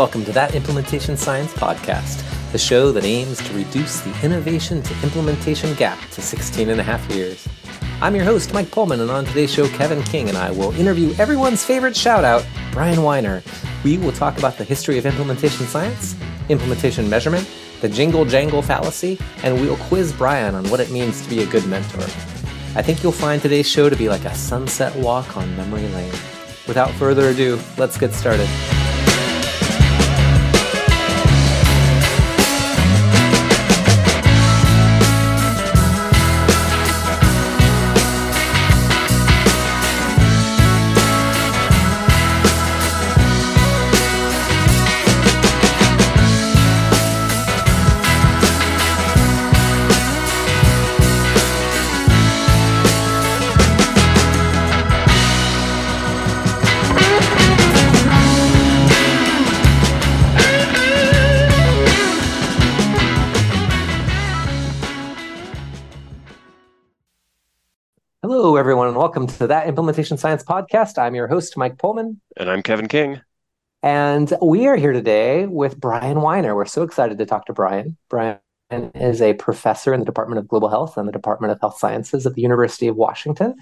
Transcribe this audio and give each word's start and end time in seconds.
Welcome 0.00 0.24
to 0.24 0.32
That 0.32 0.54
Implementation 0.54 1.14
Science 1.14 1.52
Podcast, 1.52 2.24
the 2.52 2.58
show 2.58 2.90
that 2.90 3.04
aims 3.04 3.36
to 3.46 3.52
reduce 3.52 4.00
the 4.00 4.18
innovation 4.24 4.82
to 4.82 4.94
implementation 5.02 5.74
gap 5.74 6.00
to 6.12 6.22
16 6.22 6.70
and 6.70 6.80
a 6.80 6.82
half 6.82 7.06
years. 7.10 7.46
I'm 8.00 8.16
your 8.16 8.24
host, 8.24 8.54
Mike 8.54 8.70
Pullmann, 8.70 9.02
and 9.02 9.10
on 9.10 9.26
today's 9.26 9.52
show, 9.52 9.68
Kevin 9.68 10.02
King 10.04 10.30
and 10.30 10.38
I 10.38 10.52
will 10.52 10.72
interview 10.80 11.14
everyone's 11.18 11.62
favorite 11.66 11.94
shout 11.94 12.24
out, 12.24 12.46
Bryan 12.72 13.02
Weiner. 13.02 13.42
We 13.84 13.98
will 13.98 14.12
talk 14.12 14.38
about 14.38 14.56
the 14.56 14.64
history 14.64 14.96
of 14.96 15.04
implementation 15.04 15.66
science, 15.66 16.16
implementation 16.48 17.10
measurement, 17.10 17.46
the 17.82 17.88
jingle 17.90 18.24
jangle 18.24 18.62
fallacy, 18.62 19.18
and 19.42 19.60
we'll 19.60 19.76
quiz 19.76 20.14
Bryan 20.14 20.54
on 20.54 20.66
what 20.70 20.80
it 20.80 20.90
means 20.90 21.20
to 21.20 21.28
be 21.28 21.42
a 21.42 21.46
good 21.46 21.66
mentor. 21.66 22.04
I 22.74 22.80
think 22.80 23.02
you'll 23.02 23.12
find 23.12 23.42
today's 23.42 23.68
show 23.68 23.90
to 23.90 23.96
be 23.96 24.08
like 24.08 24.24
a 24.24 24.34
sunset 24.34 24.96
walk 24.96 25.36
on 25.36 25.54
memory 25.58 25.86
lane. 25.88 26.14
Without 26.66 26.90
further 26.92 27.28
ado, 27.28 27.60
let's 27.76 27.98
get 27.98 28.14
started. 28.14 28.48
Welcome 69.20 69.36
to 69.36 69.46
that 69.48 69.66
Implementation 69.66 70.16
Science 70.16 70.42
Podcast. 70.42 70.96
I'm 70.96 71.14
your 71.14 71.28
host, 71.28 71.54
Mike 71.54 71.76
Pullmann. 71.76 72.16
And 72.38 72.48
I'm 72.48 72.62
Kevin 72.62 72.88
King. 72.88 73.20
And 73.82 74.32
we 74.40 74.66
are 74.66 74.76
here 74.76 74.94
today 74.94 75.44
with 75.44 75.78
Bryan 75.78 76.22
Weiner. 76.22 76.54
We're 76.54 76.64
so 76.64 76.84
excited 76.84 77.18
to 77.18 77.26
talk 77.26 77.44
to 77.44 77.52
Bryan. 77.52 77.98
Bryan 78.08 78.38
is 78.70 79.20
a 79.20 79.34
professor 79.34 79.92
in 79.92 80.00
the 80.00 80.06
Department 80.06 80.38
of 80.38 80.48
Global 80.48 80.70
Health 80.70 80.96
and 80.96 81.06
the 81.06 81.12
Department 81.12 81.52
of 81.52 81.60
Health 81.60 81.76
Sciences 81.76 82.24
at 82.24 82.32
the 82.32 82.40
University 82.40 82.88
of 82.88 82.96
Washington. 82.96 83.56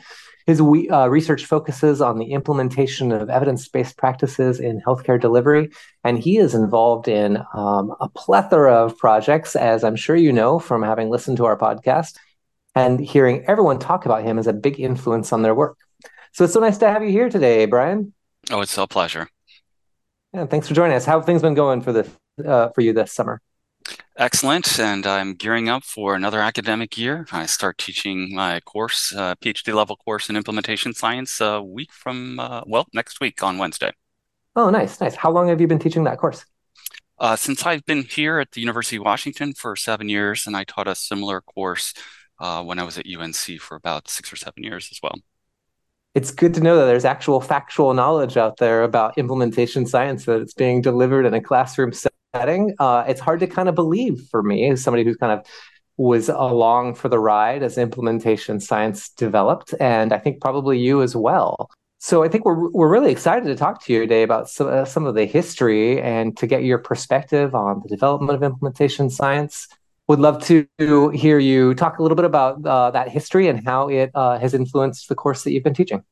His 0.47 0.61
uh, 0.61 1.11
research 1.11 1.45
focuses 1.45 2.01
on 2.01 2.21
the 2.21 2.27
implementation 2.27 3.11
of 3.11 3.29
evidence 3.29 3.67
based 3.67 3.97
practices 3.97 4.61
in 4.61 4.81
healthcare 4.87 5.21
delivery, 5.21 5.71
and 6.05 6.21
he 6.21 6.39
is 6.39 6.55
involved 6.55 7.09
in 7.09 7.39
um, 7.53 7.93
a 8.01 8.09
plethora 8.09 8.75
of 8.75 8.97
projects, 8.97 9.57
as 9.57 9.83
I'm 9.83 9.97
sure 9.97 10.15
you 10.15 10.33
know 10.33 10.61
from 10.61 10.85
having 10.85 11.11
listened 11.11 11.39
to 11.39 11.47
our 11.47 11.59
podcast 11.59 12.17
and 12.79 13.01
hearing 13.01 13.45
everyone 13.49 13.79
talk 13.81 14.07
about 14.07 14.23
him 14.23 14.39
is 14.39 14.47
a 14.47 14.53
big 14.53 14.79
influence 14.79 15.33
on 15.33 15.43
their 15.43 15.55
work. 15.55 15.77
So 16.33 16.45
it's 16.45 16.53
so 16.53 16.61
nice 16.61 16.79
to 16.79 16.89
have 16.89 17.03
you 17.03 17.11
here 17.11 17.29
today, 17.29 17.67
Bryan. 17.67 18.13
Oh, 18.51 18.61
it's 18.61 18.79
a 18.79 18.87
pleasure. 18.87 19.29
Yeah, 20.33 20.47
thanks 20.47 20.69
for 20.69 20.75
joining 20.75 20.97
us. 20.97 21.05
How 21.05 21.19
have 21.19 21.27
things 21.27 21.43
been 21.43 21.55
going 21.55 21.81
for 21.83 21.93
the 21.93 22.09
uh, 22.47 22.69
for 22.75 22.83
you 22.83 22.93
this 22.93 23.13
summer? 23.13 23.41
Excellent, 24.17 24.79
and 24.79 25.07
I'm 25.07 25.35
gearing 25.35 25.69
up 25.69 25.83
for 25.83 26.15
another 26.15 26.41
academic 26.41 26.97
year. 26.97 27.27
I 27.33 27.47
start 27.47 27.79
teaching 27.79 28.35
my 28.35 28.61
course, 28.61 29.13
uh, 29.17 29.35
PhD 29.37 29.75
level 29.75 29.97
course 29.97 30.29
in 30.29 30.37
implementation 30.37 30.93
science, 30.93 31.41
a 31.41 31.61
week 31.61 31.93
from 31.93 32.39
uh, 32.39 32.61
well 32.67 32.87
next 32.93 33.21
week 33.21 33.43
on 33.43 33.59
Wednesday. 33.59 33.93
Oh, 34.55 34.71
nice, 34.71 35.01
nice. 35.01 35.17
How 35.17 35.33
long 35.33 35.49
have 35.49 35.61
you 35.61 35.67
been 35.67 35.79
teaching 35.81 36.05
that 36.05 36.19
course? 36.19 36.45
Uh, 37.19 37.35
since 37.35 37.67
I've 37.67 37.85
been 37.87 38.05
here 38.05 38.39
at 38.39 38.53
the 38.53 38.61
University 38.61 38.97
of 38.99 39.05
Washington 39.05 39.53
for 39.53 39.75
seven 39.75 40.09
years, 40.09 40.47
and 40.47 40.57
I 40.57 40.63
taught 40.63 40.87
a 40.87 40.95
similar 40.95 41.41
course 41.41 41.93
uh, 42.41 42.63
when 42.63 42.79
I 42.79 42.85
was 42.85 42.99
at 42.99 43.07
UNC 43.07 43.61
for 43.61 43.77
about 43.77 44.09
six 44.09 44.33
or 44.33 44.37
seven 44.37 44.63
years 44.63 44.89
as 44.91 45.01
well. 45.03 45.15
It's 46.15 46.31
good 46.31 46.55
to 46.55 46.61
know 46.61 46.77
that 46.77 46.87
there's 46.87 47.05
actual 47.05 47.41
factual 47.41 47.95
knowledge 47.95 48.37
out 48.37 48.57
there 48.57 48.83
about 48.83 49.19
implementation 49.19 49.87
science 49.87 50.25
that 50.25 50.41
it's 50.41 50.55
being 50.55 50.81
delivered 50.81 51.27
in 51.27 51.35
a 51.35 51.41
classroom 51.41 51.93
setting. 51.93 52.75
Uh, 52.79 53.05
it's 53.07 53.21
hard 53.21 53.41
to 53.41 53.47
kind 53.47 53.69
of 53.69 53.75
believe 53.75 54.27
for 54.31 54.43
me 54.43 54.71
as 54.71 54.83
somebody 54.83 55.05
who's 55.05 55.17
kind 55.17 55.39
of 55.39 55.47
was 55.97 56.29
along 56.29 56.95
for 56.95 57.09
the 57.09 57.19
ride 57.19 57.63
as 57.63 57.77
implementation 57.77 58.61
science 58.61 59.11
developed, 59.11 59.75
and 59.81 60.13
I 60.13 60.19
think 60.19 60.41
probably 60.41 60.79
you 60.79 61.03
as 61.03 61.15
well. 61.15 61.71
So 61.99 62.23
I 62.23 62.29
think 62.29 62.45
we're 62.45 62.71
we're 62.71 62.89
really 62.89 63.11
excited 63.11 63.45
to 63.47 63.57
talk 63.57 63.85
to 63.85 63.93
you 63.93 63.99
today 63.99 64.23
about 64.23 64.49
some, 64.49 64.69
uh, 64.69 64.85
some 64.85 65.07
of 65.07 65.17
the 65.17 65.27
history 65.27 66.01
and 66.01 66.37
to 66.37 66.47
get 66.47 66.63
your 66.63 66.79
perspective 66.79 67.57
on 67.57 67.81
the 67.83 67.89
development 67.89 68.37
of 68.37 68.45
implementation 68.45 69.11
science 69.11 69.67
would 70.09 70.21
love 70.21 70.43
to 70.47 70.67
hear 70.79 71.39
you 71.39 71.75
talk 71.75 71.99
a 71.99 72.03
little 72.03 72.17
bit 72.17 72.25
about 72.25 72.65
uh, 72.65 72.91
that 72.91 73.09
history 73.09 73.49
and 73.49 73.65
how 73.65 73.89
it 73.89 74.11
uh, 74.15 74.39
has 74.39 74.55
influenced 74.55 75.09
the 75.09 75.15
course 75.15 75.45
that 75.45 75.53
you've 75.53 75.65
been 75.65 75.75
teaching. 75.75 76.03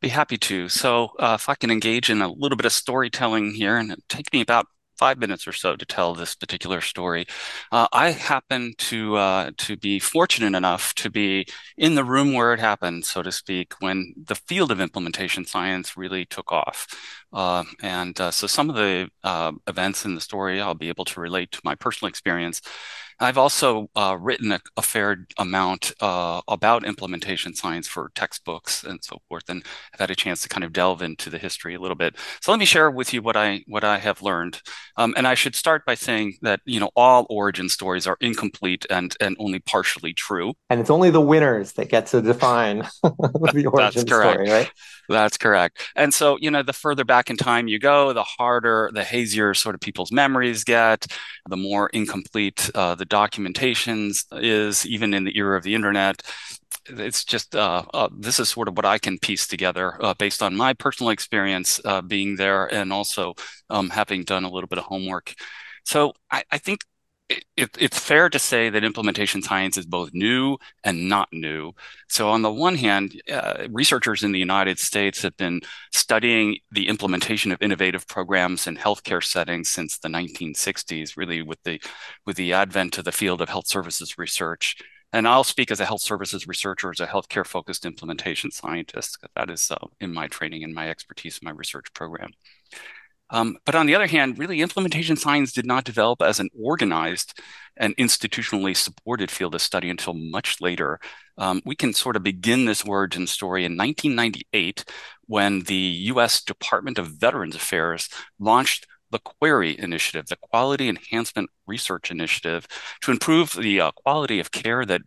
Be 0.00 0.08
happy 0.08 0.36
to. 0.36 0.68
So, 0.68 1.12
uh, 1.18 1.36
if 1.40 1.48
I 1.48 1.54
can 1.54 1.70
engage 1.70 2.10
in 2.10 2.20
a 2.20 2.28
little 2.28 2.56
bit 2.56 2.66
of 2.66 2.72
storytelling 2.72 3.54
here, 3.54 3.78
and 3.78 3.96
take 4.10 4.30
me 4.34 4.42
about 4.42 4.66
five 4.96 5.18
minutes 5.18 5.46
or 5.46 5.52
so 5.52 5.76
to 5.76 5.86
tell 5.86 6.14
this 6.14 6.34
particular 6.34 6.80
story. 6.80 7.26
Uh, 7.72 7.86
I 7.92 8.10
happen 8.10 8.74
to 8.78 9.16
uh, 9.16 9.50
to 9.58 9.76
be 9.76 9.98
fortunate 9.98 10.56
enough 10.56 10.94
to 10.96 11.10
be 11.10 11.46
in 11.76 11.94
the 11.94 12.04
room 12.04 12.32
where 12.32 12.52
it 12.52 12.60
happened, 12.60 13.04
so 13.04 13.22
to 13.22 13.32
speak, 13.32 13.74
when 13.80 14.14
the 14.16 14.34
field 14.34 14.70
of 14.70 14.80
implementation 14.80 15.44
science 15.44 15.96
really 15.96 16.24
took 16.24 16.52
off. 16.52 16.86
Uh, 17.32 17.64
and 17.82 18.16
so 18.16 18.46
some 18.46 18.70
of 18.70 18.76
the 18.76 19.08
uh, 19.24 19.52
events 19.66 20.04
in 20.04 20.14
the 20.14 20.20
story 20.20 20.60
I'll 20.60 20.74
be 20.74 20.88
able 20.88 21.04
to 21.06 21.20
relate 21.20 21.50
to 21.52 21.60
my 21.64 21.74
personal 21.74 22.08
experience. 22.08 22.60
I've 23.20 23.38
also 23.38 23.88
uh, 23.94 24.16
written 24.20 24.52
a, 24.52 24.60
a, 24.76 24.82
fair 24.82 25.26
amount 25.38 25.92
uh, 26.00 26.42
about 26.48 26.84
implementation 26.84 27.54
science 27.54 27.88
for 27.88 28.10
textbooks 28.14 28.84
and 28.84 29.02
so 29.02 29.18
forth, 29.28 29.44
and 29.48 29.64
I've 29.92 30.00
had 30.00 30.10
a 30.10 30.14
chance 30.14 30.42
to 30.42 30.48
kind 30.48 30.64
of 30.64 30.72
delve 30.72 31.02
into 31.02 31.30
the 31.30 31.38
history 31.38 31.74
a 31.74 31.80
little 31.80 31.96
bit. 31.96 32.16
So 32.40 32.52
let 32.52 32.58
me 32.58 32.64
share 32.64 32.90
with 32.90 33.12
you 33.12 33.22
what 33.22 33.36
I 33.36 33.64
what 33.66 33.84
I 33.84 33.98
have 33.98 34.22
learned. 34.22 34.60
Um, 34.96 35.14
and 35.16 35.26
I 35.26 35.34
should 35.34 35.54
start 35.54 35.84
by 35.84 35.94
saying 35.94 36.34
that 36.42 36.60
you 36.64 36.80
know 36.80 36.90
all 36.96 37.26
origin 37.30 37.68
stories 37.68 38.06
are 38.06 38.16
incomplete 38.20 38.86
and 38.90 39.16
and 39.20 39.36
only 39.38 39.60
partially 39.60 40.12
true. 40.12 40.54
And 40.70 40.80
it's 40.80 40.90
only 40.90 41.10
the 41.10 41.20
winners 41.20 41.72
that 41.72 41.88
get 41.88 42.06
to 42.08 42.20
define 42.20 42.78
the 43.02 43.68
origin 43.72 44.06
story, 44.06 44.50
right? 44.50 44.70
That's 45.08 45.36
correct. 45.36 45.82
And 45.96 46.12
so 46.14 46.38
you 46.40 46.50
know, 46.50 46.62
the 46.62 46.72
further 46.72 47.04
back 47.04 47.30
in 47.30 47.36
time 47.36 47.68
you 47.68 47.78
go, 47.78 48.12
the 48.12 48.22
harder, 48.22 48.90
the 48.92 49.04
hazier 49.04 49.54
sort 49.54 49.74
of 49.74 49.80
people's 49.80 50.12
memories 50.12 50.64
get, 50.64 51.06
the 51.48 51.56
more 51.56 51.88
incomplete 51.88 52.70
uh, 52.74 52.94
the 52.94 53.06
documentations 53.06 54.24
is, 54.32 54.86
even 54.86 55.12
in 55.14 55.24
the 55.24 55.36
era 55.36 55.56
of 55.56 55.62
the 55.62 55.74
internet. 55.74 56.22
It's 56.86 57.24
just 57.24 57.56
uh, 57.56 57.84
uh, 57.94 58.08
this 58.18 58.38
is 58.40 58.50
sort 58.50 58.68
of 58.68 58.76
what 58.76 58.84
I 58.86 58.98
can 58.98 59.18
piece 59.18 59.46
together 59.46 59.96
uh, 60.04 60.14
based 60.14 60.42
on 60.42 60.54
my 60.56 60.74
personal 60.74 61.10
experience 61.10 61.80
uh, 61.84 62.02
being 62.02 62.36
there 62.36 62.72
and 62.72 62.92
also 62.92 63.34
um, 63.70 63.90
having 63.90 64.24
done 64.24 64.44
a 64.44 64.50
little 64.50 64.68
bit 64.68 64.78
of 64.78 64.84
homework. 64.84 65.34
So 65.84 66.12
I, 66.30 66.44
I 66.50 66.58
think 66.58 66.80
it, 67.28 67.44
it's 67.56 67.98
fair 67.98 68.28
to 68.28 68.38
say 68.38 68.68
that 68.68 68.84
implementation 68.84 69.42
science 69.42 69.78
is 69.78 69.86
both 69.86 70.10
new 70.12 70.58
and 70.82 71.08
not 71.08 71.28
new. 71.32 71.72
So, 72.08 72.28
on 72.28 72.42
the 72.42 72.52
one 72.52 72.76
hand, 72.76 73.20
uh, 73.32 73.66
researchers 73.70 74.22
in 74.22 74.32
the 74.32 74.38
United 74.38 74.78
States 74.78 75.22
have 75.22 75.36
been 75.36 75.62
studying 75.92 76.58
the 76.70 76.88
implementation 76.88 77.50
of 77.52 77.62
innovative 77.62 78.06
programs 78.06 78.66
in 78.66 78.76
healthcare 78.76 79.24
settings 79.24 79.68
since 79.70 79.98
the 79.98 80.08
1960s, 80.08 81.16
really 81.16 81.42
with 81.42 81.62
the 81.64 81.80
with 82.26 82.36
the 82.36 82.52
advent 82.52 82.98
of 82.98 83.04
the 83.04 83.12
field 83.12 83.40
of 83.40 83.48
health 83.48 83.68
services 83.68 84.18
research. 84.18 84.76
And 85.12 85.28
I'll 85.28 85.44
speak 85.44 85.70
as 85.70 85.80
a 85.80 85.86
health 85.86 86.02
services 86.02 86.48
researcher, 86.48 86.90
as 86.90 87.00
a 87.00 87.06
healthcare 87.06 87.46
focused 87.46 87.86
implementation 87.86 88.50
scientist. 88.50 89.18
That 89.36 89.48
is 89.48 89.70
uh, 89.70 89.76
in 90.00 90.12
my 90.12 90.26
training 90.26 90.64
and 90.64 90.74
my 90.74 90.90
expertise 90.90 91.38
in 91.40 91.46
my 91.46 91.52
research 91.52 91.86
program. 91.94 92.32
Um, 93.34 93.58
but 93.66 93.74
on 93.74 93.86
the 93.86 93.96
other 93.96 94.06
hand, 94.06 94.38
really, 94.38 94.60
implementation 94.60 95.16
science 95.16 95.52
did 95.52 95.66
not 95.66 95.82
develop 95.82 96.22
as 96.22 96.38
an 96.38 96.50
organized 96.56 97.40
and 97.76 97.96
institutionally 97.96 98.76
supported 98.76 99.28
field 99.28 99.56
of 99.56 99.60
study 99.60 99.90
until 99.90 100.14
much 100.14 100.60
later. 100.60 101.00
Um, 101.36 101.60
we 101.64 101.74
can 101.74 101.92
sort 101.92 102.14
of 102.14 102.22
begin 102.22 102.64
this 102.64 102.84
origin 102.84 103.26
story 103.26 103.64
in 103.64 103.76
1998 103.76 104.84
when 105.26 105.64
the 105.64 105.74
US 106.12 106.44
Department 106.44 106.96
of 106.96 107.08
Veterans 107.08 107.56
Affairs 107.56 108.08
launched 108.38 108.86
the 109.10 109.18
QUERI 109.18 109.80
initiative, 109.80 110.26
the 110.26 110.36
Quality 110.36 110.88
Enhancement 110.88 111.50
Research 111.66 112.12
Initiative, 112.12 112.68
to 113.00 113.10
improve 113.10 113.52
the 113.52 113.80
uh, 113.80 113.90
quality 113.96 114.38
of 114.38 114.52
care 114.52 114.86
that 114.86 115.02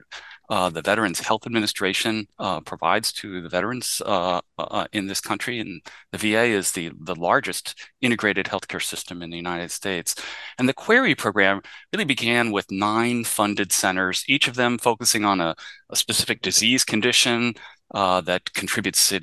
uh, 0.49 0.69
the 0.69 0.81
Veterans 0.81 1.19
Health 1.19 1.45
Administration 1.45 2.27
uh, 2.39 2.61
provides 2.61 3.11
to 3.13 3.41
the 3.41 3.49
veterans 3.49 4.01
uh, 4.05 4.39
uh, 4.57 4.85
in 4.94 5.07
this 5.07 5.19
country, 5.19 5.59
and 5.59 5.81
the 6.11 6.17
VA 6.17 6.44
is 6.44 6.71
the 6.71 6.91
the 7.01 7.15
largest 7.15 7.75
integrated 8.01 8.45
healthcare 8.45 8.81
system 8.81 9.21
in 9.21 9.29
the 9.29 9.38
United 9.38 9.71
States. 9.71 10.15
And 10.57 10.67
the 10.69 10.73
QUERI 10.73 11.17
program 11.17 11.61
really 11.91 12.05
began 12.05 12.51
with 12.51 12.71
nine 12.71 13.23
funded 13.25 13.71
centers, 13.71 14.23
each 14.27 14.47
of 14.47 14.55
them 14.55 14.77
focusing 14.77 15.25
on 15.25 15.41
a, 15.41 15.55
a 15.89 15.95
specific 15.95 16.41
disease 16.41 16.85
condition 16.85 17.53
uh, 17.94 18.21
that 18.21 18.53
contributes 18.53 19.13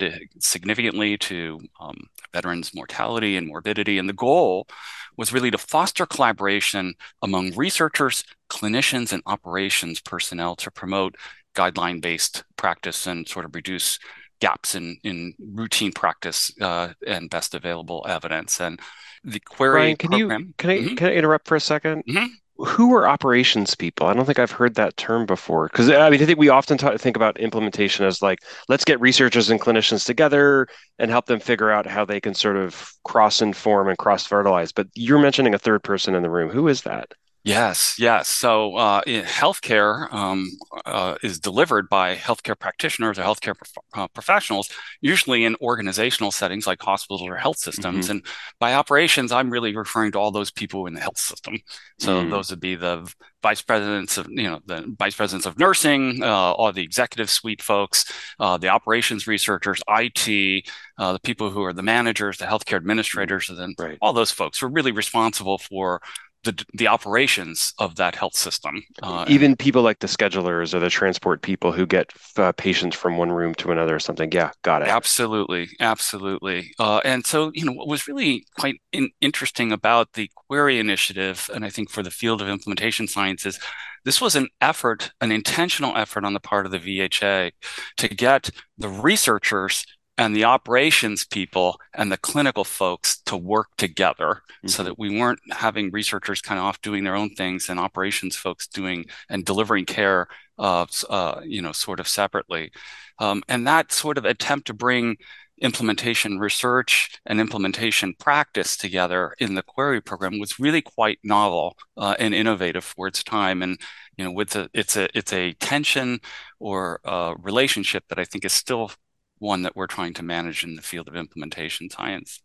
significantly 0.40 1.18
to 1.18 1.60
um, 1.80 1.96
veterans' 2.32 2.74
mortality 2.74 3.36
and 3.36 3.46
morbidity. 3.46 3.98
And 3.98 4.08
the 4.08 4.14
goal 4.14 4.66
was 5.16 5.32
really 5.32 5.50
to 5.50 5.58
foster 5.58 6.06
collaboration 6.06 6.94
among 7.22 7.54
researchers, 7.54 8.24
clinicians, 8.50 9.12
and 9.12 9.22
operations 9.26 10.00
personnel 10.00 10.56
to 10.56 10.70
promote 10.70 11.16
guideline 11.54 12.00
based 12.00 12.44
practice 12.56 13.06
and 13.06 13.28
sort 13.28 13.44
of 13.44 13.54
reduce 13.54 13.98
gaps 14.40 14.74
in, 14.74 14.96
in 15.04 15.34
routine 15.38 15.92
practice 15.92 16.50
uh, 16.60 16.88
and 17.06 17.30
best 17.30 17.54
available 17.54 18.04
evidence. 18.08 18.60
And 18.60 18.80
the 19.22 19.40
QUERI 19.40 19.72
Bryan, 19.72 19.96
can 19.96 20.10
program, 20.10 20.40
you 20.42 20.54
can 20.58 20.70
I 20.70 20.78
mm-hmm. 20.78 20.94
can 20.96 21.08
I 21.08 21.14
interrupt 21.14 21.48
for 21.48 21.56
a 21.56 21.60
2nd 21.60 22.02
mm-hmm 22.08 22.26
who 22.56 22.94
are 22.94 23.08
operations 23.08 23.74
people? 23.74 24.06
I 24.06 24.14
don't 24.14 24.24
think 24.24 24.38
I've 24.38 24.50
heard 24.50 24.76
that 24.76 24.96
term 24.96 25.26
before. 25.26 25.68
Because 25.68 25.90
I 25.90 26.08
mean, 26.10 26.22
I 26.22 26.26
think 26.26 26.38
we 26.38 26.48
often 26.48 26.78
talk, 26.78 26.98
think 27.00 27.16
about 27.16 27.38
implementation 27.38 28.06
as 28.06 28.22
like, 28.22 28.38
let's 28.68 28.84
get 28.84 29.00
researchers 29.00 29.50
and 29.50 29.60
clinicians 29.60 30.06
together 30.06 30.68
and 30.98 31.10
help 31.10 31.26
them 31.26 31.40
figure 31.40 31.70
out 31.70 31.86
how 31.86 32.04
they 32.04 32.20
can 32.20 32.34
sort 32.34 32.56
of 32.56 32.92
cross 33.04 33.42
inform 33.42 33.88
and 33.88 33.98
cross 33.98 34.26
fertilize. 34.26 34.72
But 34.72 34.88
you're 34.94 35.18
mentioning 35.18 35.54
a 35.54 35.58
third 35.58 35.82
person 35.82 36.14
in 36.14 36.22
the 36.22 36.30
room. 36.30 36.50
Who 36.50 36.68
is 36.68 36.82
that? 36.82 37.12
Yes, 37.44 37.96
yes. 37.98 38.28
So 38.28 38.74
uh, 38.76 39.02
healthcare 39.04 40.10
um, 40.14 40.48
uh, 40.86 41.16
is 41.22 41.38
delivered 41.38 41.90
by 41.90 42.16
healthcare 42.16 42.58
practitioners 42.58 43.18
or 43.18 43.22
healthcare 43.22 43.54
prof- 43.54 43.84
uh, 43.92 44.08
professionals, 44.08 44.70
usually 45.02 45.44
in 45.44 45.54
organizational 45.60 46.30
settings 46.30 46.66
like 46.66 46.80
hospitals 46.80 47.20
or 47.20 47.36
health 47.36 47.58
systems. 47.58 48.06
Mm-hmm. 48.06 48.12
And 48.12 48.26
by 48.60 48.72
operations, 48.72 49.30
I'm 49.30 49.50
really 49.50 49.76
referring 49.76 50.12
to 50.12 50.18
all 50.18 50.30
those 50.30 50.50
people 50.50 50.86
in 50.86 50.94
the 50.94 51.02
health 51.02 51.18
system. 51.18 51.58
So 51.98 52.22
mm. 52.22 52.30
those 52.30 52.48
would 52.48 52.60
be 52.60 52.76
the 52.76 53.12
vice 53.42 53.60
presidents 53.60 54.16
of, 54.16 54.26
you 54.30 54.44
know, 54.44 54.60
the 54.64 54.94
vice 54.98 55.14
presidents 55.14 55.44
of 55.44 55.58
nursing, 55.58 56.22
uh, 56.22 56.26
all 56.26 56.72
the 56.72 56.82
executive 56.82 57.28
suite 57.28 57.60
folks, 57.60 58.10
uh, 58.40 58.56
the 58.56 58.68
operations 58.68 59.26
researchers, 59.26 59.82
IT, 59.86 60.66
uh, 60.96 61.12
the 61.12 61.20
people 61.20 61.50
who 61.50 61.62
are 61.62 61.74
the 61.74 61.82
managers, 61.82 62.38
the 62.38 62.46
healthcare 62.46 62.76
administrators, 62.76 63.50
and 63.50 63.58
then 63.58 63.74
right. 63.78 63.98
all 64.00 64.14
those 64.14 64.30
folks 64.30 64.58
who 64.58 64.66
are 64.66 64.70
really 64.70 64.92
responsible 64.92 65.58
for 65.58 66.00
the 66.44 66.64
the 66.74 66.88
operations 66.88 67.72
of 67.78 67.96
that 67.96 68.14
health 68.14 68.36
system. 68.36 68.82
Uh, 69.02 69.24
Even 69.28 69.56
people 69.56 69.82
like 69.82 69.98
the 69.98 70.06
schedulers 70.06 70.74
or 70.74 70.78
the 70.78 70.90
transport 70.90 71.42
people 71.42 71.72
who 71.72 71.86
get 71.86 72.12
uh, 72.36 72.52
patients 72.52 72.96
from 72.96 73.16
one 73.16 73.32
room 73.32 73.54
to 73.56 73.72
another 73.72 73.96
or 73.96 74.00
something. 74.00 74.30
Yeah, 74.32 74.50
got 74.62 74.82
it. 74.82 74.88
Absolutely, 74.88 75.68
absolutely. 75.80 76.72
Uh, 76.78 77.00
and 77.04 77.26
so, 77.26 77.50
you 77.54 77.64
know, 77.64 77.72
what 77.72 77.88
was 77.88 78.06
really 78.06 78.46
quite 78.58 78.80
in- 78.92 79.10
interesting 79.20 79.72
about 79.72 80.12
the 80.12 80.30
QUERI 80.50 80.78
initiative, 80.78 81.50
and 81.54 81.64
I 81.64 81.70
think 81.70 81.90
for 81.90 82.02
the 82.02 82.10
field 82.10 82.40
of 82.40 82.48
implementation 82.48 83.08
sciences, 83.08 83.58
this 84.04 84.20
was 84.20 84.36
an 84.36 84.48
effort, 84.60 85.12
an 85.20 85.32
intentional 85.32 85.96
effort 85.96 86.24
on 86.24 86.34
the 86.34 86.40
part 86.40 86.66
of 86.66 86.72
the 86.72 86.78
VHA 86.78 87.52
to 87.96 88.08
get 88.08 88.50
the 88.76 88.88
researchers 88.88 89.86
and 90.16 90.34
the 90.34 90.44
operations 90.44 91.24
people 91.24 91.80
and 91.94 92.10
the 92.10 92.16
clinical 92.16 92.64
folks 92.64 93.20
to 93.22 93.36
work 93.36 93.68
together 93.76 94.42
mm-hmm. 94.58 94.68
so 94.68 94.82
that 94.82 94.98
we 94.98 95.18
weren't 95.18 95.40
having 95.50 95.90
researchers 95.90 96.40
kind 96.40 96.58
of 96.58 96.64
off 96.64 96.80
doing 96.82 97.04
their 97.04 97.16
own 97.16 97.30
things 97.30 97.68
and 97.68 97.80
operations 97.80 98.36
folks 98.36 98.66
doing 98.66 99.04
and 99.28 99.44
delivering 99.44 99.84
care 99.84 100.28
uh, 100.58 100.86
uh, 101.10 101.40
you 101.44 101.60
know 101.60 101.72
sort 101.72 102.00
of 102.00 102.08
separately 102.08 102.70
um, 103.18 103.42
and 103.48 103.66
that 103.66 103.92
sort 103.92 104.18
of 104.18 104.24
attempt 104.24 104.66
to 104.66 104.74
bring 104.74 105.16
implementation 105.60 106.38
research 106.38 107.20
and 107.26 107.40
implementation 107.40 108.12
practice 108.18 108.76
together 108.76 109.34
in 109.38 109.54
the 109.54 109.62
QUERI 109.62 110.04
program 110.04 110.40
was 110.40 110.58
really 110.58 110.82
quite 110.82 111.18
novel 111.22 111.76
uh, 111.96 112.16
and 112.18 112.34
innovative 112.34 112.84
for 112.84 113.06
its 113.06 113.22
time 113.22 113.62
and 113.62 113.78
you 114.16 114.24
know 114.24 114.32
with 114.32 114.50
the 114.50 114.68
it's 114.74 114.96
a 114.96 115.08
it's 115.16 115.32
a 115.32 115.52
tension 115.54 116.20
or 116.58 117.00
a 117.04 117.34
relationship 117.40 118.04
that 118.08 118.18
i 118.18 118.24
think 118.24 118.44
is 118.44 118.52
still 118.52 118.90
one 119.38 119.62
that 119.62 119.76
we're 119.76 119.86
trying 119.86 120.14
to 120.14 120.22
manage 120.22 120.64
in 120.64 120.76
the 120.76 120.82
field 120.82 121.08
of 121.08 121.16
implementation 121.16 121.90
science. 121.90 122.40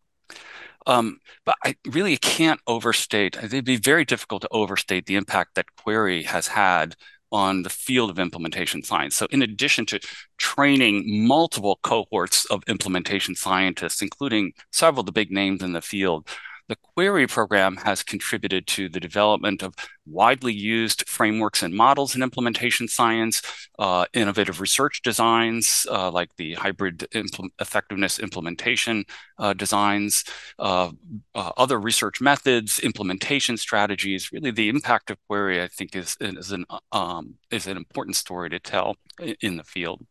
Um, 0.87 1.19
but 1.45 1.55
I 1.63 1.75
really 1.87 2.17
can't 2.17 2.59
overstate, 2.67 3.37
it'd 3.37 3.65
be 3.65 3.77
very 3.77 4.05
difficult 4.05 4.41
to 4.43 4.49
overstate 4.51 5.05
the 5.05 5.15
impact 5.15 5.55
that 5.55 5.75
QUERI 5.77 6.25
has 6.25 6.47
had 6.47 6.95
on 7.31 7.63
the 7.63 7.69
field 7.69 8.09
of 8.09 8.17
implementation 8.19 8.83
science. 8.83 9.15
So, 9.15 9.27
in 9.31 9.41
addition 9.41 9.85
to 9.87 9.99
training 10.37 11.27
multiple 11.27 11.79
cohorts 11.83 12.45
of 12.45 12.63
implementation 12.67 13.35
scientists, 13.35 14.01
including 14.01 14.53
several 14.71 15.01
of 15.01 15.05
the 15.05 15.11
big 15.11 15.31
names 15.31 15.61
in 15.61 15.73
the 15.73 15.81
field, 15.81 16.27
the 16.69 16.77
QUERI 16.95 17.27
program 17.27 17.77
has 17.77 18.03
contributed 18.03 18.67
to 18.67 18.89
the 18.89 18.99
development 18.99 19.63
of 19.63 19.73
widely 20.05 20.53
used 20.53 21.09
frameworks 21.09 21.63
and 21.63 21.73
models 21.73 22.15
in 22.15 22.21
implementation 22.21 22.87
science, 22.87 23.41
uh, 23.79 24.05
innovative 24.13 24.61
research 24.61 25.01
designs 25.01 25.87
uh, 25.89 26.11
like 26.11 26.29
the 26.37 26.53
hybrid 26.53 27.07
impl- 27.13 27.49
effectiveness 27.59 28.19
implementation 28.19 29.03
uh, 29.39 29.53
designs, 29.53 30.23
uh, 30.59 30.91
uh, 31.33 31.51
other 31.57 31.79
research 31.79 32.21
methods, 32.21 32.79
implementation 32.79 33.57
strategies. 33.57 34.31
Really, 34.31 34.51
the 34.51 34.69
impact 34.69 35.09
of 35.09 35.17
QUERI, 35.29 35.63
I 35.63 35.67
think, 35.67 35.95
is, 35.95 36.15
is, 36.21 36.51
an, 36.51 36.65
um, 36.91 37.33
is 37.49 37.65
an 37.65 37.77
important 37.77 38.15
story 38.15 38.49
to 38.51 38.59
tell 38.59 38.95
in 39.41 39.57
the 39.57 39.63
field. 39.63 40.05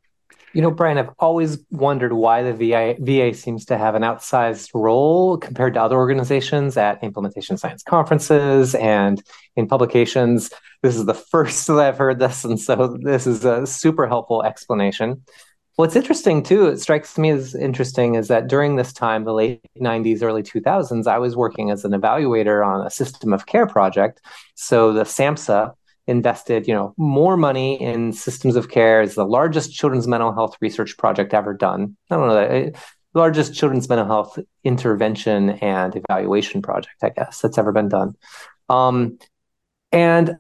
You 0.59 0.63
know, 0.63 0.73
Bryan, 0.73 0.99
I've 0.99 1.15
always 1.21 1.65
wondered 1.71 2.15
why 2.15 2.43
the 2.43 2.53
VA, 2.53 2.97
VA 2.99 3.33
seems 3.33 3.65
to 3.67 3.79
have 3.79 3.95
an 3.95 4.03
outsized 4.03 4.71
role 4.75 5.37
compared 5.39 5.75
to 5.75 5.81
other 5.81 5.95
organizations 5.95 6.77
at 6.77 7.01
implementation 7.05 7.57
science 7.57 7.85
conferences 7.85 8.75
and 8.75 9.23
in 9.55 9.69
publications. 9.69 10.51
This 10.83 10.97
is 10.97 11.07
the 11.07 11.15
first 11.15 11.65
that 11.69 11.79
I've 11.79 11.97
heard 11.97 12.19
this, 12.19 12.45
and 12.45 12.59
so 12.59 12.99
this 13.01 13.25
is 13.25 13.45
a 13.45 13.69
super 13.69 14.09
helpful 14.09 14.43
explanation. 14.43 15.23
What's 15.77 15.95
interesting 15.95 16.43
too, 16.43 16.67
it 16.67 16.81
strikes 16.81 17.17
me 17.17 17.31
as 17.31 17.55
interesting, 17.55 18.17
is 18.17 18.27
that 18.27 18.49
during 18.49 18.75
this 18.75 18.93
time, 18.93 19.23
the 19.23 19.35
late 19.35 19.61
90s, 19.81 20.25
early 20.25 20.43
2000s, 20.43 21.07
I 21.07 21.19
was 21.19 21.37
working 21.37 21.71
as 21.71 21.85
an 21.85 21.93
evaluator 21.93 22.67
on 22.67 22.85
a 22.85 22.91
system 22.91 23.33
of 23.33 23.47
care 23.47 23.69
project. 23.69 24.21
So 24.57 24.93
the 24.93 25.05
SAMHSA 25.05 25.73
invested, 26.09 26.67
you 26.67 26.75
know, 26.75 26.95
more 26.97 27.37
money 27.37 27.81
in 27.81 28.13
systems 28.13 28.57
of 28.57 28.71
care. 28.71 29.03
It's 29.03 29.15
the 29.15 29.27
largest 29.27 29.73
children's 29.73 30.09
mental 30.09 30.33
health 30.33 30.57
research 30.61 30.97
project 30.97 31.35
ever 31.35 31.55
done. 31.55 31.97
I 32.11 32.17
don't 32.17 32.27
know 32.27 32.35
that 32.35 32.51
eh, 32.51 32.71
largest 33.15 33.55
children's 33.55 33.89
mental 33.89 34.07
health 34.07 34.39
intervention 34.65 35.51
and 35.51 35.95
evaluation 35.95 36.63
project, 36.63 36.97
I 37.03 37.11
guess, 37.11 37.41
that's 37.41 37.59
ever 37.59 37.73
been 37.73 37.91
done. 37.91 38.17
Um, 38.69 39.19
and 39.93 40.37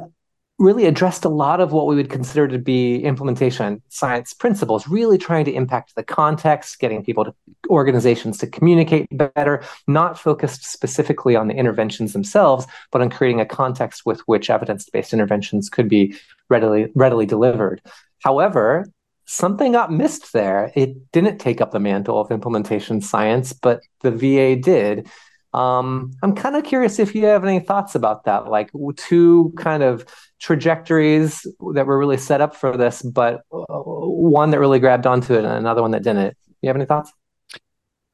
really 0.58 0.86
addressed 0.86 1.24
a 1.24 1.28
lot 1.28 1.60
of 1.60 1.72
what 1.72 1.86
we 1.86 1.94
would 1.94 2.10
consider 2.10 2.48
to 2.48 2.58
be 2.58 2.96
implementation 3.04 3.80
science 3.88 4.32
principles, 4.32 4.88
really 4.88 5.18
trying 5.18 5.44
to 5.44 5.52
impact 5.52 5.94
the 5.94 6.02
context, 6.02 6.80
getting 6.80 7.04
people 7.04 7.24
to 7.24 7.34
organizations 7.68 8.38
to 8.38 8.46
communicate 8.46 9.06
better, 9.10 9.62
not 9.86 10.18
focused 10.18 10.64
specifically 10.64 11.36
on 11.36 11.48
the 11.48 11.54
interventions 11.54 12.12
themselves, 12.12 12.66
but 12.90 13.00
on 13.00 13.10
creating 13.10 13.40
a 13.40 13.46
context 13.46 14.06
with 14.06 14.20
which 14.20 14.50
evidence-based 14.50 15.12
interventions 15.12 15.68
could 15.68 15.88
be 15.88 16.14
readily 16.48 16.90
readily 16.94 17.26
delivered. 17.26 17.80
However, 18.22 18.86
something 19.26 19.72
got 19.72 19.92
missed 19.92 20.32
there. 20.32 20.72
It 20.74 21.12
didn't 21.12 21.38
take 21.38 21.60
up 21.60 21.70
the 21.70 21.78
mantle 21.80 22.18
of 22.18 22.30
implementation 22.30 23.00
science, 23.00 23.52
but 23.52 23.82
the 24.00 24.10
VA 24.10 24.56
did. 24.56 25.08
Um, 25.54 26.12
I'm 26.22 26.34
kind 26.34 26.56
of 26.56 26.64
curious 26.64 26.98
if 26.98 27.14
you 27.14 27.24
have 27.26 27.44
any 27.44 27.60
thoughts 27.60 27.94
about 27.94 28.24
that, 28.24 28.48
like 28.48 28.70
two 28.96 29.52
kind 29.56 29.82
of 29.82 30.04
trajectories 30.40 31.46
that 31.74 31.86
were 31.86 31.98
really 31.98 32.16
set 32.16 32.40
up 32.40 32.54
for 32.54 32.76
this, 32.76 33.02
but 33.02 33.42
uh, 33.52 33.64
one 33.68 34.50
that 34.50 34.60
really 34.60 34.78
grabbed 34.78 35.06
onto 35.06 35.34
it 35.34 35.44
and 35.44 35.54
another 35.54 35.82
one 35.82 35.92
that 35.92 36.02
didn't. 36.02 36.36
You 36.62 36.68
have 36.68 36.76
any 36.76 36.86
thoughts? 36.86 37.12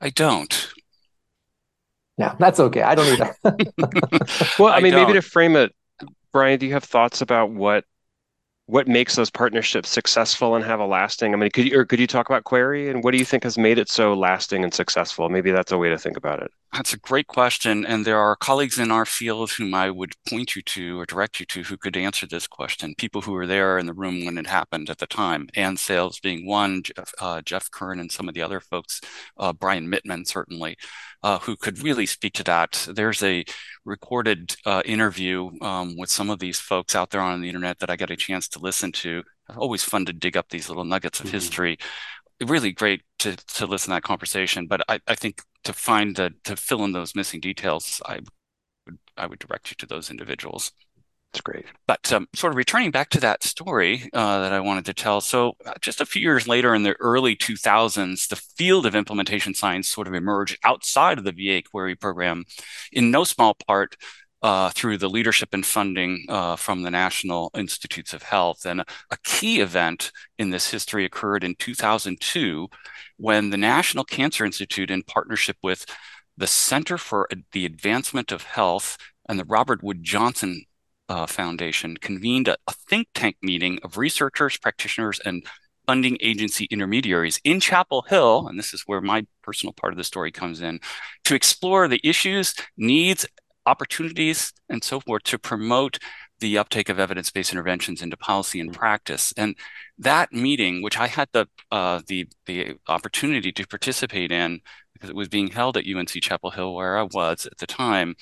I 0.04 0.10
don't. 0.10 0.72
Yeah, 2.18 2.36
that's 2.38 2.60
okay. 2.60 2.82
I 2.82 2.94
don't 2.94 3.06
either. 3.06 3.34
well, 4.58 4.72
I, 4.72 4.76
I 4.76 4.80
mean, 4.80 4.92
don't. 4.92 5.06
maybe 5.06 5.14
to 5.14 5.22
frame 5.22 5.56
it, 5.56 5.74
Bryan, 6.30 6.58
do 6.58 6.66
you 6.66 6.72
have 6.74 6.84
thoughts 6.84 7.22
about 7.22 7.50
what 7.50 7.84
what 8.66 8.86
makes 8.86 9.16
those 9.16 9.30
partnerships 9.30 9.88
successful 9.88 10.56
and 10.56 10.64
have 10.64 10.78
a 10.78 10.86
lasting? 10.86 11.32
I 11.32 11.36
mean, 11.38 11.50
could 11.50 11.70
you 11.70 11.80
or 11.80 11.86
could 11.86 12.00
you 12.00 12.06
talk 12.06 12.28
about 12.28 12.44
QUERI 12.44 12.90
and 12.90 13.02
what 13.02 13.12
do 13.12 13.18
you 13.18 13.24
think 13.24 13.44
has 13.44 13.56
made 13.56 13.78
it 13.78 13.88
so 13.88 14.12
lasting 14.12 14.62
and 14.62 14.74
successful? 14.74 15.30
Maybe 15.30 15.50
that's 15.52 15.72
a 15.72 15.78
way 15.78 15.88
to 15.88 15.98
think 15.98 16.18
about 16.18 16.42
it. 16.42 16.50
That's 16.74 16.92
a 16.92 16.98
great 16.98 17.28
question. 17.28 17.86
And 17.86 18.04
there 18.04 18.18
are 18.18 18.34
colleagues 18.34 18.80
in 18.80 18.90
our 18.90 19.06
field 19.06 19.52
whom 19.52 19.74
I 19.74 19.90
would 19.90 20.14
point 20.28 20.56
you 20.56 20.62
to 20.62 20.98
or 20.98 21.06
direct 21.06 21.38
you 21.38 21.46
to 21.46 21.62
who 21.62 21.76
could 21.76 21.96
answer 21.96 22.26
this 22.26 22.48
question. 22.48 22.96
People 22.98 23.20
who 23.20 23.30
were 23.30 23.46
there 23.46 23.78
in 23.78 23.86
the 23.86 23.92
room 23.92 24.24
when 24.24 24.38
it 24.38 24.48
happened 24.48 24.90
at 24.90 24.98
the 24.98 25.06
time. 25.06 25.48
Anne 25.54 25.76
Sales 25.76 26.18
being 26.18 26.46
one, 26.46 26.82
Geoff, 26.82 27.14
uh, 27.20 27.42
Geoff 27.42 27.70
Curran 27.70 28.00
and 28.00 28.10
some 28.10 28.28
of 28.28 28.34
the 28.34 28.42
other 28.42 28.58
folks, 28.58 29.00
uh, 29.38 29.52
Brian 29.52 29.88
Mittman 29.88 30.26
certainly, 30.26 30.76
uh, 31.22 31.38
who 31.38 31.54
could 31.54 31.80
really 31.80 32.06
speak 32.06 32.32
to 32.34 32.44
that. 32.44 32.88
There's 32.90 33.22
a 33.22 33.44
recorded 33.84 34.56
uh, 34.66 34.82
interview 34.84 35.52
um, 35.60 35.96
with 35.96 36.10
some 36.10 36.28
of 36.28 36.40
these 36.40 36.58
folks 36.58 36.96
out 36.96 37.10
there 37.10 37.20
on 37.20 37.40
the 37.40 37.48
internet 37.48 37.78
that 37.78 37.90
I 37.90 37.94
got 37.94 38.10
a 38.10 38.16
chance 38.16 38.48
to 38.48 38.58
listen 38.58 38.90
to. 38.92 39.22
Always 39.56 39.84
fun 39.84 40.06
to 40.06 40.12
dig 40.12 40.36
up 40.36 40.48
these 40.48 40.68
little 40.68 40.84
nuggets 40.84 41.20
of 41.20 41.26
mm-hmm. 41.26 41.34
history 41.34 41.78
really 42.40 42.72
great 42.72 43.02
to 43.20 43.36
to 43.36 43.66
listen 43.66 43.90
to 43.90 43.96
that 43.96 44.02
conversation. 44.02 44.66
But 44.66 44.82
I, 44.88 45.00
I 45.06 45.14
think 45.14 45.42
to 45.64 45.72
find 45.72 46.16
the 46.16 46.34
to 46.44 46.56
fill 46.56 46.84
in 46.84 46.92
those 46.92 47.14
missing 47.14 47.40
details, 47.40 48.00
I 48.06 48.20
would 48.86 48.98
I 49.16 49.26
would 49.26 49.38
direct 49.38 49.70
you 49.70 49.76
to 49.78 49.86
those 49.86 50.10
individuals. 50.10 50.72
That's 51.34 51.42
great. 51.42 51.64
But 51.88 52.12
um, 52.12 52.28
sort 52.32 52.52
of 52.52 52.56
returning 52.56 52.92
back 52.92 53.10
to 53.10 53.20
that 53.20 53.42
story 53.42 54.08
uh, 54.12 54.40
that 54.42 54.52
I 54.52 54.60
wanted 54.60 54.84
to 54.84 54.94
tell. 54.94 55.20
So, 55.20 55.54
uh, 55.66 55.72
just 55.80 56.00
a 56.00 56.06
few 56.06 56.22
years 56.22 56.46
later, 56.46 56.76
in 56.76 56.84
the 56.84 56.94
early 57.00 57.34
2000s, 57.34 58.28
the 58.28 58.36
field 58.36 58.86
of 58.86 58.94
implementation 58.94 59.52
science 59.52 59.88
sort 59.88 60.06
of 60.06 60.14
emerged 60.14 60.58
outside 60.62 61.18
of 61.18 61.24
the 61.24 61.32
VA 61.32 61.60
QUERI 61.62 61.98
program, 61.98 62.44
in 62.92 63.10
no 63.10 63.24
small 63.24 63.56
part 63.66 63.96
uh, 64.44 64.68
through 64.68 64.98
the 64.98 65.08
leadership 65.08 65.48
and 65.54 65.64
funding 65.64 66.26
uh, 66.28 66.54
from 66.54 66.82
the 66.82 66.90
National 66.90 67.50
Institutes 67.56 68.12
of 68.12 68.22
Health. 68.22 68.66
And 68.66 68.82
a 68.82 69.16
key 69.24 69.60
event 69.60 70.12
in 70.38 70.50
this 70.50 70.70
history 70.70 71.06
occurred 71.06 71.42
in 71.42 71.54
2002 71.58 72.68
when 73.16 73.48
the 73.48 73.56
National 73.56 74.04
Cancer 74.04 74.44
Institute, 74.44 74.90
in 74.90 75.02
partnership 75.02 75.56
with 75.62 75.86
the 76.36 76.46
Center 76.46 76.98
for 76.98 77.26
the 77.52 77.64
Advancement 77.64 78.30
of 78.30 78.42
Health 78.42 78.98
and 79.26 79.38
the 79.38 79.46
Robert 79.46 79.82
Wood 79.82 80.04
Johnson 80.04 80.64
uh, 81.08 81.24
Foundation 81.24 81.96
convened 81.96 82.46
a, 82.46 82.58
a, 82.66 82.74
think 82.86 83.08
tank 83.14 83.36
meeting 83.40 83.78
of 83.82 83.96
researchers, 83.96 84.58
practitioners, 84.58 85.20
and 85.24 85.46
funding 85.86 86.18
agency 86.20 86.66
intermediaries 86.70 87.40
in 87.44 87.60
Chapel 87.60 88.02
Hill, 88.08 88.46
and 88.48 88.58
this 88.58 88.74
is 88.74 88.82
where 88.86 89.00
my 89.00 89.26
personal 89.42 89.72
part 89.72 89.92
of 89.92 89.98
the 89.98 90.04
story 90.04 90.32
comes 90.32 90.60
in, 90.60 90.80
to 91.24 91.34
explore 91.34 91.88
the 91.88 92.00
issues, 92.02 92.54
needs, 92.76 93.26
opportunities, 93.66 94.52
and 94.68 94.82
so 94.82 95.00
forth 95.00 95.22
to 95.24 95.38
promote 95.38 95.98
the 96.40 96.58
uptake 96.58 96.88
of 96.88 96.98
evidence-based 96.98 97.52
interventions 97.52 98.02
into 98.02 98.16
policy 98.16 98.60
and 98.60 98.72
practice. 98.72 99.32
And 99.36 99.56
that 99.98 100.32
meeting, 100.32 100.82
which 100.82 100.98
I 100.98 101.06
had 101.06 101.28
the 101.32 101.46
uh, 101.70 102.00
the 102.06 102.28
the 102.46 102.74
opportunity 102.88 103.52
to 103.52 103.66
participate 103.66 104.32
in, 104.32 104.60
because 104.92 105.10
it 105.10 105.16
was 105.16 105.28
being 105.28 105.48
held 105.48 105.76
at 105.76 105.86
UNC 105.86 106.08
Chapel 106.08 106.50
Hill, 106.50 106.74
where 106.74 106.98
I 106.98 107.02
was 107.02 107.46
at 107.46 107.58
the 107.58 107.66
time, 107.66 108.16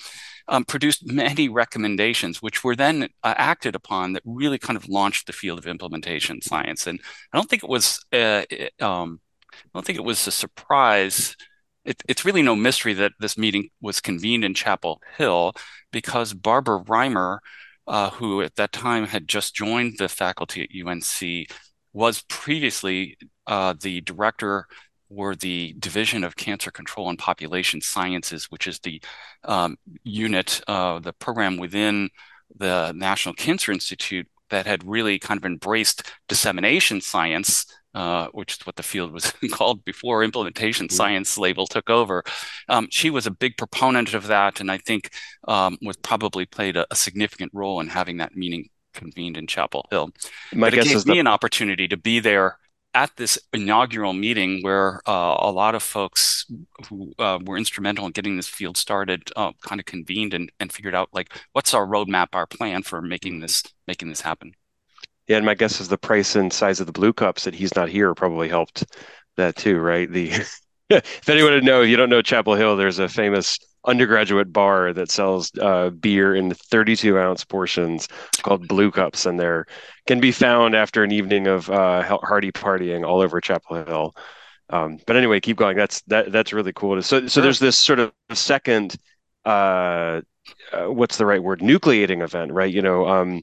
um, 0.47 0.63
produced 0.65 1.05
many 1.05 1.49
recommendations, 1.49 2.41
which 2.41 2.63
were 2.63 2.75
then 2.75 3.09
uh, 3.23 3.33
acted 3.37 3.75
upon 3.75 4.13
that 4.13 4.23
really 4.25 4.59
kind 4.59 4.77
of 4.77 4.87
launched 4.89 5.27
the 5.27 5.33
field 5.33 5.59
of 5.59 5.67
implementation 5.67 6.41
science. 6.41 6.87
And 6.87 6.99
I 7.31 7.37
don't 7.37 7.49
think 7.49 7.63
it 7.63 7.69
was, 7.69 8.03
uh, 8.11 8.43
um, 8.79 9.19
I 9.53 9.69
don't 9.73 9.85
think 9.85 9.97
it 9.97 10.05
was 10.05 10.27
a 10.27 10.31
surprise. 10.31 11.35
It, 11.85 12.01
it's 12.07 12.25
really 12.25 12.41
no 12.41 12.55
mystery 12.55 12.93
that 12.93 13.13
this 13.19 13.37
meeting 13.37 13.69
was 13.81 13.99
convened 13.99 14.43
in 14.43 14.53
Chapel 14.53 15.01
Hill 15.17 15.53
because 15.91 16.33
Barbara 16.33 16.83
Rimer, 16.87 17.41
uh, 17.87 18.09
who 18.11 18.41
at 18.41 18.55
that 18.55 18.71
time 18.71 19.05
had 19.05 19.27
just 19.27 19.55
joined 19.55 19.97
the 19.97 20.07
faculty 20.07 20.63
at 20.63 20.87
UNC, 20.87 21.47
was 21.91 22.23
previously 22.29 23.17
uh, 23.47 23.73
the 23.79 24.01
director 24.01 24.67
or 25.09 25.35
the 25.35 25.75
Division 25.77 26.23
of 26.23 26.35
Cancer 26.35 26.71
Control 26.71 27.09
and 27.09 27.19
Population 27.19 27.81
Sciences, 27.81 28.45
which 28.45 28.67
is 28.67 28.79
the 28.79 29.01
um, 29.43 29.77
unit, 30.03 30.61
uh, 30.67 30.99
the 30.99 31.13
program 31.13 31.57
within 31.57 32.09
the 32.55 32.91
National 32.93 33.35
Cancer 33.35 33.71
Institute 33.71 34.27
that 34.49 34.65
had 34.65 34.87
really 34.87 35.19
kind 35.19 35.37
of 35.37 35.45
embraced 35.45 36.03
dissemination 36.27 37.01
science, 37.01 37.65
uh, 37.93 38.27
which 38.27 38.53
is 38.53 38.65
what 38.65 38.75
the 38.75 38.83
field 38.83 39.11
was 39.11 39.31
called 39.51 39.83
before 39.85 40.23
implementation 40.23 40.87
mm-hmm. 40.87 40.95
science 40.95 41.37
label 41.37 41.67
took 41.67 41.89
over. 41.89 42.23
Um, 42.69 42.87
she 42.89 43.09
was 43.09 43.27
a 43.27 43.31
big 43.31 43.57
proponent 43.57 44.13
of 44.13 44.27
that, 44.27 44.59
and 44.59 44.71
I 44.71 44.77
think 44.77 45.11
um, 45.47 45.77
was 45.81 45.97
probably 45.97 46.45
played 46.45 46.77
a, 46.77 46.85
a, 46.91 46.95
significant 46.95 47.51
role 47.53 47.79
in 47.79 47.87
having 47.87 48.17
that 48.17 48.35
meeting 48.35 48.69
convened 48.93 49.37
in 49.37 49.47
Chapel 49.47 49.85
Hill. 49.89 50.11
My 50.53 50.69
but 50.69 50.79
it 50.79 50.85
gave 50.85 51.05
me 51.05 51.15
the... 51.15 51.19
an 51.19 51.27
opportunity 51.27 51.87
to 51.87 51.97
be 51.97 52.19
there 52.19 52.57
at 52.93 53.15
this 53.17 53.39
inaugural 53.53 54.13
meeting 54.13 54.61
where 54.61 55.01
uh, 55.07 55.35
a 55.39 55.51
lot 55.51 55.73
of 55.75 55.81
folks 55.81 56.45
who 56.87 57.11
uh, 57.17 57.39
were 57.43 57.57
instrumental 57.57 58.05
in 58.05 58.11
getting 58.11 58.37
this 58.37 58.47
field 58.47 58.77
started 58.77 59.31
uh, 59.35 59.51
kind 59.61 59.79
of 59.79 59.85
convened 59.85 60.33
and, 60.33 60.51
and 60.59 60.71
figured 60.71 60.93
out 60.93 61.09
like 61.11 61.33
what's 61.53 61.73
our 61.73 61.87
roadmap 61.87 62.27
our 62.33 62.45
plan 62.45 62.83
for 62.83 63.01
making 63.01 63.39
this 63.39 63.63
making 63.87 64.09
this 64.09 64.21
happen 64.21 64.53
yeah 65.27 65.37
and 65.37 65.45
my 65.45 65.53
guess 65.53 65.79
is 65.79 65.87
the 65.87 65.97
price 65.97 66.35
and 66.35 66.51
size 66.51 66.79
of 66.79 66.85
the 66.87 66.93
blue 66.93 67.13
cups 67.13 67.43
that 67.43 67.55
he's 67.55 67.75
not 67.75 67.89
here 67.89 68.13
probably 68.13 68.49
helped 68.49 68.85
that 69.37 69.55
too 69.55 69.79
right 69.79 70.11
the 70.11 70.31
if 70.89 71.29
anyone 71.29 71.53
would 71.53 71.63
know 71.63 71.81
if 71.81 71.89
you 71.89 71.97
don't 71.97 72.09
know 72.09 72.21
chapel 72.21 72.55
hill 72.55 72.75
there's 72.75 72.99
a 72.99 73.09
famous 73.09 73.57
undergraduate 73.85 74.53
bar 74.53 74.93
that 74.93 75.11
sells 75.11 75.51
uh, 75.59 75.89
beer 75.89 76.35
in 76.35 76.53
32 76.53 77.17
ounce 77.17 77.43
portions 77.43 78.07
called 78.41 78.67
Blue 78.67 78.91
Cups, 78.91 79.25
and 79.25 79.39
they 79.39 79.61
can 80.07 80.19
be 80.19 80.31
found 80.31 80.75
after 80.75 81.03
an 81.03 81.11
evening 81.11 81.47
of 81.47 81.69
uh, 81.69 82.17
hearty 82.23 82.51
partying 82.51 83.05
all 83.05 83.21
over 83.21 83.41
Chapel 83.41 83.83
Hill. 83.85 84.15
Um, 84.69 84.97
but 85.05 85.15
anyway, 85.15 85.39
keep 85.39 85.57
going. 85.57 85.75
That's 85.77 86.01
that 86.03 86.31
that's 86.31 86.53
really 86.53 86.73
cool. 86.73 87.01
So 87.01 87.27
so 87.27 87.41
there's 87.41 87.59
this 87.59 87.77
sort 87.77 87.99
of 87.99 88.11
second, 88.31 88.95
uh, 89.45 90.21
uh, 90.71 90.85
what's 90.87 91.17
the 91.17 91.25
right 91.25 91.43
word? 91.43 91.59
Nucleating 91.59 92.23
event, 92.23 92.51
right? 92.53 92.73
You 92.73 92.81
know, 92.81 93.07
um, 93.07 93.41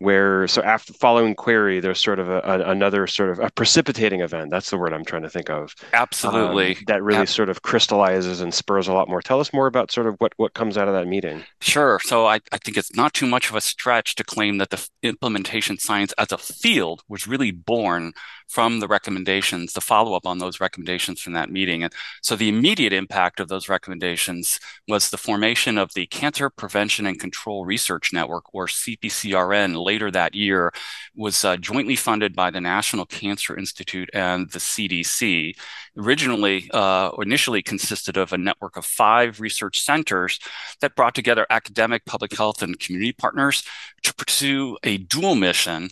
where 0.00 0.48
so 0.48 0.62
after 0.62 0.94
following 0.94 1.36
QUERI 1.36 1.80
there's 1.80 2.02
sort 2.02 2.18
of 2.18 2.28
a, 2.28 2.40
a, 2.40 2.70
another 2.70 3.06
sort 3.06 3.30
of 3.30 3.38
a 3.38 3.50
precipitating 3.50 4.22
event. 4.22 4.50
That's 4.50 4.70
the 4.70 4.78
word 4.78 4.92
i'm 4.92 5.04
trying 5.04 5.22
to 5.22 5.30
think 5.30 5.50
of. 5.50 5.74
Absolutely. 5.92 6.76
Um, 6.76 6.82
that 6.86 7.02
really 7.02 7.20
Ab- 7.20 7.28
sort 7.28 7.50
of 7.50 7.62
crystallizes 7.62 8.40
and 8.40 8.52
spurs 8.52 8.88
a 8.88 8.94
lot 8.94 9.08
more. 9.08 9.20
Tell 9.20 9.40
us 9.40 9.52
more 9.52 9.66
about 9.66 9.92
sort 9.92 10.06
of 10.06 10.16
what 10.18 10.32
what 10.36 10.54
comes 10.54 10.78
out 10.78 10.88
of 10.88 10.94
that 10.94 11.06
meeting. 11.06 11.44
Sure. 11.60 12.00
So 12.02 12.26
i, 12.26 12.40
I 12.50 12.58
think 12.58 12.76
it's 12.76 12.96
not 12.96 13.12
too 13.12 13.26
much 13.26 13.50
of 13.50 13.56
a 13.56 13.60
stretch 13.60 14.14
to 14.16 14.24
claim 14.24 14.58
that 14.58 14.70
the 14.70 14.88
implementation 15.02 15.78
science 15.78 16.12
as 16.18 16.32
a 16.32 16.38
field 16.38 17.02
was 17.08 17.28
really 17.28 17.50
born 17.50 18.12
from 18.50 18.80
the 18.80 18.88
recommendations, 18.88 19.72
the 19.72 19.80
follow 19.80 20.14
up 20.14 20.26
on 20.26 20.38
those 20.38 20.58
recommendations 20.58 21.20
from 21.20 21.34
that 21.34 21.50
meeting. 21.50 21.84
And 21.84 21.92
so 22.20 22.34
the 22.34 22.48
immediate 22.48 22.92
impact 22.92 23.38
of 23.38 23.46
those 23.46 23.68
recommendations 23.68 24.58
was 24.88 25.10
the 25.10 25.16
formation 25.16 25.78
of 25.78 25.94
the 25.94 26.06
Cancer 26.06 26.50
Prevention 26.50 27.06
and 27.06 27.18
Control 27.18 27.64
Research 27.64 28.12
Network, 28.12 28.52
or 28.52 28.66
CPCRN, 28.66 29.80
later 29.80 30.10
that 30.10 30.34
year, 30.34 30.72
was 31.14 31.44
uh, 31.44 31.56
jointly 31.58 31.94
funded 31.94 32.34
by 32.34 32.50
the 32.50 32.60
National 32.60 33.06
Cancer 33.06 33.56
Institute 33.56 34.10
and 34.12 34.50
the 34.50 34.58
CDC. 34.58 35.54
Originally, 35.96 36.68
uh, 36.74 37.12
initially 37.22 37.62
consisted 37.62 38.16
of 38.16 38.32
a 38.32 38.38
network 38.38 38.76
of 38.76 38.84
five 38.84 39.40
research 39.40 39.80
centers 39.80 40.40
that 40.80 40.96
brought 40.96 41.14
together 41.14 41.46
academic, 41.50 42.04
public 42.04 42.36
health, 42.36 42.62
and 42.62 42.80
community 42.80 43.12
partners 43.12 43.62
to 44.02 44.12
pursue 44.14 44.76
a 44.82 44.98
dual 44.98 45.36
mission 45.36 45.90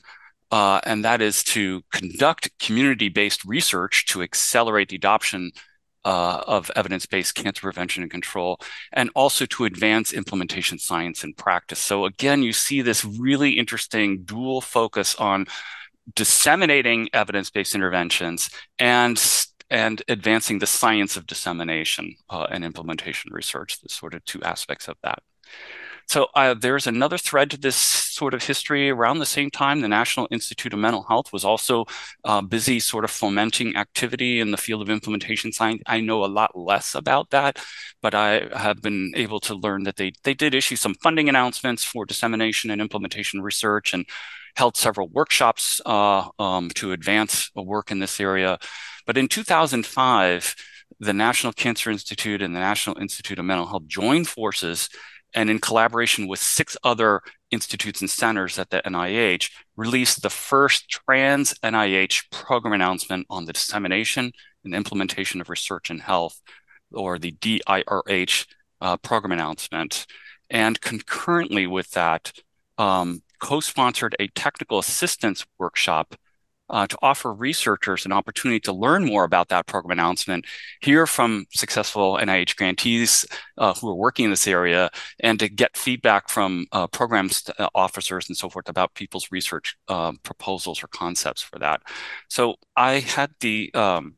uh, 0.51 0.81
and 0.85 1.05
that 1.05 1.21
is 1.21 1.43
to 1.45 1.83
conduct 1.93 2.51
community 2.59 3.09
based 3.09 3.45
research 3.45 4.07
to 4.07 4.23
accelerate 4.23 4.89
the 4.89 4.97
adoption 4.97 5.53
uh, 6.05 6.43
of 6.47 6.71
evidence 6.75 7.07
based 7.07 7.35
cancer 7.35 7.61
prevention 7.61 8.03
and 8.03 8.11
control, 8.11 8.59
and 8.93 9.11
also 9.15 9.45
to 9.47 9.65
advance 9.65 10.13
implementation 10.13 10.79
science 10.79 11.23
and 11.23 11.37
practice. 11.37 11.79
So, 11.79 12.07
again, 12.07 12.43
you 12.43 12.53
see 12.53 12.81
this 12.81 13.05
really 13.05 13.51
interesting 13.53 14.23
dual 14.23 14.61
focus 14.61 15.15
on 15.17 15.47
disseminating 16.15 17.09
evidence 17.13 17.51
based 17.51 17.75
interventions 17.75 18.51
and 18.79 19.23
and 19.71 20.03
advancing 20.09 20.61
the 20.61 20.67
science 20.67 21.17
of 21.19 21.27
dissemination 21.27 22.15
uh, 22.31 22.47
and 22.51 22.65
implementation 22.65 23.31
research, 23.35 23.81
the 23.83 23.89
sort 23.91 24.15
of 24.15 24.25
two 24.25 24.43
aspects 24.43 24.89
of 24.89 24.97
that. 25.03 25.23
So 26.09 26.29
uh, 26.35 26.55
there's 26.55 26.87
another 26.87 27.19
thread 27.19 27.51
to 27.51 27.59
this 27.59 27.77
sort 27.77 28.33
of 28.33 28.43
history. 28.43 28.89
Around 28.89 29.19
the 29.19 29.27
same 29.27 29.51
time, 29.51 29.83
the 29.83 29.89
National 29.89 30.27
Institute 30.31 30.73
of 30.73 30.79
Mental 30.79 31.03
Health 31.03 31.35
was 31.35 31.45
also 31.45 31.85
uh, 32.25 32.41
busy 32.41 32.81
sort 32.81 33.05
of 33.05 33.11
fomenting 33.11 33.77
activity 33.77 34.41
in 34.41 34.51
the 34.51 34.57
field 34.57 34.81
of 34.81 34.89
implementation 34.89 35.53
science. 35.53 35.83
I 35.87 36.01
know 36.01 36.25
a 36.25 36.27
lot 36.27 36.57
less 36.57 36.95
about 36.95 37.29
that, 37.31 37.59
but 38.01 38.15
I 38.15 38.49
have 38.57 38.81
been 38.81 39.13
able 39.17 39.39
to 39.41 39.55
learn 39.55 39.85
that 39.85 39.97
they 39.97 40.13
they 40.25 40.33
did 40.33 40.55
issue 40.55 40.77
some 40.77 40.95
funding 40.95 41.29
announcements 41.29 41.85
for 41.85 42.07
dissemination 42.07 42.71
and 42.71 42.81
implementation 42.81 43.43
research 43.43 43.93
and 43.93 44.07
held 44.57 44.79
several 44.79 45.09
workshops 45.09 45.81
uh, 45.85 46.27
um, 46.39 46.71
to 46.71 46.93
advance 46.93 47.51
work 47.55 47.91
in 47.91 47.99
this 47.99 48.19
area. 48.19 48.59
But 49.07 49.19
in 49.19 49.29
2005, 49.29 50.55
the 51.01 51.13
National 51.13 51.53
Cancer 51.53 51.91
Institute 51.91 52.41
and 52.41 52.57
the 52.57 52.61
National 52.61 52.99
Institute 52.99 53.39
of 53.39 53.45
Mental 53.45 53.67
Health 53.67 53.87
joined 53.87 54.27
forces 54.27 54.89
and 55.35 55.51
in 55.51 55.59
collaboration 55.59 56.27
with 56.27 56.41
six 56.41 56.77
other 56.83 57.21
institutes 57.51 58.01
and 58.01 58.11
centers 58.11 58.59
at 58.59 58.71
the 58.71 58.83
NIH, 58.85 59.51
released 59.77 60.23
the 60.23 60.31
first 60.31 60.89
trans 60.89 61.55
NIH 61.63 62.31
program 62.31 62.75
announcement 62.75 63.27
on 63.31 63.45
the 63.45 63.53
dissemination 63.53 64.33
and 64.65 64.75
implementation 64.75 65.41
of 65.41 65.49
research 65.49 65.91
in 65.91 65.99
health, 65.99 66.41
or 66.93 67.19
the 67.19 67.33
DIRH 67.33 68.47
uh, 68.81 68.97
program 68.99 69.33
announcement. 69.33 70.07
And 70.51 70.81
concurrently 70.81 71.67
with 71.67 71.91
that, 71.93 72.33
um, 72.79 73.23
co 73.41 73.61
sponsored 73.61 74.17
a 74.19 74.29
technical 74.29 74.79
assistance 74.79 75.45
workshop 75.59 76.15
uh, 76.71 76.87
to 76.87 76.99
offer 77.03 77.33
researchers 77.33 78.05
an 78.05 78.13
opportunity 78.13 78.61
to 78.61 78.73
learn 78.73 79.05
more 79.05 79.25
about 79.25 79.49
that 79.49 79.67
program 79.67 79.99
announcement, 79.99 80.47
hear 80.81 81.07
from 81.07 81.47
successful 81.51 82.19
NIH 82.21 82.57
grantees 82.57 83.25
uh, 83.57 83.75
who 83.75 83.89
are 83.89 83.95
working 83.95 84.27
in 84.27 84.31
this 84.31 84.47
area, 84.47 84.91
and 85.21 85.39
to 85.39 85.49
get 85.49 85.77
feedback 85.77 86.29
from 86.29 86.67
uh, 86.73 86.87
program 86.87 87.31
uh, 87.59 87.69
officers 87.75 88.29
and 88.29 88.37
so 88.37 88.49
forth 88.49 88.69
about 88.69 88.95
people's 88.95 89.31
research 89.31 89.77
um, 89.89 90.19
proposals 90.23 90.83
or 90.83 90.89
concepts 90.89 91.43
for 91.43 91.59
that. 91.59 91.83
So 92.29 92.57
I 92.77 93.01
had 93.01 93.31
the 93.41 93.73
um, 93.75 94.17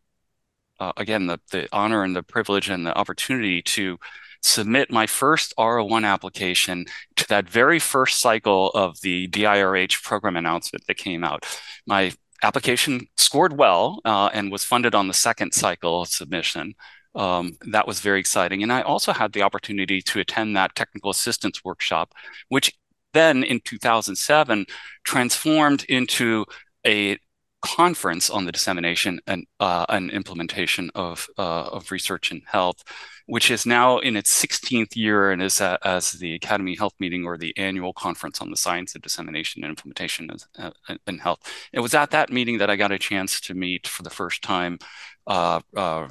uh, 0.78 0.92
again 0.96 1.26
the 1.26 1.38
the 1.50 1.68
honor 1.72 2.02
and 2.02 2.16
the 2.16 2.22
privilege 2.22 2.68
and 2.68 2.86
the 2.86 2.96
opportunity 2.96 3.62
to 3.62 3.98
submit 4.42 4.90
my 4.90 5.06
first 5.06 5.52
R01 5.58 6.04
application 6.04 6.86
to 7.16 7.28
that 7.28 7.48
very 7.48 7.78
first 7.78 8.20
cycle 8.20 8.70
of 8.70 9.00
the 9.02 9.28
DIRH 9.28 10.02
program 10.02 10.36
announcement 10.36 10.86
that 10.86 10.96
came 10.96 11.24
out. 11.24 11.46
My 11.86 12.12
application 12.42 13.06
scored 13.16 13.56
well 13.56 14.00
uh, 14.04 14.30
and 14.32 14.50
was 14.50 14.64
funded 14.64 14.94
on 14.94 15.08
the 15.08 15.14
second 15.14 15.52
cycle 15.52 16.04
submission. 16.04 16.74
Um, 17.14 17.56
that 17.72 17.86
was 17.86 18.00
very 18.00 18.20
exciting. 18.20 18.62
And 18.62 18.72
I 18.72 18.82
also 18.82 19.12
had 19.12 19.32
the 19.32 19.42
opportunity 19.42 20.00
to 20.02 20.20
attend 20.20 20.56
that 20.56 20.74
technical 20.74 21.10
assistance 21.10 21.64
workshop, 21.64 22.12
which 22.48 22.72
then 23.12 23.42
in 23.42 23.60
2007 23.64 24.66
transformed 25.04 25.84
into 25.84 26.44
a 26.86 27.18
conference 27.62 28.30
on 28.30 28.44
the 28.44 28.52
dissemination 28.52 29.20
and, 29.26 29.46
uh, 29.58 29.86
and 29.88 30.10
implementation 30.10 30.90
of, 30.94 31.26
uh, 31.38 31.64
of 31.64 31.90
research 31.90 32.30
in 32.30 32.42
health, 32.46 32.82
which 33.26 33.50
is 33.50 33.66
now 33.66 33.98
in 33.98 34.16
its 34.16 34.30
16th 34.30 34.96
year 34.96 35.30
and 35.30 35.42
is 35.42 35.60
as 35.60 36.12
the 36.12 36.34
Academy 36.34 36.74
Health 36.74 36.94
Meeting 36.98 37.24
or 37.24 37.36
the 37.36 37.56
annual 37.56 37.92
conference 37.92 38.40
on 38.40 38.50
the 38.50 38.56
science 38.56 38.94
of 38.94 39.02
dissemination 39.02 39.62
and 39.62 39.70
implementation 39.70 40.30
uh, 40.58 40.70
in 41.06 41.18
health. 41.18 41.40
It 41.72 41.80
was 41.80 41.94
at 41.94 42.10
that 42.10 42.32
meeting 42.32 42.58
that 42.58 42.70
I 42.70 42.76
got 42.76 42.92
a 42.92 42.98
chance 42.98 43.40
to 43.42 43.54
meet 43.54 43.86
for 43.86 44.02
the 44.02 44.10
first 44.10 44.42
time 44.42 44.78
uh, 45.26 45.60
uh, 45.76 46.08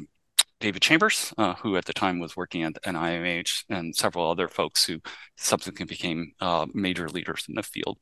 David 0.59 0.81
Chambers, 0.81 1.33
uh, 1.37 1.55
who 1.55 1.77
at 1.77 1.85
the 1.85 1.93
time 1.93 2.19
was 2.19 2.35
working 2.35 2.63
at 2.63 2.81
NIMH, 2.83 3.63
and 3.69 3.95
several 3.95 4.29
other 4.29 4.47
folks 4.47 4.85
who 4.85 4.99
subsequently 5.37 5.85
became 5.85 6.33
uh, 6.41 6.67
major 6.73 7.07
leaders 7.07 7.45
in 7.47 7.55
the 7.55 7.63
field. 7.63 7.97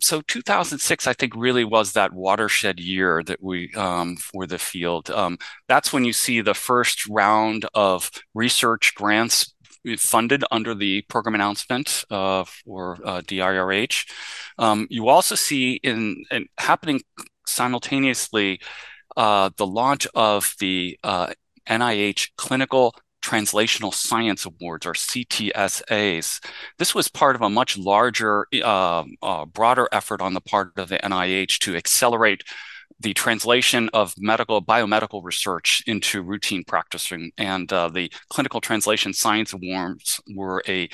So 0.00 0.20
2006, 0.22 1.06
I 1.06 1.12
think, 1.12 1.34
really 1.36 1.64
was 1.64 1.92
that 1.92 2.12
watershed 2.12 2.80
year 2.80 3.22
that 3.24 3.42
we 3.42 3.72
um, 3.74 4.16
for 4.16 4.46
the 4.46 4.58
field. 4.58 5.10
Um, 5.10 5.38
that's 5.68 5.92
when 5.92 6.04
you 6.04 6.12
see 6.12 6.40
the 6.40 6.54
first 6.54 7.06
round 7.08 7.66
of 7.74 8.10
research 8.34 8.94
grants 8.94 9.54
funded 9.96 10.44
under 10.50 10.74
the 10.74 11.02
program 11.02 11.34
announcement 11.34 12.04
uh, 12.10 12.44
for 12.44 12.98
uh, 13.04 13.20
DIRH. 13.22 14.08
Um, 14.58 14.86
you 14.90 15.08
also 15.08 15.34
see 15.34 15.74
in, 15.82 16.24
in 16.30 16.46
happening 16.58 17.00
simultaneously 17.46 18.60
uh, 19.16 19.50
the 19.56 19.66
launch 19.66 20.06
of 20.14 20.54
the 20.60 20.98
uh, 21.02 21.32
NIH 21.68 22.30
Clinical 22.36 22.94
Translational 23.22 23.94
Science 23.94 24.44
Awards, 24.44 24.86
or 24.86 24.92
CTSAs. 24.92 26.44
This 26.78 26.94
was 26.94 27.08
part 27.08 27.36
of 27.36 27.42
a 27.42 27.50
much 27.50 27.78
larger, 27.78 28.46
uh, 28.62 29.04
uh, 29.22 29.44
broader 29.46 29.88
effort 29.92 30.20
on 30.20 30.34
the 30.34 30.40
part 30.40 30.72
of 30.76 30.88
the 30.88 30.98
NIH 30.98 31.58
to 31.60 31.76
accelerate 31.76 32.42
the 33.00 33.14
translation 33.14 33.88
of 33.92 34.14
medical 34.18 34.62
biomedical 34.62 35.22
research 35.24 35.82
into 35.86 36.22
routine 36.22 36.62
practicing. 36.64 37.32
And 37.36 37.72
uh, 37.72 37.88
the 37.88 38.12
Clinical 38.28 38.60
Translation 38.60 39.12
Science 39.12 39.52
Awards 39.52 40.20
were 40.34 40.62
a 40.68 40.88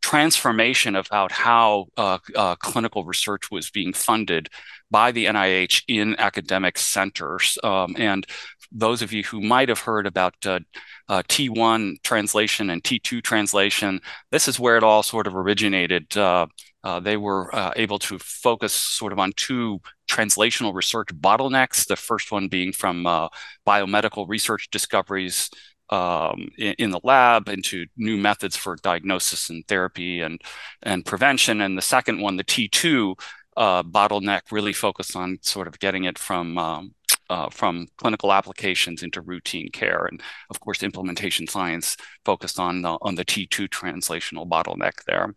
transformation 0.00 0.96
about 0.96 1.30
how 1.30 1.86
uh, 1.96 2.18
uh, 2.34 2.54
clinical 2.56 3.04
research 3.04 3.50
was 3.50 3.70
being 3.70 3.92
funded 3.92 4.48
by 4.90 5.12
the 5.12 5.26
NIH 5.26 5.82
in 5.88 6.18
academic 6.18 6.78
centers. 6.78 7.58
Um, 7.62 7.94
and 7.98 8.26
those 8.72 9.02
of 9.02 9.12
you 9.12 9.22
who 9.24 9.40
might 9.40 9.68
have 9.68 9.80
heard 9.80 10.06
about 10.06 10.34
uh, 10.46 10.60
uh, 11.08 11.22
T1 11.28 12.02
translation 12.02 12.70
and 12.70 12.82
T2 12.82 13.22
translation, 13.22 14.00
this 14.30 14.48
is 14.48 14.60
where 14.60 14.76
it 14.76 14.84
all 14.84 15.02
sort 15.02 15.26
of 15.26 15.36
originated. 15.36 16.16
Uh, 16.16 16.46
uh 16.82 17.00
they 17.00 17.16
were 17.16 17.54
uh, 17.54 17.72
able 17.76 17.98
to 17.98 18.18
focus 18.18 18.72
sort 18.72 19.12
of 19.12 19.18
on 19.18 19.32
two 19.36 19.80
translational 20.08 20.74
research 20.74 21.08
bottlenecks, 21.08 21.86
the 21.86 21.96
first 21.96 22.32
one 22.32 22.48
being 22.48 22.72
from 22.72 23.06
uh, 23.06 23.28
biomedical 23.66 24.28
research 24.28 24.70
discoveries 24.70 25.50
um, 25.90 26.48
in, 26.56 26.74
in, 26.78 26.90
the 26.90 27.00
lab 27.02 27.48
into 27.48 27.86
new 27.96 28.16
methods 28.16 28.56
for 28.56 28.76
diagnosis 28.76 29.50
and 29.50 29.66
therapy 29.66 30.20
and, 30.20 30.40
and 30.84 31.04
prevention. 31.04 31.60
And 31.60 31.76
the 31.76 31.82
second 31.82 32.20
one, 32.20 32.36
the 32.36 32.44
T2 32.44 33.18
bottleneck, 33.56 34.52
really 34.52 34.72
focused 34.72 35.16
on 35.16 35.38
sort 35.42 35.66
of 35.66 35.80
getting 35.80 36.04
it 36.04 36.16
from 36.16 36.56
um, 36.58 36.94
uh, 37.30 37.48
from 37.48 37.86
clinical 37.96 38.32
applications 38.32 39.02
into 39.02 39.22
routine 39.22 39.70
care. 39.72 40.06
And 40.10 40.20
of 40.50 40.60
course, 40.60 40.82
implementation 40.82 41.46
science 41.46 41.96
focused 42.24 42.58
on 42.58 42.82
the, 42.82 42.98
on 43.00 43.14
the 43.14 43.24
T2 43.24 43.68
translational 43.68 44.48
bottleneck 44.48 45.04
there. 45.06 45.34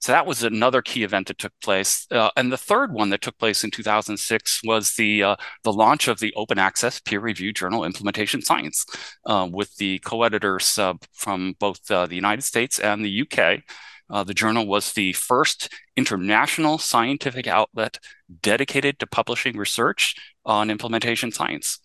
So 0.00 0.10
that 0.10 0.26
was 0.26 0.42
another 0.42 0.82
key 0.82 1.04
event 1.04 1.28
that 1.28 1.38
took 1.38 1.52
place. 1.62 2.06
Uh, 2.10 2.30
and 2.36 2.50
the 2.50 2.56
third 2.56 2.92
one 2.92 3.10
that 3.10 3.20
took 3.20 3.38
place 3.38 3.62
in 3.62 3.70
2006 3.70 4.60
was 4.64 4.94
the 4.94 5.22
uh, 5.22 5.36
the 5.62 5.72
launch 5.72 6.08
of 6.08 6.18
the 6.18 6.34
open 6.34 6.58
access 6.58 6.98
peer 6.98 7.20
reviewed 7.20 7.54
journal 7.54 7.84
Implementation 7.84 8.42
Science 8.42 8.84
uh, 9.26 9.48
with 9.48 9.76
the 9.76 10.00
co-editors 10.00 10.76
from 11.12 11.54
both 11.60 11.88
uh, 11.88 12.06
the 12.06 12.16
United 12.16 12.42
States 12.42 12.80
and 12.80 13.04
the 13.04 13.22
UK. 13.22 13.62
Uh, 14.10 14.22
the 14.22 14.34
journal 14.34 14.66
was 14.66 14.92
the 14.92 15.12
first 15.14 15.72
international 15.96 16.78
scientific 16.78 17.46
outlet 17.46 17.98
dedicated 18.42 18.98
to 18.98 19.06
publishing 19.06 19.56
research 19.56 20.14
on 20.44 20.70
implementation 20.70 21.32
science. 21.32 21.78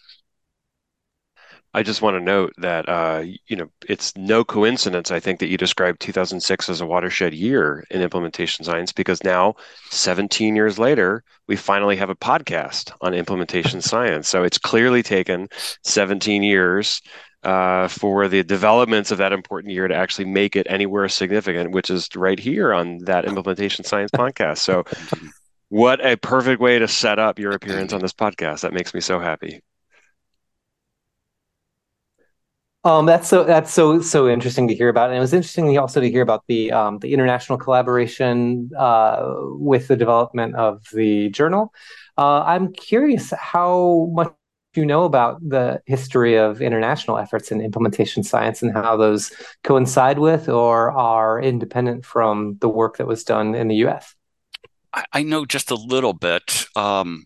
I 1.74 1.84
just 1.84 2.02
want 2.02 2.16
to 2.16 2.24
note 2.24 2.54
that 2.58 2.90
uh, 2.90 3.24
you 3.48 3.56
know 3.56 3.70
it's 3.88 4.16
no 4.16 4.44
coincidence. 4.44 5.12
I 5.12 5.20
think 5.20 5.40
that 5.40 5.48
you 5.48 5.58
described 5.58 6.00
2006 6.00 6.70
as 6.70 6.82
a 6.82 6.86
watershed 6.86 7.34
year 7.34 7.84
in 7.92 8.02
implementation 8.02 8.66
science 8.66 8.92
because 8.92 9.24
now, 9.24 9.56
17 9.92 10.56
years 10.56 10.80
later, 10.80 11.24
we 11.48 11.56
finally 11.56 11.96
have 11.98 12.10
a 12.10 12.16
podcast 12.16 12.92
on 13.02 13.14
implementation 13.14 13.82
science. 13.82 14.28
So 14.28 14.44
it's 14.44 14.58
clearly 14.58 15.04
taken 15.04 15.50
17 15.84 16.42
years 16.42 17.02
uh, 17.44 17.88
for 17.88 18.28
the 18.28 18.44
developments 18.44 19.12
of 19.12 19.20
that 19.20 19.32
important 19.32 19.72
year 19.72 19.88
to 19.88 19.96
actually 19.96 20.26
make 20.26 20.56
it 20.56 20.68
anywhere 20.70 21.08
significant, 21.08 21.72
which 21.72 21.90
is 21.90 22.10
right 22.16 22.40
here 22.40 22.74
on 22.74 22.98
that 23.06 23.26
implementation 23.26 23.86
science 23.86 24.12
podcast. 24.12 24.58
So, 24.58 24.84
what 25.70 26.06
a 26.06 26.18
perfect 26.18 26.62
way 26.62 26.80
to 26.80 26.88
set 26.88 27.20
up 27.20 27.40
your 27.40 27.52
appearance 27.56 27.94
on 27.94 28.02
this 28.02 28.14
podcast. 28.14 28.62
That 28.62 28.74
makes 28.74 28.94
me 28.94 29.02
so 29.02 29.20
happy. 29.20 29.62
Um, 32.84 33.06
that's 33.06 33.28
so 33.28 33.44
that's 33.44 33.74
so 33.74 34.00
so 34.02 34.30
interesting 34.30 34.68
to 34.70 34.76
hear 34.76 34.88
about, 34.88 35.10
and 35.10 35.18
it 35.18 35.20
was 35.20 35.34
interesting 35.34 35.78
also 35.78 36.00
to 36.00 36.10
hear 36.10 36.22
about 36.22 36.44
the 36.48 36.72
um, 36.72 37.00
the 37.00 37.14
international 37.14 37.58
collaboration 37.58 38.70
uh, 38.78 39.34
with 39.60 39.88
the 39.90 39.98
development 39.98 40.56
of 40.56 40.86
the 40.94 41.30
journal. 41.30 41.74
Uh, 42.18 42.44
I'm 42.44 42.72
curious 42.72 43.32
how 43.38 44.10
much 44.14 44.34
you 44.76 44.86
know 44.86 45.04
about 45.04 45.42
the 45.48 45.82
history 45.86 46.38
of 46.38 46.62
international 46.62 47.18
efforts 47.18 47.52
in 47.52 47.60
implementation 47.62 48.24
science 48.24 48.62
and 48.62 48.74
how 48.74 48.96
those 48.96 49.34
coincide 49.64 50.20
with 50.20 50.48
or 50.48 50.92
are 50.92 51.42
independent 51.42 52.06
from 52.06 52.58
the 52.62 52.70
work 52.70 52.98
that 52.98 53.08
was 53.08 53.24
done 53.26 53.54
in 53.56 53.68
the 53.68 53.76
US? 53.78 54.17
I 55.12 55.24
know 55.24 55.46
just 55.46 55.72
a 55.72 55.76
little 55.76 56.14
bit. 56.14 56.66
Um, 56.76 57.26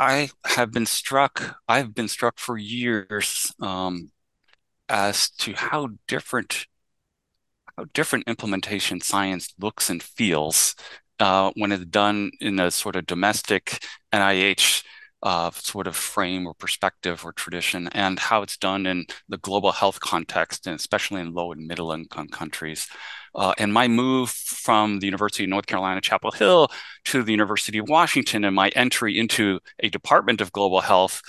I 0.00 0.30
have 0.44 0.72
been 0.72 0.86
struck, 0.86 1.56
I've 1.68 1.94
been 1.94 2.08
struck 2.08 2.38
for 2.38 2.58
years 2.58 3.52
um, 3.60 4.10
as 4.88 5.30
to 5.30 5.54
how 5.54 5.90
different 6.08 6.66
how 7.76 7.86
different 7.94 8.28
implementation 8.28 9.00
science 9.00 9.54
looks 9.58 9.88
and 9.90 10.02
feels 10.02 10.74
uh, 11.20 11.50
when 11.56 11.72
it's 11.72 11.84
done 11.86 12.30
in 12.40 12.58
a 12.58 12.70
sort 12.70 12.96
of 12.96 13.06
domestic 13.06 13.78
NIH 14.12 14.84
uh, 15.22 15.50
sort 15.52 15.86
of 15.86 15.94
frame 15.96 16.46
or 16.46 16.54
perspective 16.54 17.24
or 17.24 17.32
tradition 17.32 17.88
and 17.88 18.18
how 18.18 18.42
it's 18.42 18.56
done 18.56 18.86
in 18.86 19.06
the 19.28 19.38
global 19.38 19.70
health 19.72 20.00
context, 20.00 20.66
and 20.66 20.74
especially 20.76 21.20
in 21.20 21.32
low 21.32 21.52
and 21.52 21.66
middle 21.66 21.92
income 21.92 22.28
countries. 22.28 22.88
Uh, 23.34 23.54
and 23.58 23.72
my 23.72 23.88
move 23.88 24.30
from 24.30 25.00
the 25.00 25.06
University 25.06 25.44
of 25.44 25.50
North 25.50 25.66
Carolina, 25.66 26.00
Chapel 26.00 26.30
Hill 26.30 26.68
to 27.06 27.22
the 27.22 27.32
University 27.32 27.78
of 27.78 27.88
Washington 27.88 28.44
and 28.44 28.54
my 28.54 28.68
entry 28.70 29.18
into 29.18 29.60
a 29.80 29.88
department 29.88 30.40
of 30.40 30.52
global 30.52 30.80
health, 30.80 31.22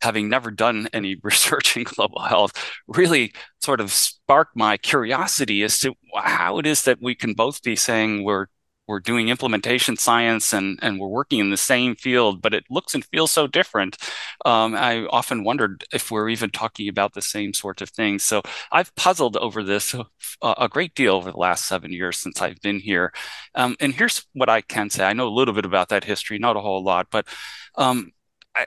having 0.00 0.28
never 0.28 0.50
done 0.50 0.88
any 0.92 1.16
research 1.22 1.76
in 1.76 1.84
global 1.84 2.20
health, 2.20 2.52
really 2.86 3.32
sort 3.60 3.80
of 3.80 3.92
sparked 3.92 4.56
my 4.56 4.76
curiosity 4.76 5.62
as 5.62 5.78
to 5.80 5.94
how 6.14 6.58
it 6.58 6.66
is 6.66 6.84
that 6.84 6.98
we 7.02 7.14
can 7.14 7.34
both 7.34 7.62
be 7.62 7.76
saying 7.76 8.24
we're 8.24 8.46
we're 8.88 9.00
doing 9.00 9.28
implementation 9.28 9.96
science 9.96 10.52
and 10.52 10.78
and 10.82 10.98
we're 10.98 11.08
working 11.08 11.38
in 11.40 11.50
the 11.50 11.56
same 11.56 11.94
field, 11.94 12.42
but 12.42 12.54
it 12.54 12.64
looks 12.70 12.94
and 12.94 13.04
feels 13.04 13.30
so 13.30 13.46
different. 13.46 13.96
Um, 14.44 14.74
I 14.74 15.04
often 15.06 15.44
wondered 15.44 15.84
if 15.92 16.10
we're 16.10 16.28
even 16.30 16.50
talking 16.50 16.88
about 16.88 17.14
the 17.14 17.22
same 17.22 17.52
sorts 17.54 17.82
of 17.82 17.90
things. 17.90 18.22
So 18.22 18.42
I've 18.72 18.94
puzzled 18.96 19.36
over 19.36 19.62
this 19.62 19.94
a, 19.94 20.06
a 20.42 20.68
great 20.68 20.94
deal 20.94 21.14
over 21.14 21.30
the 21.30 21.38
last 21.38 21.66
seven 21.66 21.92
years 21.92 22.18
since 22.18 22.40
I've 22.42 22.60
been 22.62 22.80
here. 22.80 23.12
Um, 23.54 23.76
and 23.80 23.94
here's 23.94 24.26
what 24.32 24.48
I 24.48 24.62
can 24.62 24.90
say: 24.90 25.04
I 25.04 25.12
know 25.12 25.28
a 25.28 25.30
little 25.38 25.54
bit 25.54 25.66
about 25.66 25.90
that 25.90 26.04
history, 26.04 26.38
not 26.38 26.56
a 26.56 26.60
whole 26.60 26.82
lot, 26.82 27.08
but 27.10 27.26
um, 27.76 28.12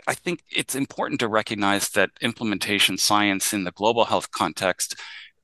I 0.08 0.14
think 0.14 0.44
it's 0.50 0.76
important 0.76 1.20
to 1.20 1.28
recognize 1.28 1.90
that 1.90 2.12
implementation 2.22 2.98
science 2.98 3.54
in 3.54 3.64
the 3.66 3.72
global 3.72 4.06
health 4.06 4.32
context 4.32 4.96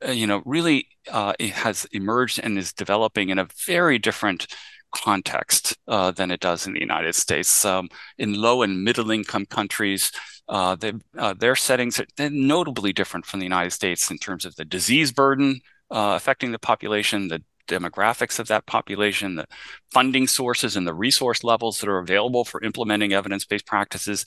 you 0.06 0.28
know, 0.28 0.42
really 0.46 0.88
uh, 1.12 1.34
has 1.40 1.86
emerged 1.92 2.40
and 2.42 2.58
is 2.58 2.74
developing 2.74 3.30
in 3.30 3.40
a 3.40 3.48
very 3.66 3.98
different 3.98 4.48
context 4.96 5.76
uh, 5.88 6.12
than 6.12 6.32
it 6.32 6.40
does 6.40 6.68
in 6.68 6.74
the 6.74 6.80
United 6.80 7.16
States. 7.16 7.66
Um, 7.66 7.90
in 8.18 8.34
low 8.34 8.62
and 8.62 8.84
middle 8.84 9.12
income 9.12 9.46
countries, 9.46 10.12
uh, 10.48 10.76
they, 10.76 10.94
uh, 11.18 11.34
their 11.34 11.56
settings 11.56 12.00
are 12.00 12.06
notably 12.30 12.94
different 12.94 13.26
from 13.26 13.40
the 13.40 13.46
United 13.46 13.72
States 13.72 14.10
in 14.10 14.18
terms 14.18 14.46
of 14.46 14.56
the 14.56 14.66
disease 14.66 15.12
burden 15.12 15.62
uh, 15.92 16.14
affecting 16.16 16.52
the 16.52 16.60
population, 16.60 17.28
the 17.28 17.44
demographics 17.68 18.40
of 18.40 18.48
that 18.48 18.66
population, 18.66 19.36
the 19.36 19.46
funding 19.92 20.28
sources 20.28 20.76
and 20.76 20.88
the 20.88 20.94
resource 20.94 21.44
levels 21.44 21.80
that 21.80 21.90
are 21.90 22.00
available 22.00 22.44
for 22.44 22.64
implementing 22.64 23.14
evidence-based 23.14 23.66
practices, 23.66 24.26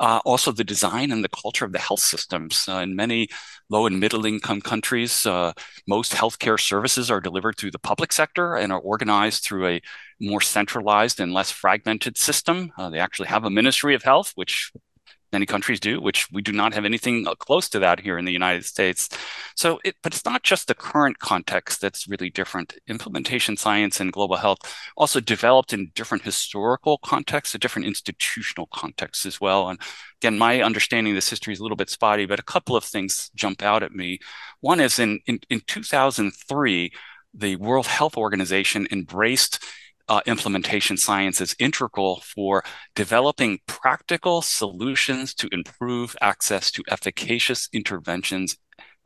uh, 0.00 0.20
also 0.24 0.52
the 0.52 0.64
design 0.64 1.10
and 1.10 1.24
the 1.24 1.28
culture 1.28 1.64
of 1.64 1.72
the 1.72 1.78
health 1.78 2.00
systems. 2.00 2.66
Uh, 2.68 2.76
in 2.76 2.94
many 2.94 3.28
low 3.70 3.86
and 3.86 3.98
middle 3.98 4.26
income 4.26 4.60
countries, 4.60 5.26
uh, 5.26 5.52
most 5.86 6.12
healthcare 6.12 6.60
services 6.60 7.10
are 7.10 7.20
delivered 7.20 7.56
through 7.56 7.70
the 7.70 7.78
public 7.78 8.12
sector 8.12 8.54
and 8.54 8.72
are 8.72 8.80
organized 8.80 9.44
through 9.44 9.66
a 9.66 9.80
more 10.20 10.40
centralized 10.40 11.20
and 11.20 11.32
less 11.32 11.50
fragmented 11.50 12.16
system. 12.16 12.70
Uh, 12.78 12.90
they 12.90 12.98
actually 12.98 13.28
have 13.28 13.44
a 13.44 13.50
Ministry 13.50 13.94
of 13.94 14.02
Health, 14.02 14.32
which 14.34 14.72
many 15.32 15.46
countries 15.46 15.80
do, 15.80 16.00
which 16.00 16.30
we 16.30 16.42
do 16.42 16.52
not 16.52 16.74
have 16.74 16.84
anything 16.84 17.26
uh, 17.26 17.34
close 17.34 17.68
to 17.70 17.78
that 17.78 18.00
here 18.00 18.18
in 18.18 18.24
the 18.24 18.32
United 18.32 18.64
States. 18.64 19.08
So, 19.56 19.80
it, 19.84 19.96
but 20.02 20.14
it's 20.14 20.24
not 20.24 20.42
just 20.42 20.68
the 20.68 20.74
current 20.74 21.18
context 21.18 21.80
that's 21.80 22.08
really 22.08 22.30
different. 22.30 22.74
Implementation 22.88 23.56
science 23.56 24.00
and 24.00 24.12
global 24.12 24.36
health 24.36 24.58
also 24.96 25.20
developed 25.20 25.72
in 25.72 25.90
different 25.94 26.24
historical 26.24 26.98
contexts, 26.98 27.54
a 27.54 27.58
different 27.58 27.86
institutional 27.86 28.68
contexts 28.72 29.26
as 29.26 29.40
well. 29.40 29.68
And 29.68 29.80
again, 30.20 30.38
my 30.38 30.62
understanding 30.62 31.12
of 31.12 31.16
this 31.16 31.30
history 31.30 31.52
is 31.52 31.60
a 31.60 31.62
little 31.62 31.76
bit 31.76 31.90
spotty, 31.90 32.26
but 32.26 32.40
a 32.40 32.44
couple 32.44 32.76
of 32.76 32.84
things 32.84 33.30
jump 33.34 33.62
out 33.62 33.82
at 33.82 33.92
me. 33.92 34.18
One 34.60 34.80
is 34.80 34.98
in, 34.98 35.20
in, 35.26 35.40
in 35.50 35.62
2003, 35.66 36.92
the 37.34 37.56
World 37.56 37.86
Health 37.86 38.16
Organization 38.16 38.86
embraced 38.90 39.64
uh, 40.08 40.20
implementation 40.26 40.96
science 40.96 41.40
is 41.40 41.56
integral 41.58 42.20
for 42.20 42.64
developing 42.94 43.58
practical 43.66 44.42
solutions 44.42 45.34
to 45.34 45.48
improve 45.52 46.16
access 46.20 46.70
to 46.72 46.82
efficacious 46.88 47.68
interventions 47.72 48.56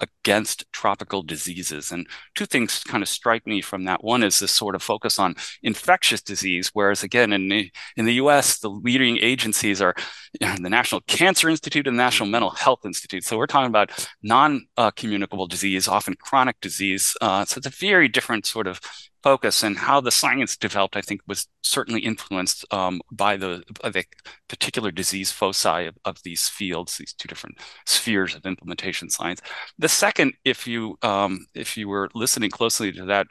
against 0.00 0.70
tropical 0.72 1.22
diseases. 1.22 1.90
And 1.90 2.06
two 2.34 2.46
things 2.46 2.82
kind 2.84 3.02
of 3.02 3.08
strike 3.08 3.46
me 3.46 3.60
from 3.60 3.84
that. 3.84 4.04
One 4.04 4.22
is 4.22 4.38
this 4.38 4.52
sort 4.52 4.74
of 4.74 4.82
focus 4.82 5.18
on 5.18 5.36
infectious 5.62 6.20
disease, 6.20 6.70
whereas 6.72 7.02
again 7.02 7.32
in 7.32 7.48
the, 7.48 7.70
in 7.96 8.04
the 8.04 8.14
U.S. 8.14 8.58
the 8.58 8.68
leading 8.68 9.18
agencies 9.18 9.80
are 9.80 9.94
you 10.40 10.46
know, 10.46 10.56
the 10.60 10.70
National 10.70 11.00
Cancer 11.02 11.48
Institute 11.48 11.86
and 11.86 11.98
the 11.98 12.02
National 12.02 12.28
Mental 12.28 12.50
Health 12.50 12.84
Institute. 12.84 13.24
So 13.24 13.38
we're 13.38 13.46
talking 13.46 13.68
about 13.68 14.08
non-communicable 14.22 15.44
uh, 15.44 15.48
disease, 15.48 15.88
often 15.88 16.14
chronic 16.20 16.60
disease. 16.60 17.16
Uh, 17.20 17.44
so 17.44 17.58
it's 17.58 17.66
a 17.66 17.70
very 17.70 18.08
different 18.08 18.46
sort 18.46 18.66
of 18.66 18.80
focus 19.26 19.64
and 19.64 19.76
how 19.76 20.00
the 20.00 20.12
science 20.12 20.56
developed, 20.56 20.96
I 20.96 21.00
think, 21.00 21.20
was 21.26 21.48
certainly 21.60 22.00
influenced 22.00 22.64
um, 22.72 23.00
by, 23.10 23.36
the, 23.36 23.64
the 23.82 24.04
particular 24.46 24.92
disease 24.92 25.32
foci 25.32 25.86
of, 25.86 25.98
of, 26.04 26.22
these 26.22 26.48
fields, 26.48 26.96
these 26.96 27.12
two 27.12 27.26
different 27.26 27.58
spheres 27.86 28.36
of 28.36 28.46
implementation 28.46 29.10
science. 29.10 29.40
The 29.80 29.88
second, 29.88 30.34
if 30.44 30.68
you 30.68 30.96
um, 31.02 31.32
if 31.54 31.76
you 31.76 31.88
were 31.88 32.08
listening 32.14 32.50
closely 32.50 32.92
to 32.92 33.04
that 33.06 33.26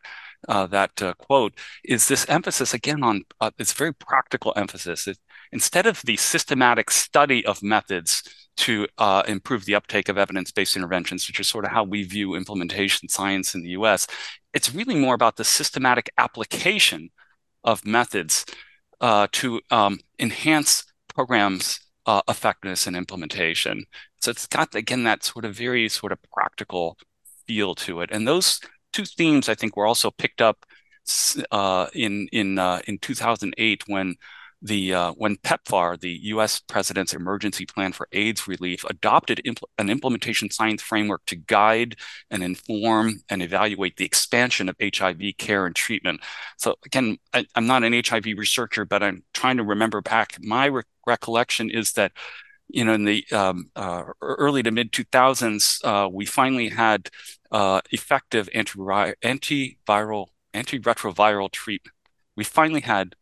uh, 0.50 0.68
that 0.68 1.02
uh, 1.02 1.14
quote, 1.14 1.54
is 1.86 2.10
this 2.10 2.26
emphasis 2.28 2.74
again 2.74 3.02
on 3.02 3.24
uh, 3.40 3.52
this 3.58 3.72
very 3.72 3.94
practical 3.94 4.52
emphasis. 4.58 5.08
It, 5.08 5.18
instead 5.54 5.86
of 5.86 6.02
the 6.02 6.18
systematic 6.18 6.92
study 6.92 7.46
of 7.46 7.64
methods 7.64 8.22
to 8.58 8.88
uh, 8.98 9.24
improve 9.28 9.66
the 9.66 9.76
uptake 9.76 10.10
of 10.10 10.18
evidence-based 10.18 10.76
interventions, 10.76 11.28
which 11.28 11.40
is 11.40 11.48
sort 11.48 11.66
of 11.66 11.72
how 11.72 11.84
we 11.84 12.04
view 12.04 12.36
implementation 12.36 13.10
science 13.10 13.54
in 13.56 13.64
the 13.64 13.70
U.S. 13.70 14.08
It's 14.54 14.74
really 14.74 14.96
more 14.96 15.16
about 15.16 15.36
the 15.36 15.44
systematic 15.44 16.10
application 16.18 17.10
of 17.64 17.86
methods 17.86 18.46
uh, 19.02 19.28
to 19.34 19.62
um, 19.72 20.00
enhance 20.20 20.86
programs' 21.14 21.80
uh, 22.06 22.22
effectiveness 22.30 22.88
and 22.88 22.96
implementation. 22.96 23.86
So 24.22 24.32
it's 24.32 24.48
got 24.48 24.74
again 24.76 25.04
that 25.04 25.24
sort 25.24 25.46
of 25.46 25.56
very 25.56 25.90
sort 25.90 26.12
of 26.12 26.20
practical 26.34 26.98
feel 27.46 27.76
to 27.76 28.02
it, 28.02 28.10
and 28.12 28.28
those 28.28 28.60
two 28.94 29.06
themes 29.06 29.50
I 29.50 29.56
think 29.56 29.76
were 29.76 29.86
also 29.86 30.12
picked 30.12 30.42
up 30.42 30.66
uh, 31.52 31.88
in 31.94 32.28
in 32.32 32.58
uh, 32.58 32.80
in 32.88 32.98
2008 33.00 33.84
when 33.88 34.16
the 34.66 34.96
uh, 34.96 35.12
when 35.12 35.36
PEPFAR, 35.38 36.00
the 36.00 36.20
U.S. 36.24 36.60
President's 36.60 37.14
Emergency 37.14 37.68
Plan 37.68 37.92
for 37.92 38.08
AIDS 38.12 38.48
Relief, 38.48 38.84
adopted 38.86 39.40
impl- 39.46 39.70
an 39.78 39.92
implementation 39.92 40.50
science 40.50 40.82
framework 40.82 41.24
to 41.28 41.36
guide 41.36 41.98
and 42.32 42.42
inform 42.44 43.22
and 43.30 43.44
evaluate 43.44 43.98
the 43.98 44.06
expansion 44.06 44.68
of 44.68 44.76
HIV 44.82 45.22
care 45.38 45.68
and 45.68 45.76
treatment. 45.76 46.22
So 46.58 46.76
again, 46.84 47.18
I, 47.32 47.46
am 47.56 47.68
not 47.68 47.84
an 47.84 47.94
HIV 47.94 48.26
researcher, 48.38 48.86
but 48.86 49.04
I'm 49.04 49.24
trying 49.36 49.58
to 49.58 49.64
remember 49.64 50.02
back. 50.02 50.38
My 50.42 50.66
re- 50.66 50.84
recollection 51.06 51.70
is 51.70 51.94
that 51.94 52.12
you 52.68 52.84
know, 52.84 52.94
in 52.94 53.06
the 53.06 53.24
um, 53.32 53.70
uh, 53.76 54.06
early 54.22 54.64
to 54.64 54.72
mid 54.72 54.92
2000s, 54.92 55.86
uh, 55.86 56.10
we 56.10 56.26
finally 56.26 56.70
had 56.70 57.12
uh, 57.52 57.82
effective 57.92 58.50
antiviral, 58.56 59.14
antiviral, 59.24 60.28
antiretroviral 60.56 61.52
treatment. 61.52 61.94
We 62.36 62.44
finally 62.44 62.82
had 62.82 63.16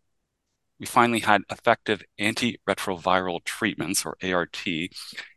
we 0.79 0.85
finally 0.85 1.19
had 1.19 1.43
effective 1.51 2.03
antiretroviral 2.19 3.43
treatments 3.43 4.05
or 4.05 4.17
ART. 4.23 4.65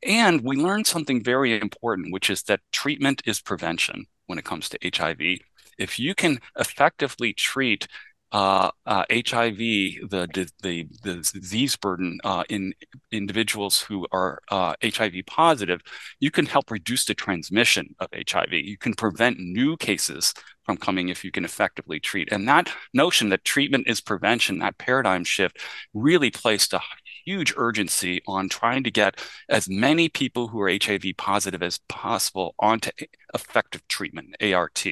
And 0.03 0.41
we 0.43 0.57
learned 0.57 0.87
something 0.87 1.23
very 1.23 1.59
important, 1.61 2.13
which 2.13 2.31
is 2.31 2.43
that 2.45 2.61
treatment 2.73 3.23
is 3.27 3.41
prevention 3.41 4.07
when 4.27 4.39
it 4.39 4.45
comes 4.45 4.69
to 4.71 4.79
HIV. 4.83 5.41
If 5.79 5.99
you 5.99 6.15
can 6.15 6.41
effectively 6.59 7.33
treat 7.33 7.87
uh, 8.33 8.71
uh, 8.85 9.05
HIV, 9.11 9.57
the, 9.57 10.51
the, 10.63 10.89
the 11.03 11.15
disease 11.33 11.77
burden 11.77 12.19
uh, 12.25 12.43
in 12.49 12.75
individuals 13.13 13.81
who 13.81 14.07
are 14.11 14.41
HIV 14.51 15.15
uh, 15.15 15.23
positive, 15.27 15.81
you 16.19 16.31
can 16.31 16.47
help 16.47 16.71
reduce 16.71 17.05
the 17.05 17.15
transmission 17.15 17.95
of 18.01 18.09
HIV. 18.13 18.53
You 18.53 18.79
can 18.79 18.95
prevent 18.95 19.39
new 19.39 19.77
cases 19.77 20.35
from 20.65 20.77
coming 20.77 21.09
if 21.09 21.25
you 21.25 21.31
can 21.31 21.45
effectively 21.45 22.01
treat. 22.01 22.29
And 22.33 22.49
that 22.49 22.69
notion 22.93 23.29
that 23.29 23.45
treatment 23.45 23.87
is 23.87 24.01
prevention, 24.01 24.59
that 24.59 24.79
paradigm 24.79 25.23
shift, 25.23 25.61
really 25.95 26.31
placed 26.31 26.73
a 26.73 26.81
huge 27.25 27.55
urgency 27.57 28.23
on 28.27 28.49
trying 28.49 28.83
to 28.85 28.91
get 28.91 29.21
as 29.49 29.69
many 29.69 30.09
people 30.09 30.49
who 30.49 30.61
are 30.61 30.71
HIV 30.71 31.05
positive 31.17 31.63
as 31.63 31.79
possible 31.89 32.55
onto 32.59 32.91
effective 33.33 33.87
treatment, 33.87 34.37
ART. 34.43 34.85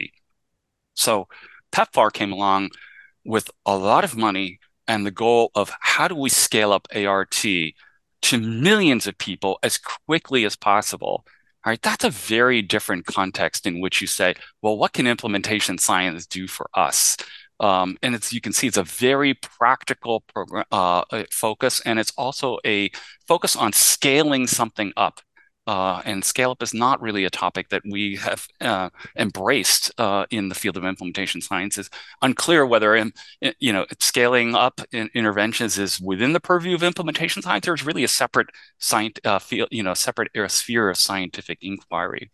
So 0.95 1.29
PEPFAR 1.73 2.13
came 2.13 2.33
along 2.33 2.71
with 3.25 3.51
a 3.67 3.77
lot 3.77 4.05
of 4.05 4.17
money 4.17 4.59
and 4.87 5.07
the 5.07 5.11
goal 5.11 5.51
of 5.55 5.73
how 5.81 6.09
do 6.09 6.15
we 6.15 6.29
scale 6.29 6.73
up 6.73 6.87
ART 6.95 7.45
to 8.25 8.39
millions 8.39 9.07
of 9.07 9.19
people 9.19 9.59
as 9.63 9.79
quickly 9.79 10.45
as 10.45 10.57
possible. 10.57 11.25
All 11.65 11.71
right, 11.71 11.83
that's 11.83 12.05
a 12.05 12.11
very 12.11 12.63
different 12.63 13.07
context 13.07 13.67
in 13.67 13.81
which 13.81 14.01
you 14.01 14.07
say, 14.07 14.35
well, 14.63 14.77
what 14.77 14.93
can 14.93 15.07
implementation 15.07 15.79
science 15.79 16.27
do 16.27 16.47
for 16.47 16.69
us? 16.75 17.17
Um, 17.61 17.97
and 18.03 18.15
it's 18.15 18.33
you 18.33 18.41
can 18.41 18.53
see 18.53 18.67
it's 18.67 18.77
a 18.77 18.83
very 18.83 19.35
practical 19.35 20.21
program 20.33 20.65
uh, 20.73 21.05
focus, 21.31 21.81
and 21.85 21.99
it's 21.99 22.13
also 22.19 22.59
a 22.67 22.91
focus 23.29 23.57
on 23.57 23.73
scaling 23.73 24.47
something 24.47 24.93
up 24.97 25.21
uh, 25.67 26.03
and 26.05 26.25
scale 26.25 26.51
up 26.51 26.63
is 26.63 26.75
not 26.75 27.01
really 27.01 27.25
a 27.25 27.31
topic 27.31 27.69
that 27.71 27.83
we 27.89 28.17
have 28.17 28.47
uh, 28.61 28.91
embraced 29.17 29.93
uh, 29.99 30.27
in 30.31 30.49
the 30.49 30.55
field 30.55 30.77
of 30.77 30.85
implementation 30.85 31.41
science. 31.41 31.79
It's 31.79 31.91
unclear 32.21 32.67
whether 32.67 32.95
in, 32.95 33.13
you 33.59 33.73
know 33.73 33.87
scaling 33.99 34.55
up 34.55 34.81
in 34.93 35.11
interventions 35.15 35.79
is 35.79 36.01
within 36.01 36.33
the 36.33 36.41
purview 36.41 36.75
of 36.75 36.83
implementation 36.83 37.43
science, 37.43 37.67
or 37.67 37.75
is 37.75 37.85
really 37.85 38.05
a 38.05 38.09
separate 38.09 38.49
science 38.79 39.19
uh, 39.25 39.39
field, 39.39 39.69
you 39.71 39.83
know, 39.83 39.95
separate 39.95 40.31
sphere 40.49 40.91
of 40.91 40.97
scientific 40.97 41.59
inquiry. 41.63 42.31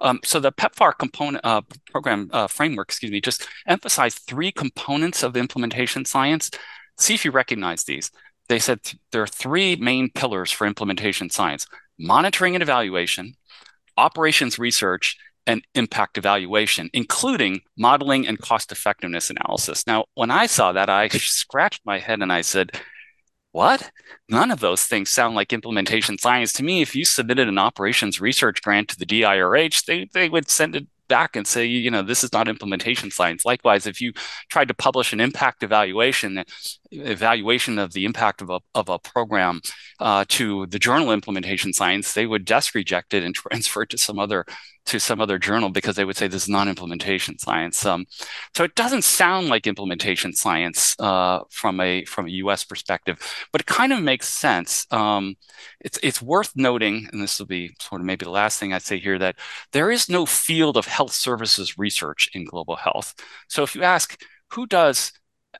Um, 0.00 0.20
so 0.24 0.40
the 0.40 0.52
PEPFAR 0.52 0.96
component 0.98 1.44
uh, 1.44 1.60
program 1.90 2.30
uh, 2.32 2.46
framework, 2.46 2.88
excuse 2.88 3.12
me, 3.12 3.20
just 3.20 3.46
emphasized 3.66 4.20
three 4.20 4.50
components 4.50 5.22
of 5.22 5.36
implementation 5.36 6.04
science. 6.04 6.50
See 6.98 7.14
if 7.14 7.24
you 7.24 7.30
recognize 7.30 7.84
these. 7.84 8.10
They 8.48 8.58
said 8.58 8.82
th- 8.82 8.96
there 9.12 9.22
are 9.22 9.26
three 9.26 9.76
main 9.76 10.10
pillars 10.10 10.50
for 10.50 10.66
implementation 10.66 11.28
science 11.28 11.66
monitoring 12.00 12.56
and 12.56 12.62
evaluation, 12.62 13.34
operations 13.96 14.58
research, 14.58 15.16
and 15.46 15.62
impact 15.74 16.18
evaluation, 16.18 16.90
including 16.92 17.60
modeling 17.76 18.26
and 18.26 18.38
cost 18.38 18.72
effectiveness 18.72 19.30
analysis. 19.30 19.86
Now, 19.86 20.06
when 20.14 20.30
I 20.30 20.46
saw 20.46 20.72
that, 20.72 20.88
I 20.88 21.08
scratched 21.08 21.82
my 21.84 21.98
head 21.98 22.22
and 22.22 22.32
I 22.32 22.40
said, 22.40 22.72
what? 23.52 23.90
None 24.28 24.50
of 24.50 24.60
those 24.60 24.84
things 24.84 25.10
sound 25.10 25.34
like 25.34 25.52
implementation 25.52 26.18
science 26.18 26.52
to 26.54 26.62
me. 26.62 26.82
If 26.82 26.94
you 26.94 27.04
submitted 27.04 27.48
an 27.48 27.58
operations 27.58 28.20
research 28.20 28.62
grant 28.62 28.88
to 28.88 28.98
the 28.98 29.06
DIRH, 29.06 29.84
they, 29.86 30.08
they 30.12 30.28
would 30.28 30.48
send 30.48 30.76
it 30.76 30.86
back 31.10 31.36
and 31.36 31.46
say, 31.46 31.66
you 31.66 31.90
know, 31.90 32.02
this 32.02 32.24
is 32.24 32.32
not 32.32 32.48
implementation 32.48 33.10
science. 33.10 33.44
Likewise, 33.44 33.86
if 33.86 34.00
you 34.00 34.14
tried 34.48 34.68
to 34.68 34.74
publish 34.74 35.12
an 35.12 35.20
impact 35.20 35.62
evaluation, 35.62 36.42
evaluation 36.90 37.78
of 37.78 37.92
the 37.92 38.06
impact 38.06 38.40
of 38.40 38.48
a, 38.48 38.60
of 38.74 38.88
a 38.88 38.98
program 38.98 39.60
uh, 39.98 40.24
to 40.28 40.66
the 40.68 40.78
journal 40.78 41.12
implementation 41.12 41.74
science, 41.74 42.14
they 42.14 42.26
would 42.26 42.46
desk 42.46 42.74
reject 42.74 43.12
it 43.12 43.22
and 43.22 43.34
transfer 43.42 43.82
it 43.82 43.90
to 43.90 43.98
some 43.98 44.18
other 44.18 44.46
to 44.90 44.98
some 44.98 45.20
other 45.20 45.38
journal 45.38 45.70
because 45.70 45.94
they 45.94 46.04
would 46.04 46.16
say 46.16 46.26
this 46.26 46.42
is 46.42 46.48
not 46.48 46.66
implementation 46.66 47.38
science. 47.38 47.86
Um, 47.86 48.06
so 48.56 48.64
it 48.64 48.74
doesn't 48.74 49.04
sound 49.04 49.48
like 49.48 49.68
implementation 49.68 50.32
science 50.32 50.96
uh, 50.98 51.40
from 51.48 51.78
a 51.80 52.04
from 52.06 52.26
a 52.26 52.30
U.S. 52.42 52.64
perspective, 52.64 53.18
but 53.52 53.60
it 53.60 53.66
kind 53.66 53.92
of 53.92 54.02
makes 54.02 54.28
sense. 54.28 54.86
Um, 54.90 55.36
it's 55.80 55.98
it's 56.02 56.20
worth 56.20 56.52
noting, 56.56 57.08
and 57.12 57.22
this 57.22 57.38
will 57.38 57.46
be 57.46 57.74
sort 57.80 58.00
of 58.00 58.06
maybe 58.06 58.24
the 58.24 58.30
last 58.30 58.58
thing 58.58 58.72
I 58.72 58.78
say 58.78 58.98
here, 58.98 59.18
that 59.20 59.36
there 59.72 59.92
is 59.92 60.08
no 60.08 60.26
field 60.26 60.76
of 60.76 60.86
health 60.86 61.12
services 61.12 61.78
research 61.78 62.28
in 62.34 62.44
global 62.44 62.76
health. 62.76 63.14
So 63.48 63.62
if 63.62 63.76
you 63.76 63.84
ask 63.84 64.20
who 64.48 64.66
does 64.66 65.12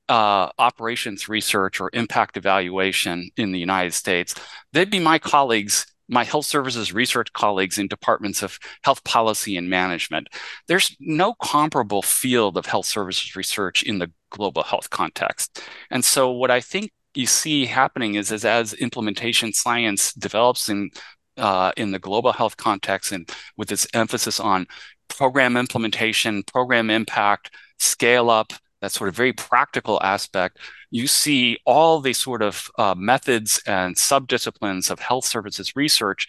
uh, 0.08 0.48
operations 0.58 1.28
research 1.28 1.80
or 1.80 1.90
impact 1.92 2.36
evaluation 2.36 3.30
in 3.36 3.52
the 3.52 3.60
United 3.60 3.94
States, 3.94 4.34
they'd 4.72 4.90
be 4.90 4.98
my 4.98 5.20
colleagues 5.20 5.86
my 6.10 6.24
health 6.24 6.46
services 6.46 6.92
research 6.92 7.32
colleagues 7.32 7.78
in 7.78 7.88
departments 7.88 8.42
of 8.42 8.58
health 8.82 9.02
policy 9.04 9.56
and 9.56 9.70
management. 9.70 10.28
There's 10.66 10.96
no 11.00 11.34
comparable 11.34 12.02
field 12.02 12.56
of 12.56 12.66
health 12.66 12.86
services 12.86 13.36
research 13.36 13.82
in 13.82 13.98
the 13.98 14.10
global 14.30 14.62
health 14.62 14.90
context. 14.90 15.62
And 15.90 16.04
so 16.04 16.30
what 16.30 16.50
I 16.50 16.60
think 16.60 16.92
you 17.14 17.26
see 17.26 17.64
happening 17.66 18.14
is, 18.14 18.30
is 18.32 18.44
as 18.44 18.72
implementation 18.74 19.52
science 19.52 20.12
develops 20.12 20.68
in 20.68 20.90
uh, 21.36 21.72
in 21.76 21.90
the 21.90 21.98
global 21.98 22.32
health 22.32 22.56
context 22.56 23.12
and 23.12 23.30
with 23.56 23.72
its 23.72 23.86
emphasis 23.94 24.40
on 24.40 24.66
program 25.08 25.56
implementation, 25.56 26.42
program 26.42 26.90
impact, 26.90 27.50
scale 27.78 28.28
up, 28.28 28.52
that 28.80 28.92
sort 28.92 29.08
of 29.08 29.16
very 29.16 29.32
practical 29.32 30.00
aspect, 30.02 30.58
you 30.90 31.06
see 31.06 31.58
all 31.64 32.00
the 32.00 32.12
sort 32.12 32.42
of 32.42 32.70
uh, 32.78 32.94
methods 32.96 33.60
and 33.66 33.96
subdisciplines 33.96 34.90
of 34.90 34.98
health 34.98 35.24
services 35.24 35.76
research 35.76 36.28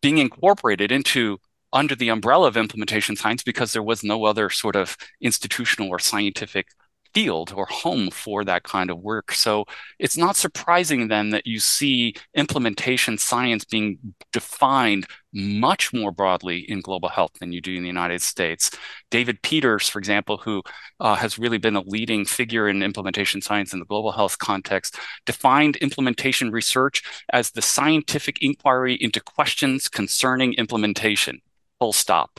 being 0.00 0.18
incorporated 0.18 0.92
into 0.92 1.38
under 1.72 1.94
the 1.94 2.08
umbrella 2.08 2.48
of 2.48 2.56
implementation 2.56 3.16
science 3.16 3.42
because 3.42 3.72
there 3.72 3.82
was 3.82 4.04
no 4.04 4.24
other 4.24 4.50
sort 4.50 4.76
of 4.76 4.96
institutional 5.20 5.88
or 5.88 5.98
scientific 5.98 6.66
field 7.14 7.52
or 7.54 7.66
home 7.66 8.10
for 8.10 8.44
that 8.44 8.62
kind 8.62 8.90
of 8.90 8.98
work. 8.98 9.32
So 9.32 9.64
it's 9.98 10.16
not 10.16 10.36
surprising 10.36 11.08
then 11.08 11.30
that 11.30 11.46
you 11.46 11.58
see 11.58 12.14
implementation 12.34 13.18
science 13.18 13.64
being 13.64 13.98
defined 14.32 15.06
much 15.32 15.92
more 15.92 16.12
broadly 16.12 16.58
in 16.70 16.80
global 16.80 17.08
health 17.08 17.32
than 17.40 17.52
you 17.52 17.60
do 17.60 17.74
in 17.74 17.82
the 17.82 17.88
United 17.88 18.20
States. 18.20 18.70
David 19.10 19.40
Peters, 19.42 19.88
for 19.88 19.98
example, 19.98 20.36
who 20.36 20.62
uh, 21.00 21.14
has 21.14 21.38
really 21.38 21.58
been 21.58 21.76
a 21.76 21.82
leading 21.82 22.24
figure 22.24 22.68
in 22.68 22.82
implementation 22.82 23.40
science 23.40 23.72
in 23.72 23.78
the 23.78 23.86
global 23.86 24.12
health 24.12 24.38
context, 24.38 24.96
defined 25.24 25.76
implementation 25.76 26.50
research 26.50 27.02
as 27.32 27.50
the 27.50 27.62
scientific 27.62 28.42
inquiry 28.42 28.94
into 28.94 29.20
questions 29.20 29.88
concerning 29.88 30.52
implementation 30.54 31.40
full 31.82 31.92
stop. 31.92 32.38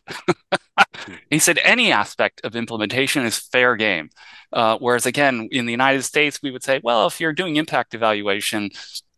he 1.30 1.38
said 1.38 1.60
any 1.66 1.92
aspect 1.92 2.40
of 2.46 2.56
implementation 2.56 3.26
is 3.26 3.38
fair 3.38 3.76
game. 3.76 4.10
Uh, 4.54 4.78
whereas 4.78 5.06
again, 5.06 5.50
in 5.52 5.66
the 5.66 5.74
United 5.74 6.04
States, 6.04 6.40
we 6.42 6.50
would 6.50 6.64
say, 6.64 6.80
well, 6.82 7.08
if 7.08 7.20
you're 7.20 7.34
doing 7.34 7.58
impact 7.58 7.94
evaluation, 7.94 8.70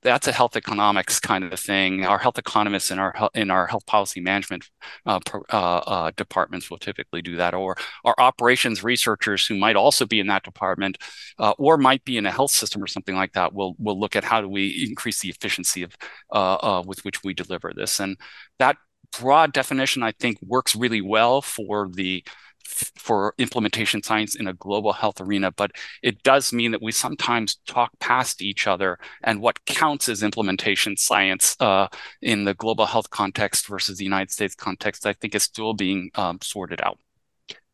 that's 0.01 0.27
a 0.27 0.31
health 0.31 0.55
economics 0.55 1.19
kind 1.19 1.43
of 1.43 1.59
thing. 1.59 2.03
Our 2.05 2.17
health 2.17 2.39
economists 2.39 2.89
in 2.89 2.97
our 2.97 3.29
in 3.35 3.51
our 3.51 3.67
health 3.67 3.85
policy 3.85 4.19
management 4.19 4.67
uh, 5.05 5.19
uh, 5.51 5.55
uh, 5.55 6.11
departments 6.15 6.71
will 6.71 6.79
typically 6.79 7.21
do 7.21 7.35
that, 7.35 7.53
or 7.53 7.75
our 8.03 8.15
operations 8.17 8.83
researchers 8.83 9.45
who 9.45 9.55
might 9.55 9.75
also 9.75 10.05
be 10.07 10.19
in 10.19 10.27
that 10.27 10.43
department, 10.43 10.97
uh, 11.39 11.53
or 11.59 11.77
might 11.77 12.03
be 12.03 12.17
in 12.17 12.25
a 12.25 12.31
health 12.31 12.51
system 12.51 12.83
or 12.83 12.87
something 12.87 13.15
like 13.15 13.33
that, 13.33 13.53
will 13.53 13.75
will 13.79 13.99
look 13.99 14.15
at 14.15 14.23
how 14.23 14.41
do 14.41 14.47
we 14.49 14.87
increase 14.87 15.19
the 15.21 15.29
efficiency 15.29 15.83
of 15.83 15.95
uh, 16.31 16.55
uh, 16.55 16.83
with 16.85 17.03
which 17.05 17.23
we 17.23 17.33
deliver 17.33 17.73
this, 17.75 17.99
and 17.99 18.17
that 18.59 18.77
broad 19.11 19.53
definition, 19.53 20.03
I 20.03 20.11
think, 20.11 20.37
works 20.41 20.75
really 20.75 21.01
well 21.01 21.41
for 21.41 21.89
the 21.89 22.23
for 22.97 23.33
implementation 23.37 24.01
science 24.01 24.35
in 24.35 24.47
a 24.47 24.53
global 24.53 24.91
health 24.91 25.21
arena, 25.21 25.51
but 25.51 25.71
it 26.01 26.21
does 26.23 26.51
mean 26.51 26.71
that 26.71 26.81
we 26.81 26.91
sometimes 26.91 27.59
talk 27.67 27.91
past 27.99 28.41
each 28.41 28.67
other 28.67 28.97
and 29.23 29.39
what 29.39 29.63
counts 29.65 30.09
as 30.09 30.23
implementation 30.23 30.97
science 30.97 31.55
uh, 31.59 31.87
in 32.21 32.43
the 32.43 32.53
global 32.55 32.85
health 32.85 33.09
context 33.11 33.67
versus 33.67 33.97
the 33.97 34.03
United 34.03 34.31
States 34.31 34.55
context, 34.55 35.05
I 35.05 35.13
think 35.13 35.35
is 35.35 35.43
still 35.43 35.73
being 35.73 36.09
um, 36.15 36.39
sorted 36.41 36.81
out. 36.81 36.97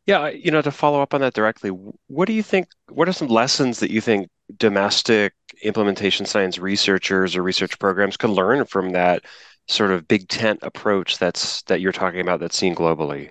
Yeah, 0.07 0.29
you 0.29 0.51
know, 0.51 0.61
to 0.61 0.71
follow 0.71 1.01
up 1.01 1.13
on 1.13 1.21
that 1.21 1.33
directly, 1.33 1.69
what 2.07 2.25
do 2.25 2.33
you 2.33 2.43
think? 2.43 2.67
What 2.89 3.07
are 3.07 3.13
some 3.13 3.27
lessons 3.27 3.79
that 3.79 3.91
you 3.91 4.01
think 4.01 4.29
domestic 4.57 5.33
implementation 5.63 6.25
science 6.25 6.57
researchers 6.57 7.35
or 7.35 7.43
research 7.43 7.77
programs 7.79 8.17
can 8.17 8.31
learn 8.31 8.65
from 8.65 8.91
that 8.91 9.23
sort 9.71 9.91
of 9.91 10.07
big 10.07 10.27
tent 10.27 10.59
approach 10.61 11.17
that's 11.17 11.61
that 11.63 11.81
you're 11.81 11.91
talking 11.91 12.19
about 12.19 12.39
that's 12.39 12.57
seen 12.57 12.75
globally? 12.75 13.29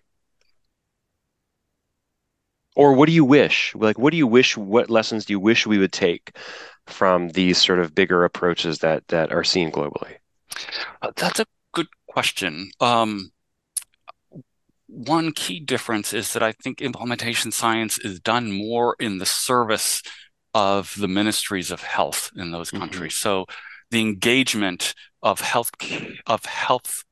Or 2.77 2.95
what 2.95 3.07
do 3.07 3.13
you 3.13 3.25
wish? 3.25 3.75
Like, 3.75 3.99
what 3.99 4.11
do 4.11 4.17
you 4.17 4.27
wish? 4.27 4.57
What 4.57 4.89
lessons 4.89 5.27
do 5.27 5.33
you 5.33 5.41
wish 5.41 5.67
we 5.67 5.79
would 5.79 5.93
take 5.93 6.37
from 6.87 7.29
these 7.31 7.59
sort 7.59 7.79
of 7.79 7.95
bigger 7.95 8.25
approaches 8.25 8.79
that 8.79 9.07
that 9.09 9.33
are 9.33 9.45
seen 9.45 9.71
globally? 9.71 10.15
Uh, 11.03 11.13
that's 11.17 11.41
a 11.41 11.47
good 11.73 11.89
question. 12.09 12.71
Um, 12.81 13.33
one 14.87 15.33
key 15.33 15.61
difference 15.61 16.13
is 16.13 16.33
that 16.33 16.43
I 16.43 16.53
think 16.53 16.81
implementation 16.81 17.53
science 17.53 17.99
is 17.99 18.19
done 18.19 18.51
more 18.51 18.97
in 18.99 19.19
the 19.19 19.27
service 19.27 20.03
of 20.55 20.95
the 20.99 21.09
ministries 21.09 21.71
of 21.71 21.83
health 21.83 22.31
in 22.35 22.51
those 22.51 22.71
mm-hmm. 22.71 22.79
countries. 22.79 23.15
Mm-hmm. 23.15 23.29
So 23.29 23.47
the 23.91 24.01
engagement 24.01 24.95
of 25.23 25.41
health 25.41 25.71
of 26.27 26.45
health 26.45 27.05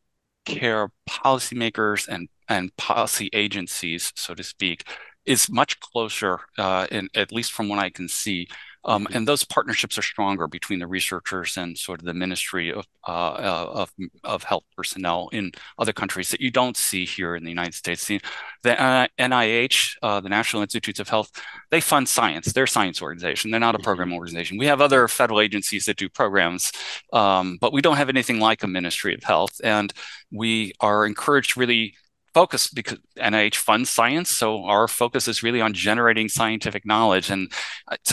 care 0.44 0.90
policymakers 1.08 2.08
and 2.08 2.28
and 2.48 2.74
policy 2.76 3.28
agencies, 3.32 4.12
so 4.16 4.34
to 4.34 4.42
speak, 4.42 4.84
is 5.26 5.50
much 5.50 5.78
closer, 5.80 6.40
uh, 6.56 6.86
in, 6.90 7.08
at 7.14 7.32
least 7.32 7.52
from 7.52 7.68
what 7.68 7.78
I 7.78 7.90
can 7.90 8.08
see, 8.08 8.48
um, 8.84 9.04
mm-hmm. 9.04 9.16
and 9.16 9.28
those 9.28 9.44
partnerships 9.44 9.98
are 9.98 10.02
stronger 10.02 10.46
between 10.46 10.78
the 10.78 10.86
researchers 10.86 11.56
and 11.56 11.76
sort 11.76 12.00
of 12.00 12.06
the 12.06 12.14
Ministry 12.14 12.72
of, 12.72 12.86
uh, 13.06 13.10
uh 13.10 13.70
of, 13.74 13.92
of 14.24 14.42
Health 14.44 14.64
personnel 14.76 15.28
in 15.32 15.52
other 15.78 15.92
countries 15.92 16.30
that 16.30 16.40
you 16.40 16.50
don't 16.50 16.76
see 16.76 17.04
here 17.04 17.36
in 17.36 17.44
the 17.44 17.50
United 17.50 17.74
States. 17.74 18.06
The, 18.06 18.20
the 18.62 19.08
NIH, 19.18 19.96
uh, 20.02 20.20
the 20.20 20.28
National 20.28 20.62
Institutes 20.62 21.00
of 21.00 21.08
Health, 21.08 21.30
they 21.70 21.80
fund 21.80 22.08
science. 22.08 22.52
They're 22.52 22.64
a 22.64 22.68
science 22.68 23.02
organization. 23.02 23.50
They're 23.50 23.60
not 23.60 23.74
a 23.74 23.78
program 23.80 24.08
mm-hmm. 24.08 24.18
organization. 24.18 24.58
We 24.58 24.66
have 24.66 24.80
other 24.80 25.08
federal 25.08 25.40
agencies 25.40 25.84
that 25.86 25.96
do 25.96 26.08
programs, 26.08 26.72
um, 27.12 27.58
but 27.60 27.72
we 27.72 27.82
don't 27.82 27.96
have 27.96 28.08
anything 28.08 28.40
like 28.40 28.62
a 28.62 28.68
Ministry 28.68 29.14
of 29.14 29.22
Health. 29.22 29.60
And 29.62 29.92
we 30.30 30.72
are 30.80 31.06
encouraged 31.06 31.56
really 31.56 31.94
focus 32.38 32.70
because 32.70 32.98
NIH 33.16 33.56
funds 33.56 33.90
science, 33.90 34.30
so 34.30 34.64
our 34.64 34.86
focus 34.86 35.26
is 35.26 35.42
really 35.42 35.60
on 35.60 35.72
generating 35.74 36.28
scientific 36.28 36.86
knowledge, 36.86 37.30
and 37.30 37.50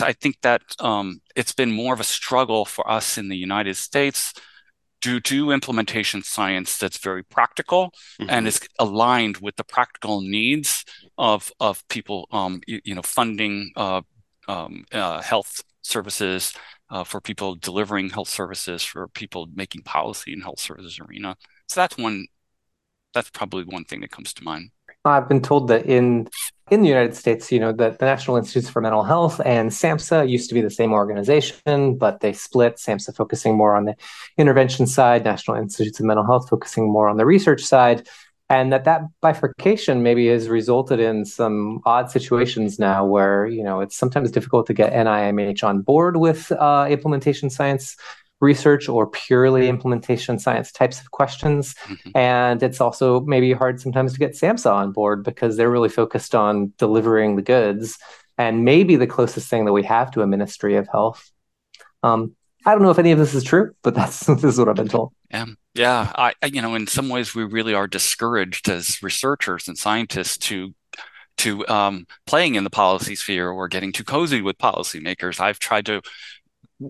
I 0.02 0.12
think 0.14 0.40
that 0.42 0.62
um, 0.80 1.20
it's 1.36 1.52
been 1.52 1.70
more 1.70 1.94
of 1.94 2.00
a 2.00 2.10
struggle 2.18 2.64
for 2.64 2.90
us 2.90 3.18
in 3.18 3.28
the 3.28 3.36
United 3.36 3.76
States 3.76 4.34
to 5.02 5.20
do 5.20 5.52
implementation 5.52 6.24
science 6.24 6.76
that's 6.76 6.98
very 6.98 7.22
practical 7.22 7.92
mm-hmm. 8.20 8.28
and 8.28 8.48
is 8.48 8.58
aligned 8.80 9.36
with 9.36 9.54
the 9.54 9.68
practical 9.76 10.20
needs 10.22 10.84
of 11.16 11.52
of 11.60 11.86
people, 11.88 12.26
um, 12.32 12.60
you, 12.66 12.80
you, 12.84 12.94
know, 12.96 13.02
funding 13.02 13.70
uh, 13.76 14.02
um, 14.48 14.84
uh, 14.92 15.20
health 15.22 15.62
services. 15.82 16.52
Uh, 16.88 17.02
for 17.02 17.20
people 17.20 17.56
delivering 17.56 18.08
health 18.10 18.28
services, 18.28 18.84
for 18.84 19.08
people 19.08 19.48
making 19.56 19.82
policy 19.82 20.32
in 20.32 20.40
health 20.40 20.60
services 20.60 21.00
arena, 21.00 21.36
so 21.66 21.80
that's 21.80 21.98
one 21.98 22.26
that's 23.16 23.30
probably 23.30 23.64
one 23.64 23.84
thing 23.84 24.02
that 24.02 24.10
comes 24.10 24.34
to 24.34 24.44
mind. 24.44 24.70
I've 25.06 25.26
been 25.28 25.40
told 25.40 25.68
that 25.68 25.86
in 25.86 26.28
in 26.70 26.82
the 26.82 26.88
United 26.88 27.14
States, 27.14 27.50
you 27.50 27.60
know, 27.60 27.72
that 27.72 28.00
the 28.00 28.04
National 28.04 28.36
Institutes 28.36 28.68
for 28.68 28.82
Mental 28.82 29.04
Health 29.04 29.40
and 29.44 29.70
SAMHSA 29.70 30.28
used 30.28 30.48
to 30.48 30.54
be 30.54 30.60
the 30.60 30.68
same 30.68 30.92
organization, 30.92 31.96
but 31.96 32.20
they 32.20 32.32
split. 32.32 32.76
SAMHSA 32.76 33.14
focusing 33.16 33.56
more 33.56 33.76
on 33.76 33.84
the 33.84 33.94
intervention 34.36 34.86
side, 34.86 35.24
National 35.24 35.56
Institutes 35.56 36.00
of 36.00 36.06
Mental 36.06 36.26
Health 36.26 36.48
focusing 36.50 36.90
more 36.90 37.08
on 37.08 37.16
the 37.16 37.24
research 37.24 37.62
side, 37.62 38.06
and 38.50 38.72
that 38.72 38.84
that 38.84 39.02
bifurcation 39.22 40.02
maybe 40.02 40.26
has 40.26 40.48
resulted 40.48 41.00
in 41.00 41.24
some 41.24 41.80
odd 41.86 42.10
situations 42.10 42.78
now 42.78 43.06
where 43.06 43.46
you 43.46 43.62
know 43.62 43.80
it's 43.80 43.96
sometimes 43.96 44.30
difficult 44.30 44.66
to 44.66 44.74
get 44.74 44.92
NIMH 44.92 45.64
on 45.64 45.80
board 45.80 46.18
with 46.18 46.52
uh, 46.52 46.86
implementation 46.90 47.48
science 47.48 47.96
research 48.40 48.88
or 48.88 49.06
purely 49.06 49.68
implementation 49.68 50.38
science 50.38 50.70
types 50.70 51.00
of 51.00 51.10
questions. 51.10 51.74
Mm-hmm. 51.86 52.10
And 52.14 52.62
it's 52.62 52.80
also 52.80 53.20
maybe 53.20 53.52
hard 53.52 53.80
sometimes 53.80 54.12
to 54.12 54.18
get 54.18 54.32
SAMHSA 54.32 54.70
on 54.70 54.92
board 54.92 55.24
because 55.24 55.56
they're 55.56 55.70
really 55.70 55.88
focused 55.88 56.34
on 56.34 56.72
delivering 56.76 57.36
the 57.36 57.42
goods 57.42 57.98
and 58.38 58.64
maybe 58.64 58.96
the 58.96 59.06
closest 59.06 59.48
thing 59.48 59.64
that 59.64 59.72
we 59.72 59.82
have 59.84 60.10
to 60.12 60.22
a 60.22 60.26
Ministry 60.26 60.76
of 60.76 60.88
Health. 60.88 61.30
Um, 62.02 62.36
I 62.66 62.72
don't 62.72 62.82
know 62.82 62.90
if 62.90 62.98
any 62.98 63.12
of 63.12 63.18
this 63.18 63.34
is 63.34 63.44
true, 63.44 63.72
but 63.82 63.94
that's 63.96 64.20
this 64.26 64.44
is 64.44 64.58
what 64.58 64.68
I've 64.68 64.76
been 64.76 64.88
told. 64.88 65.12
Yeah, 65.30 65.46
yeah. 65.74 66.12
I, 66.14 66.32
you 66.46 66.60
know, 66.60 66.74
in 66.74 66.86
some 66.86 67.08
ways, 67.08 67.34
we 67.34 67.44
really 67.44 67.74
are 67.74 67.86
discouraged 67.86 68.68
as 68.68 69.02
researchers 69.02 69.68
and 69.68 69.78
scientists 69.78 70.36
to 70.48 70.74
to 71.38 71.66
um, 71.68 72.06
playing 72.26 72.54
in 72.54 72.64
the 72.64 72.70
policy 72.70 73.14
sphere 73.14 73.50
or 73.50 73.68
getting 73.68 73.92
too 73.92 74.04
cozy 74.04 74.40
with 74.40 74.56
policymakers. 74.58 75.38
I've 75.38 75.58
tried 75.58 75.86
to 75.86 76.00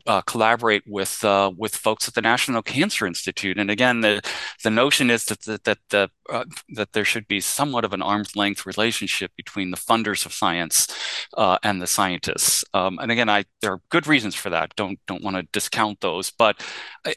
uh, 0.06 0.20
collaborate 0.22 0.82
with 0.86 1.24
uh, 1.24 1.50
with 1.56 1.76
folks 1.76 2.08
at 2.08 2.14
the 2.14 2.22
National 2.22 2.62
Cancer 2.62 3.06
Institute. 3.06 3.58
And 3.58 3.70
again, 3.70 4.00
the 4.00 4.20
the 4.62 4.70
notion 4.70 5.10
is 5.10 5.24
that 5.26 5.42
that 5.42 5.64
that, 5.64 5.78
the, 5.90 6.10
uh, 6.30 6.44
that 6.70 6.92
there 6.92 7.04
should 7.04 7.28
be 7.28 7.40
somewhat 7.40 7.84
of 7.84 7.92
an 7.92 8.02
arm's 8.02 8.36
length 8.36 8.66
relationship 8.66 9.32
between 9.36 9.70
the 9.70 9.76
funders 9.76 10.26
of 10.26 10.32
science 10.32 10.88
uh, 11.36 11.58
and 11.62 11.80
the 11.80 11.86
scientists. 11.86 12.64
Um, 12.74 12.98
and 13.00 13.10
again, 13.10 13.28
I 13.28 13.44
there 13.60 13.72
are 13.72 13.80
good 13.90 14.06
reasons 14.06 14.34
for 14.34 14.50
that. 14.50 14.74
Don't 14.76 14.98
don't 15.06 15.22
want 15.22 15.36
to 15.36 15.42
discount 15.52 16.00
those, 16.00 16.30
but 16.30 16.62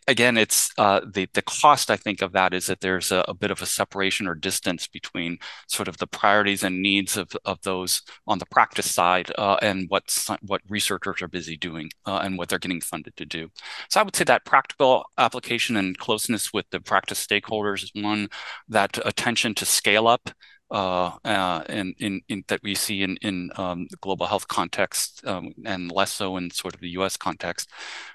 again, 0.08 0.38
it's 0.38 0.72
uh, 0.78 1.02
the 1.06 1.28
the 1.34 1.42
cost 1.42 1.92
I 1.92 1.98
think 1.98 2.22
of 2.22 2.32
that 2.34 2.54
is 2.54 2.68
that 2.68 2.82
there's 2.82 3.12
a, 3.12 3.26
a, 3.28 3.34
bit 3.34 3.52
of 3.52 3.62
a 3.62 3.66
separation 3.66 4.28
or 4.28 4.36
distance 4.36 4.88
between 4.88 5.38
sort 5.68 5.88
of 5.88 5.98
the 5.98 6.08
priorities 6.08 6.64
and 6.64 6.82
needs 6.82 7.18
of 7.18 7.32
of 7.46 7.62
those 7.64 8.02
on 8.28 8.40
the 8.40 8.46
practice 8.46 8.92
side 8.92 9.32
uh, 9.38 9.58
and 9.62 9.90
what 9.90 10.04
what 10.42 10.62
researchers 10.70 11.22
are 11.22 11.28
busy 11.28 11.58
doing 11.58 11.90
and 12.06 12.38
what 12.38 12.50
they're 12.50 12.60
getting 12.60 12.82
funded 12.82 13.16
to 13.16 13.26
do. 13.26 13.50
So 13.90 14.00
I 14.00 14.04
would 14.04 14.16
say 14.16 14.24
that 14.26 14.46
practical 14.46 15.06
application 15.18 15.78
and 15.78 15.98
closeness 15.98 16.54
with 16.54 16.66
the 16.72 16.80
practice 16.80 17.26
stakeholders 17.26 17.84
is 17.84 17.92
one. 17.96 18.30
That 18.68 18.99
attention 19.06 19.56
to 19.56 19.66
scale 19.66 20.08
up 20.08 20.30
uh, 20.72 21.12
uh, 21.26 21.64
in, 21.68 21.96
in, 21.98 22.22
in, 22.30 22.44
that 22.48 22.62
we 22.62 22.76
see 22.76 23.02
in 23.02 23.18
in 23.18 23.50
um, 23.56 23.88
the 23.90 23.98
global 23.98 24.28
health 24.28 24.48
context 24.48 25.26
um, 25.26 25.52
and 25.66 25.92
less 25.92 26.12
so 26.12 26.38
in 26.38 26.52
sort 26.52 26.76
of 26.76 26.80
the 26.80 26.90
U.S. 26.90 27.18
context, 27.18 27.70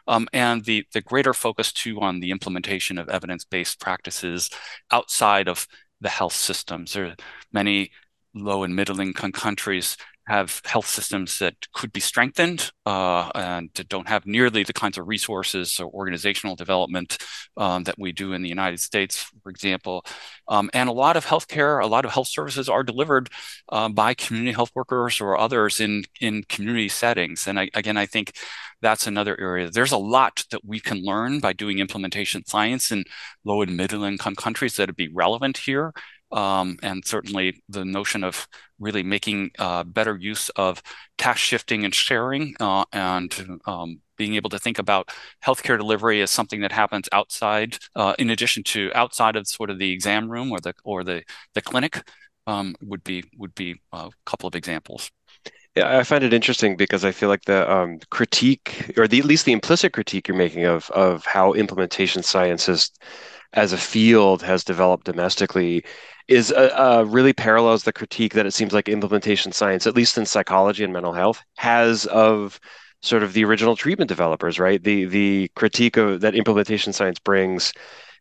um, 0.06 0.28
and 0.32 0.64
the 0.64 0.86
the 0.92 1.00
greater 1.00 1.34
focus 1.34 1.72
too 1.72 2.00
on 2.00 2.20
the 2.20 2.30
implementation 2.30 2.96
of 2.96 3.08
evidence 3.08 3.44
based 3.44 3.80
practices 3.80 4.50
outside 4.92 5.48
of 5.48 5.66
the 6.00 6.08
health 6.08 6.34
systems. 6.34 6.92
There 6.92 7.06
are 7.06 7.16
many 7.52 7.90
low 8.34 8.62
and 8.62 8.76
middle 8.76 9.00
income 9.00 9.32
countries 9.32 9.96
have 10.26 10.62
health 10.64 10.86
systems 10.86 11.38
that 11.38 11.54
could 11.74 11.92
be 11.92 12.00
strengthened 12.00 12.70
uh, 12.86 13.30
and 13.34 13.70
don't 13.88 14.08
have 14.08 14.24
nearly 14.26 14.62
the 14.64 14.72
kinds 14.72 14.96
of 14.96 15.06
resources 15.06 15.78
or 15.78 15.86
organizational 15.92 16.56
development 16.56 17.18
um, 17.56 17.84
that 17.84 17.98
we 17.98 18.10
do 18.12 18.32
in 18.32 18.42
the 18.42 18.48
United 18.48 18.80
States, 18.80 19.30
for 19.42 19.50
example. 19.50 20.04
Um, 20.48 20.70
and 20.72 20.88
a 20.88 20.92
lot 20.92 21.16
of 21.16 21.26
healthcare, 21.26 21.82
a 21.82 21.86
lot 21.86 22.04
of 22.04 22.12
health 22.12 22.28
services 22.28 22.68
are 22.68 22.82
delivered 22.82 23.28
uh, 23.70 23.88
by 23.88 24.14
community 24.14 24.52
health 24.52 24.70
workers 24.74 25.20
or 25.20 25.38
others 25.38 25.80
in, 25.80 26.04
in 26.20 26.42
community 26.48 26.88
settings. 26.88 27.46
And 27.46 27.60
I, 27.60 27.70
again, 27.74 27.96
I 27.96 28.06
think 28.06 28.32
that's 28.80 29.06
another 29.06 29.38
area. 29.40 29.70
There's 29.70 29.92
a 29.92 29.98
lot 29.98 30.44
that 30.50 30.64
we 30.64 30.80
can 30.80 31.02
learn 31.02 31.40
by 31.40 31.52
doing 31.52 31.78
implementation 31.78 32.44
science 32.44 32.92
in 32.92 33.04
low 33.44 33.62
and 33.62 33.76
middle 33.76 34.04
income 34.04 34.34
countries 34.34 34.76
that 34.76 34.88
would 34.88 34.96
be 34.96 35.08
relevant 35.08 35.56
here. 35.58 35.92
Um, 36.32 36.78
and 36.82 37.04
certainly 37.06 37.62
the 37.68 37.84
notion 37.84 38.24
of 38.24 38.48
really 38.78 39.02
making 39.02 39.52
uh, 39.58 39.84
better 39.84 40.16
use 40.16 40.48
of 40.50 40.82
task 41.16 41.38
shifting 41.38 41.84
and 41.84 41.94
sharing 41.94 42.54
uh, 42.58 42.84
and 42.92 43.60
um, 43.66 44.00
being 44.16 44.34
able 44.34 44.50
to 44.50 44.58
think 44.58 44.78
about 44.78 45.10
healthcare 45.44 45.78
delivery 45.78 46.22
as 46.22 46.30
something 46.30 46.60
that 46.60 46.72
happens 46.72 47.08
outside, 47.12 47.78
uh, 47.94 48.14
in 48.18 48.30
addition 48.30 48.62
to 48.64 48.90
outside 48.94 49.36
of 49.36 49.46
sort 49.46 49.70
of 49.70 49.78
the 49.78 49.92
exam 49.92 50.28
room 50.30 50.50
or 50.50 50.60
the 50.60 50.74
or 50.84 51.04
the 51.04 51.22
the 51.54 51.62
clinic, 51.62 52.02
um, 52.46 52.74
would 52.82 53.04
be 53.04 53.24
would 53.38 53.54
be 53.54 53.80
a 53.92 54.10
couple 54.26 54.46
of 54.46 54.54
examples. 54.54 55.10
Yeah, 55.76 55.98
I 55.98 56.04
find 56.04 56.22
it 56.22 56.32
interesting 56.32 56.76
because 56.76 57.04
I 57.04 57.10
feel 57.10 57.28
like 57.28 57.44
the 57.46 57.68
um, 57.70 57.98
critique, 58.10 58.92
or 58.96 59.08
the, 59.08 59.18
at 59.18 59.24
least 59.24 59.44
the 59.44 59.52
implicit 59.52 59.92
critique 59.92 60.28
you're 60.28 60.36
making 60.36 60.64
of 60.66 60.88
of 60.90 61.24
how 61.26 61.52
implementation 61.52 62.22
science 62.22 62.68
is, 62.68 62.92
as 63.54 63.72
a 63.72 63.78
field 63.78 64.42
has 64.42 64.64
developed 64.64 65.06
domestically, 65.06 65.84
is 66.28 66.52
uh, 66.52 66.70
uh, 66.74 67.04
really 67.06 67.32
parallels 67.32 67.84
the 67.84 67.92
critique 67.92 68.34
that 68.34 68.46
it 68.46 68.52
seems 68.52 68.72
like 68.72 68.88
implementation 68.88 69.52
science, 69.52 69.86
at 69.86 69.96
least 69.96 70.18
in 70.18 70.26
psychology 70.26 70.84
and 70.84 70.92
mental 70.92 71.12
health, 71.12 71.42
has 71.56 72.06
of 72.06 72.60
sort 73.02 73.22
of 73.22 73.34
the 73.34 73.44
original 73.44 73.76
treatment 73.76 74.08
developers, 74.08 74.58
right? 74.58 74.82
The 74.82 75.04
the 75.04 75.50
critique 75.54 75.96
of 75.96 76.20
that 76.22 76.34
implementation 76.34 76.92
science 76.92 77.18
brings 77.18 77.72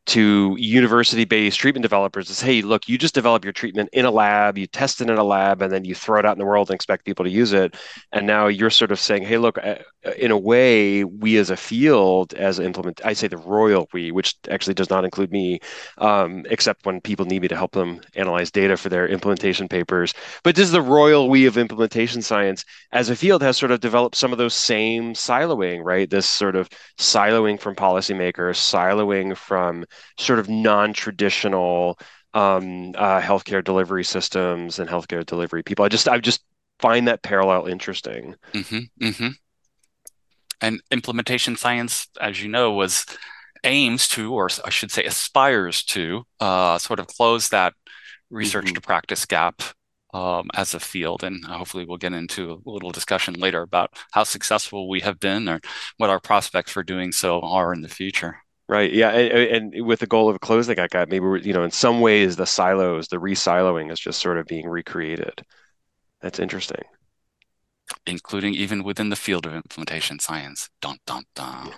to 0.05 0.55
university-based 0.59 1.57
treatment 1.57 1.81
developers 1.83 2.29
is, 2.29 2.41
hey, 2.41 2.61
look, 2.61 2.89
you 2.89 2.97
just 2.97 3.15
develop 3.15 3.43
your 3.45 3.53
treatment 3.53 3.89
in 3.93 4.05
a 4.05 4.11
lab, 4.11 4.57
you 4.57 4.67
test 4.67 4.99
it 4.99 5.09
in 5.09 5.17
a 5.17 5.23
lab, 5.23 5.61
and 5.61 5.71
then 5.71 5.85
you 5.85 5.95
throw 5.95 6.19
it 6.19 6.25
out 6.25 6.33
in 6.33 6.39
the 6.39 6.45
world 6.45 6.69
and 6.69 6.75
expect 6.75 7.05
people 7.05 7.23
to 7.23 7.31
use 7.31 7.53
it. 7.53 7.75
And 8.11 8.27
now 8.27 8.47
you're 8.47 8.69
sort 8.69 8.91
of 8.91 8.99
saying, 8.99 9.23
hey, 9.23 9.37
look, 9.37 9.57
uh, 9.57 9.75
in 10.17 10.31
a 10.31 10.37
way, 10.37 11.05
we 11.05 11.37
as 11.37 11.49
a 11.49 11.55
field, 11.55 12.33
as 12.33 12.59
implement, 12.59 12.99
I 13.05 13.13
say 13.13 13.27
the 13.27 13.37
royal 13.37 13.87
we, 13.93 14.11
which 14.11 14.35
actually 14.49 14.73
does 14.73 14.89
not 14.89 15.05
include 15.05 15.31
me, 15.31 15.59
um, 15.99 16.45
except 16.49 16.85
when 16.85 16.99
people 16.99 17.25
need 17.25 17.41
me 17.41 17.47
to 17.47 17.55
help 17.55 17.71
them 17.71 18.01
analyze 18.15 18.51
data 18.51 18.75
for 18.75 18.89
their 18.89 19.07
implementation 19.07 19.69
papers. 19.69 20.13
But 20.43 20.57
is 20.57 20.71
the 20.71 20.81
royal 20.81 21.29
we 21.29 21.45
of 21.45 21.57
implementation 21.57 22.21
science 22.21 22.65
as 22.91 23.09
a 23.09 23.15
field 23.15 23.41
has 23.41 23.57
sort 23.57 23.71
of 23.71 23.79
developed 23.79 24.15
some 24.15 24.31
of 24.31 24.37
those 24.37 24.53
same 24.53 25.13
siloing, 25.13 25.83
right? 25.83 26.09
This 26.09 26.27
sort 26.27 26.55
of 26.55 26.69
siloing 26.97 27.59
from 27.59 27.75
policymakers, 27.75 28.57
siloing 28.57 29.35
from 29.35 29.85
sort 30.17 30.39
of 30.39 30.49
non-traditional 30.49 31.99
um, 32.33 32.93
uh, 32.95 33.21
healthcare 33.21 33.63
delivery 33.63 34.03
systems 34.03 34.79
and 34.79 34.89
healthcare 34.89 35.25
delivery 35.25 35.63
people. 35.63 35.85
I 35.85 35.89
just 35.89 36.07
I 36.07 36.19
just 36.19 36.43
find 36.79 37.07
that 37.07 37.23
parallel 37.23 37.67
interesting. 37.67 38.35
Mm-hmm, 38.53 39.05
mm-hmm. 39.05 39.27
And 40.61 40.81
implementation 40.91 41.55
science, 41.55 42.07
as 42.21 42.41
you 42.41 42.49
know, 42.49 42.71
was 42.71 43.05
aims 43.63 44.07
to, 44.09 44.33
or 44.33 44.49
I 44.65 44.69
should 44.69 44.91
say, 44.91 45.03
aspires 45.03 45.83
to, 45.85 46.25
uh, 46.39 46.77
sort 46.77 46.99
of 46.99 47.07
close 47.07 47.49
that 47.49 47.73
research 48.29 48.65
mm-hmm. 48.65 48.75
to 48.75 48.81
practice 48.81 49.25
gap 49.25 49.61
um, 50.13 50.49
as 50.53 50.73
a 50.73 50.79
field. 50.79 51.23
And 51.23 51.43
hopefully, 51.45 51.85
we'll 51.85 51.97
get 51.97 52.13
into 52.13 52.61
a 52.65 52.69
little 52.69 52.91
discussion 52.91 53.35
later 53.35 53.61
about 53.61 53.91
how 54.11 54.23
successful 54.23 54.89
we 54.89 55.01
have 55.01 55.19
been 55.19 55.49
or 55.49 55.59
what 55.97 56.09
our 56.09 56.19
prospects 56.19 56.71
for 56.71 56.83
doing 56.83 57.11
so 57.11 57.41
are 57.41 57.73
in 57.73 57.81
the 57.81 57.89
future. 57.89 58.42
Right. 58.73 58.91
Yeah. 58.91 59.11
And, 59.11 59.71
and, 59.71 59.85
with 59.85 59.99
the 59.99 60.07
goal 60.07 60.31
of 60.31 60.39
closing 60.39 60.77
that 60.77 60.89
gap, 60.89 61.07
maybe, 61.07 61.27
you 61.43 61.53
know, 61.53 61.61
in 61.61 61.69
some 61.69 62.01
ways, 62.01 62.37
the 62.37 62.47
silos, 62.47 63.07
the 63.07 63.19
re-siloing 63.19 63.91
is 63.91 63.99
just 63.99 64.19
sort 64.19 64.39
of 64.39 64.47
being 64.47 64.67
recreated. 64.67 65.43
That's 66.21 66.39
interesting. 66.39 66.81
Including 68.07 68.55
even 68.55 68.83
within 68.83 69.09
the 69.09 69.15
field 69.15 69.45
of 69.45 69.53
implementation 69.53 70.17
science. 70.17 70.71
Dun, 70.81 70.97
dun, 71.05 71.21
dun. 71.35 71.69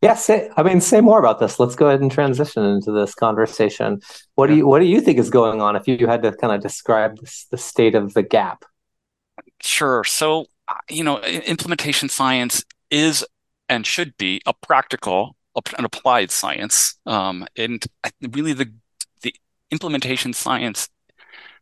yeah. 0.00 0.14
Say, 0.14 0.48
I 0.56 0.62
mean, 0.62 0.80
say 0.80 1.02
more 1.02 1.18
about 1.18 1.40
this. 1.40 1.60
Let's 1.60 1.76
go 1.76 1.88
ahead 1.88 2.00
and 2.00 2.10
transition 2.10 2.64
into 2.64 2.90
this 2.92 3.14
conversation. 3.14 4.00
What 4.36 4.48
yeah. 4.48 4.54
do 4.54 4.58
you, 4.60 4.66
what 4.66 4.78
do 4.78 4.86
you 4.86 5.02
think 5.02 5.18
is 5.18 5.28
going 5.28 5.60
on 5.60 5.76
if 5.76 5.86
you 5.86 6.06
had 6.06 6.22
to 6.22 6.32
kind 6.32 6.54
of 6.54 6.62
describe 6.62 7.18
this, 7.18 7.46
the 7.50 7.58
state 7.58 7.94
of 7.94 8.14
the 8.14 8.22
gap? 8.22 8.64
Sure. 9.60 10.04
So, 10.04 10.46
uh, 10.68 10.74
you 10.88 11.04
know, 11.04 11.20
implementation 11.20 12.08
science 12.08 12.64
is 12.90 13.26
and 13.68 13.86
should 13.86 14.16
be 14.16 14.40
a 14.46 14.52
practical, 14.52 15.36
an 15.78 15.84
applied 15.84 16.30
science. 16.30 16.98
Um, 17.06 17.46
and 17.56 17.84
really, 18.30 18.52
the 18.52 18.72
the 19.22 19.34
implementation 19.70 20.32
science, 20.32 20.88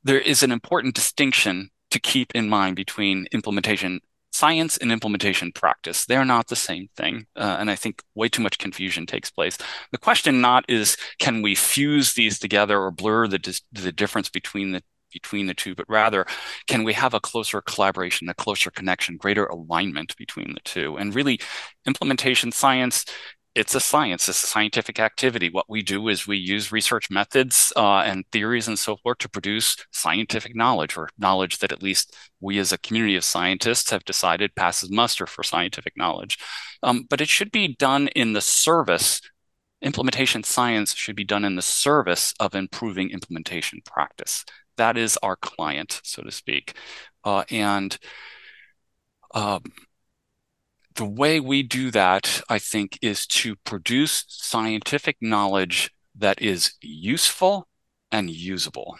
there 0.02 0.20
is 0.20 0.42
an 0.42 0.52
important 0.52 0.94
distinction 0.94 1.70
to 1.90 2.00
keep 2.00 2.34
in 2.34 2.48
mind 2.48 2.76
between 2.76 3.26
implementation 3.32 4.00
science 4.32 4.78
and 4.78 4.90
implementation 4.90 5.52
practice. 5.52 6.06
They're 6.06 6.24
not 6.24 6.48
the 6.48 6.56
same 6.56 6.88
thing. 6.96 7.26
Uh, 7.36 7.56
and 7.60 7.70
I 7.70 7.76
think 7.76 8.02
way 8.14 8.28
too 8.28 8.42
much 8.42 8.58
confusion 8.58 9.06
takes 9.06 9.30
place. 9.30 9.58
The 9.92 9.98
question 9.98 10.40
not 10.40 10.64
is 10.68 10.96
can 11.18 11.42
we 11.42 11.54
fuse 11.54 12.14
these 12.14 12.38
together 12.38 12.80
or 12.80 12.90
blur 12.90 13.28
the, 13.28 13.60
the 13.72 13.92
difference 13.92 14.30
between 14.30 14.72
the 14.72 14.82
between 15.12 15.46
the 15.46 15.54
two, 15.54 15.74
but 15.74 15.88
rather 15.88 16.26
can 16.66 16.84
we 16.84 16.92
have 16.94 17.14
a 17.14 17.20
closer 17.20 17.60
collaboration, 17.62 18.28
a 18.28 18.34
closer 18.34 18.70
connection, 18.70 19.16
greater 19.16 19.46
alignment 19.46 20.16
between 20.16 20.54
the 20.54 20.60
two? 20.64 20.96
And 20.96 21.14
really, 21.14 21.40
implementation 21.86 22.52
science 22.52 23.04
it's 23.54 23.74
a 23.74 23.80
science 23.80 24.28
it's 24.28 24.44
a 24.44 24.46
scientific 24.46 24.98
activity. 24.98 25.50
What 25.50 25.68
we 25.68 25.82
do 25.82 26.08
is 26.08 26.26
we 26.26 26.38
use 26.38 26.72
research 26.72 27.10
methods 27.10 27.72
uh, 27.76 27.98
and 27.98 28.24
theories 28.32 28.68
and 28.68 28.78
so 28.78 28.96
forth 28.96 29.18
to 29.18 29.28
produce 29.28 29.76
scientific 29.90 30.56
knowledge 30.56 30.96
or 30.96 31.08
knowledge 31.18 31.58
that 31.58 31.72
at 31.72 31.82
least 31.82 32.16
we 32.40 32.58
as 32.58 32.72
a 32.72 32.78
community 32.78 33.16
of 33.16 33.24
scientists 33.24 33.90
have 33.90 34.04
decided 34.04 34.54
passes 34.54 34.90
muster 34.90 35.26
for 35.26 35.42
scientific 35.42 35.94
knowledge. 35.96 36.38
Um, 36.82 37.06
but 37.08 37.20
it 37.20 37.28
should 37.28 37.52
be 37.52 37.76
done 37.76 38.08
in 38.08 38.32
the 38.32 38.40
service 38.40 39.20
implementation 39.82 40.44
science 40.44 40.94
should 40.94 41.16
be 41.16 41.24
done 41.24 41.44
in 41.44 41.56
the 41.56 41.62
service 41.62 42.34
of 42.40 42.54
improving 42.54 43.10
implementation 43.10 43.80
practice 43.84 44.44
that 44.76 44.96
is 44.96 45.18
our 45.22 45.36
client, 45.36 46.00
so 46.04 46.22
to 46.22 46.30
speak. 46.30 46.76
Uh, 47.24 47.44
and 47.50 47.98
um, 49.34 49.62
the 50.94 51.04
way 51.04 51.40
we 51.40 51.62
do 51.62 51.90
that, 51.90 52.42
I 52.48 52.58
think, 52.58 52.98
is 53.02 53.26
to 53.28 53.56
produce 53.56 54.24
scientific 54.28 55.16
knowledge 55.20 55.90
that 56.18 56.42
is 56.42 56.74
useful 56.80 57.66
and 58.10 58.28
usable. 58.28 58.98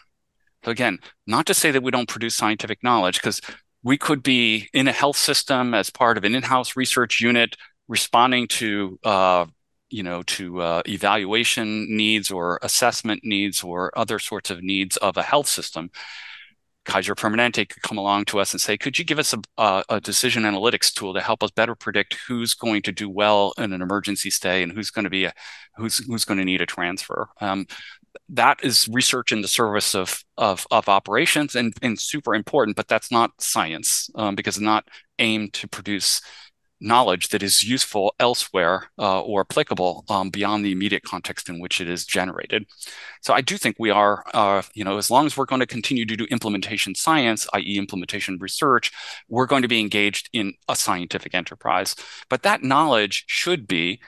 So 0.64 0.70
again, 0.70 0.98
not 1.26 1.46
to 1.46 1.54
say 1.54 1.70
that 1.70 1.82
we 1.82 1.90
don't 1.90 2.08
produce 2.08 2.34
scientific 2.34 2.82
knowledge, 2.82 3.20
because 3.20 3.40
we 3.82 3.98
could 3.98 4.22
be 4.22 4.68
in 4.72 4.88
a 4.88 4.92
health 4.92 5.16
system 5.16 5.74
as 5.74 5.90
part 5.90 6.16
of 6.16 6.24
an 6.24 6.34
in-house 6.34 6.76
research 6.76 7.20
unit 7.20 7.56
responding 7.88 8.46
to 8.46 8.98
uh, 9.04 9.46
you 9.92 10.02
know, 10.02 10.22
to 10.22 10.60
uh, 10.60 10.82
evaluation 10.88 11.86
needs 11.94 12.30
or 12.30 12.58
assessment 12.62 13.20
needs 13.24 13.62
or 13.62 13.96
other 13.96 14.18
sorts 14.18 14.50
of 14.50 14.62
needs 14.62 14.96
of 14.98 15.16
a 15.16 15.22
health 15.22 15.48
system. 15.48 15.90
Kaiser 16.84 17.14
Permanente 17.14 17.68
could 17.68 17.82
come 17.82 17.98
along 17.98 18.24
to 18.24 18.40
us 18.40 18.52
and 18.52 18.60
say, 18.60 18.76
could 18.76 18.98
you 18.98 19.04
give 19.04 19.20
us 19.20 19.34
a, 19.56 19.84
a, 19.88 20.00
decision 20.00 20.42
analytics 20.42 20.92
tool 20.92 21.14
to 21.14 21.20
help 21.20 21.44
us 21.44 21.52
better 21.52 21.76
predict 21.76 22.16
who's 22.26 22.54
going 22.54 22.82
to 22.82 22.90
do 22.90 23.08
well 23.08 23.52
in 23.56 23.72
an 23.72 23.82
emergency 23.82 24.30
stay 24.30 24.64
and 24.64 24.72
who's 24.72 24.90
going 24.90 25.04
to 25.04 25.10
be 25.10 25.24
a, 25.24 25.32
who's 25.76 25.98
who's 25.98 26.24
going 26.24 26.38
to 26.38 26.44
need 26.44 26.60
a 26.60 26.66
transfer. 26.66 27.28
Um, 27.40 27.66
that 28.30 28.64
is 28.64 28.88
research 28.88 29.30
in 29.30 29.42
the 29.42 29.48
service 29.48 29.94
of 29.94 30.24
of, 30.36 30.66
of 30.72 30.88
operations 30.88 31.54
and, 31.54 31.72
and 31.82 31.98
super 32.00 32.34
important, 32.34 32.76
but 32.76 32.88
that's 32.88 33.12
not 33.12 33.30
science 33.40 34.10
um, 34.16 34.34
because 34.34 34.56
it's 34.56 34.64
not 34.64 34.88
aimed 35.20 35.52
to 35.52 35.68
produce 35.68 36.20
knowledge 36.82 37.28
that 37.28 37.42
is 37.42 37.62
useful 37.62 38.14
elsewhere 38.18 38.90
uh, 38.98 39.22
or 39.22 39.40
applicable 39.40 40.04
um, 40.08 40.30
beyond 40.30 40.64
the 40.64 40.72
immediate 40.72 41.04
context 41.04 41.48
in 41.48 41.60
which 41.60 41.80
it 41.80 41.88
is 41.88 42.04
generated. 42.04 42.66
So 43.20 43.32
I 43.32 43.40
do 43.40 43.56
think 43.56 43.76
we 43.78 43.90
are, 43.90 44.24
uh, 44.34 44.62
you 44.74 44.84
know, 44.84 44.98
as 44.98 45.10
long 45.10 45.26
as 45.26 45.36
we're 45.36 45.44
going 45.44 45.60
to 45.60 45.66
continue 45.66 46.04
to 46.04 46.16
do 46.16 46.24
implementation 46.24 46.94
science, 46.94 47.46
i.e., 47.54 47.78
implementation 47.78 48.38
research, 48.38 48.90
we're 49.28 49.46
going 49.46 49.62
to 49.62 49.68
be 49.68 49.80
engaged 49.80 50.28
in 50.32 50.54
a 50.68 50.76
scientific 50.76 51.34
enterprise. 51.34 51.94
But 52.28 52.42
that 52.42 52.62
knowledge 52.62 53.24
should 53.28 53.66
be 53.66 54.00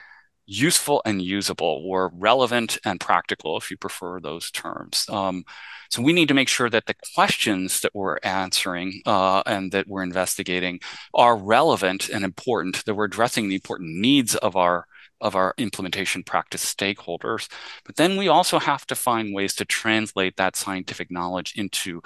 useful 0.45 1.01
and 1.05 1.21
usable 1.21 1.83
or 1.85 2.11
relevant 2.15 2.77
and 2.85 2.99
practical 2.99 3.57
if 3.57 3.71
you 3.71 3.77
prefer 3.77 4.19
those 4.19 4.51
terms. 4.51 5.05
Um, 5.09 5.43
so 5.89 6.01
we 6.01 6.13
need 6.13 6.27
to 6.27 6.33
make 6.33 6.49
sure 6.49 6.69
that 6.69 6.85
the 6.85 6.95
questions 7.15 7.81
that 7.81 7.95
we're 7.95 8.17
answering 8.23 9.01
uh, 9.05 9.43
and 9.45 9.71
that 9.71 9.87
we're 9.87 10.03
investigating 10.03 10.79
are 11.13 11.37
relevant 11.37 12.09
and 12.09 12.23
important 12.23 12.83
that 12.85 12.95
we're 12.95 13.05
addressing 13.05 13.49
the 13.49 13.55
important 13.55 13.97
needs 13.97 14.35
of 14.35 14.55
our 14.55 14.85
of 15.21 15.35
our 15.35 15.53
implementation 15.57 16.23
practice 16.23 16.73
stakeholders. 16.73 17.49
But 17.85 17.95
then 17.95 18.17
we 18.17 18.27
also 18.27 18.59
have 18.59 18.85
to 18.87 18.95
find 18.95 19.33
ways 19.33 19.55
to 19.55 19.65
translate 19.65 20.35
that 20.35 20.57
scientific 20.57 21.09
knowledge 21.09 21.53
into 21.55 22.01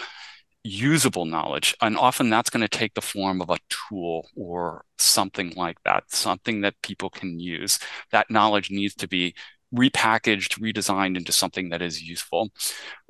usable 0.70 1.26
knowledge. 1.26 1.76
And 1.82 1.97
often 1.97 2.30
that's 2.30 2.49
going 2.49 2.61
to 2.61 2.78
take 2.78 2.93
the 2.93 3.01
form 3.01 3.41
of 3.41 3.49
a 3.49 3.57
tool 3.70 4.28
or 4.36 4.86
something 4.97 5.53
like 5.55 5.82
that, 5.84 6.11
something 6.11 6.61
that 6.61 6.82
people 6.82 7.09
can 7.09 7.39
use. 7.39 7.80
That 8.11 8.30
knowledge 8.30 8.70
needs 8.70 8.95
to 8.95 9.07
be 9.07 9.36
repackaged, 9.74 10.59
redesigned 10.59 11.17
into 11.17 11.32
something 11.32 11.70
that 11.70 11.82
is 11.82 12.01
useful. 12.01 12.49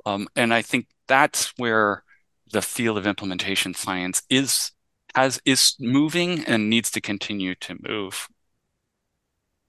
Um, 0.06 0.28
and 0.36 0.52
I 0.52 0.62
think 0.62 0.86
that's 1.06 1.52
where 1.56 2.02
the 2.52 2.62
field 2.62 2.98
of 2.98 3.06
implementation 3.06 3.74
science 3.74 4.22
is 4.28 4.72
has 5.14 5.40
is 5.44 5.74
moving 5.80 6.44
and 6.44 6.70
needs 6.70 6.90
to 6.92 7.00
continue 7.00 7.54
to 7.56 7.76
move. 7.80 8.28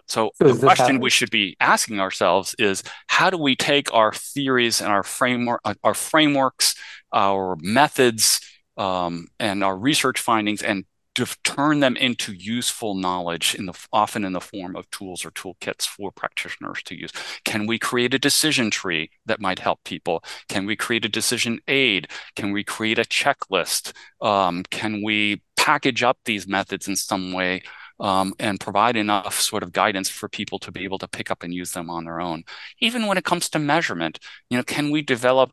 So, 0.07 0.31
so 0.35 0.51
the 0.51 0.59
question 0.59 0.99
we 0.99 1.09
should 1.09 1.31
be 1.31 1.55
asking 1.59 2.01
ourselves 2.01 2.53
is 2.59 2.83
how 3.07 3.29
do 3.29 3.37
we 3.37 3.55
take 3.55 3.93
our 3.93 4.11
theories 4.11 4.81
and 4.81 4.91
our 4.91 5.03
framework, 5.03 5.61
uh, 5.63 5.75
our 5.85 5.93
frameworks, 5.93 6.75
our 7.13 7.57
methods, 7.61 8.41
um, 8.77 9.27
and 9.39 9.63
our 9.63 9.77
research 9.77 10.19
findings 10.19 10.61
and 10.61 10.85
to 11.13 11.25
turn 11.43 11.81
them 11.81 11.97
into 11.97 12.31
useful 12.31 12.95
knowledge 12.95 13.53
in 13.55 13.65
the 13.65 13.73
often 13.91 14.23
in 14.23 14.31
the 14.31 14.39
form 14.39 14.75
of 14.75 14.89
tools 14.91 15.25
or 15.25 15.31
toolkits 15.31 15.85
for 15.85 16.11
practitioners 16.11 16.81
to 16.83 16.97
use. 16.97 17.11
Can 17.43 17.67
we 17.67 17.77
create 17.77 18.13
a 18.13 18.19
decision 18.19 18.71
tree 18.71 19.09
that 19.25 19.41
might 19.41 19.59
help 19.59 19.83
people? 19.83 20.23
Can 20.47 20.65
we 20.65 20.75
create 20.75 21.03
a 21.03 21.09
decision 21.09 21.59
aid? 21.67 22.07
Can 22.35 22.51
we 22.53 22.63
create 22.63 22.97
a 22.97 23.03
checklist? 23.03 23.93
Um, 24.21 24.63
can 24.71 25.03
we 25.03 25.41
package 25.57 26.01
up 26.01 26.17
these 26.25 26.47
methods 26.47 26.87
in 26.87 26.95
some 26.95 27.33
way 27.33 27.61
um, 27.99 28.33
and 28.39 28.59
provide 28.59 28.95
enough 28.95 29.39
sort 29.39 29.61
of 29.61 29.71
guidance 29.71 30.09
for 30.09 30.27
people 30.27 30.57
to 30.59 30.71
be 30.71 30.83
able 30.83 30.97
to 30.97 31.07
pick 31.07 31.29
up 31.29 31.43
and 31.43 31.53
use 31.53 31.71
them 31.71 31.89
on 31.89 32.03
their 32.03 32.19
own. 32.19 32.43
Even 32.79 33.05
when 33.05 33.17
it 33.17 33.23
comes 33.23 33.47
to 33.49 33.59
measurement, 33.59 34.17
you 34.49 34.57
know, 34.57 34.63
can 34.63 34.89
we 34.89 35.03
develop 35.03 35.51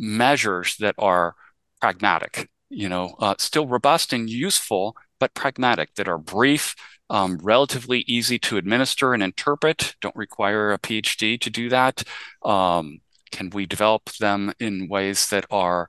measures 0.00 0.76
that 0.78 0.94
are 0.98 1.34
pragmatic, 1.80 2.48
you 2.70 2.88
know, 2.88 3.14
uh, 3.20 3.34
still 3.38 3.68
robust 3.68 4.12
and 4.12 4.28
useful, 4.30 4.96
but 5.20 5.34
pragmatic, 5.34 5.94
that 5.94 6.08
are 6.08 6.18
brief, 6.18 6.74
um, 7.10 7.38
relatively 7.42 8.00
easy 8.06 8.38
to 8.38 8.56
administer 8.56 9.12
and 9.12 9.22
interpret, 9.22 9.94
don't 10.00 10.16
require 10.16 10.72
a 10.72 10.78
PhD 10.78 11.38
to 11.40 11.50
do 11.50 11.68
that. 11.68 12.02
Um, 12.42 13.00
can 13.30 13.50
we 13.50 13.66
develop 13.66 14.10
them 14.18 14.52
in 14.58 14.88
ways 14.88 15.28
that 15.28 15.44
are 15.50 15.88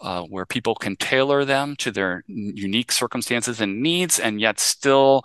uh, 0.00 0.22
where 0.22 0.46
people 0.46 0.74
can 0.76 0.94
tailor 0.96 1.44
them 1.44 1.74
to 1.76 1.90
their 1.90 2.22
unique 2.28 2.92
circumstances 2.92 3.60
and 3.60 3.82
needs, 3.82 4.20
and 4.20 4.40
yet 4.40 4.60
still 4.60 5.22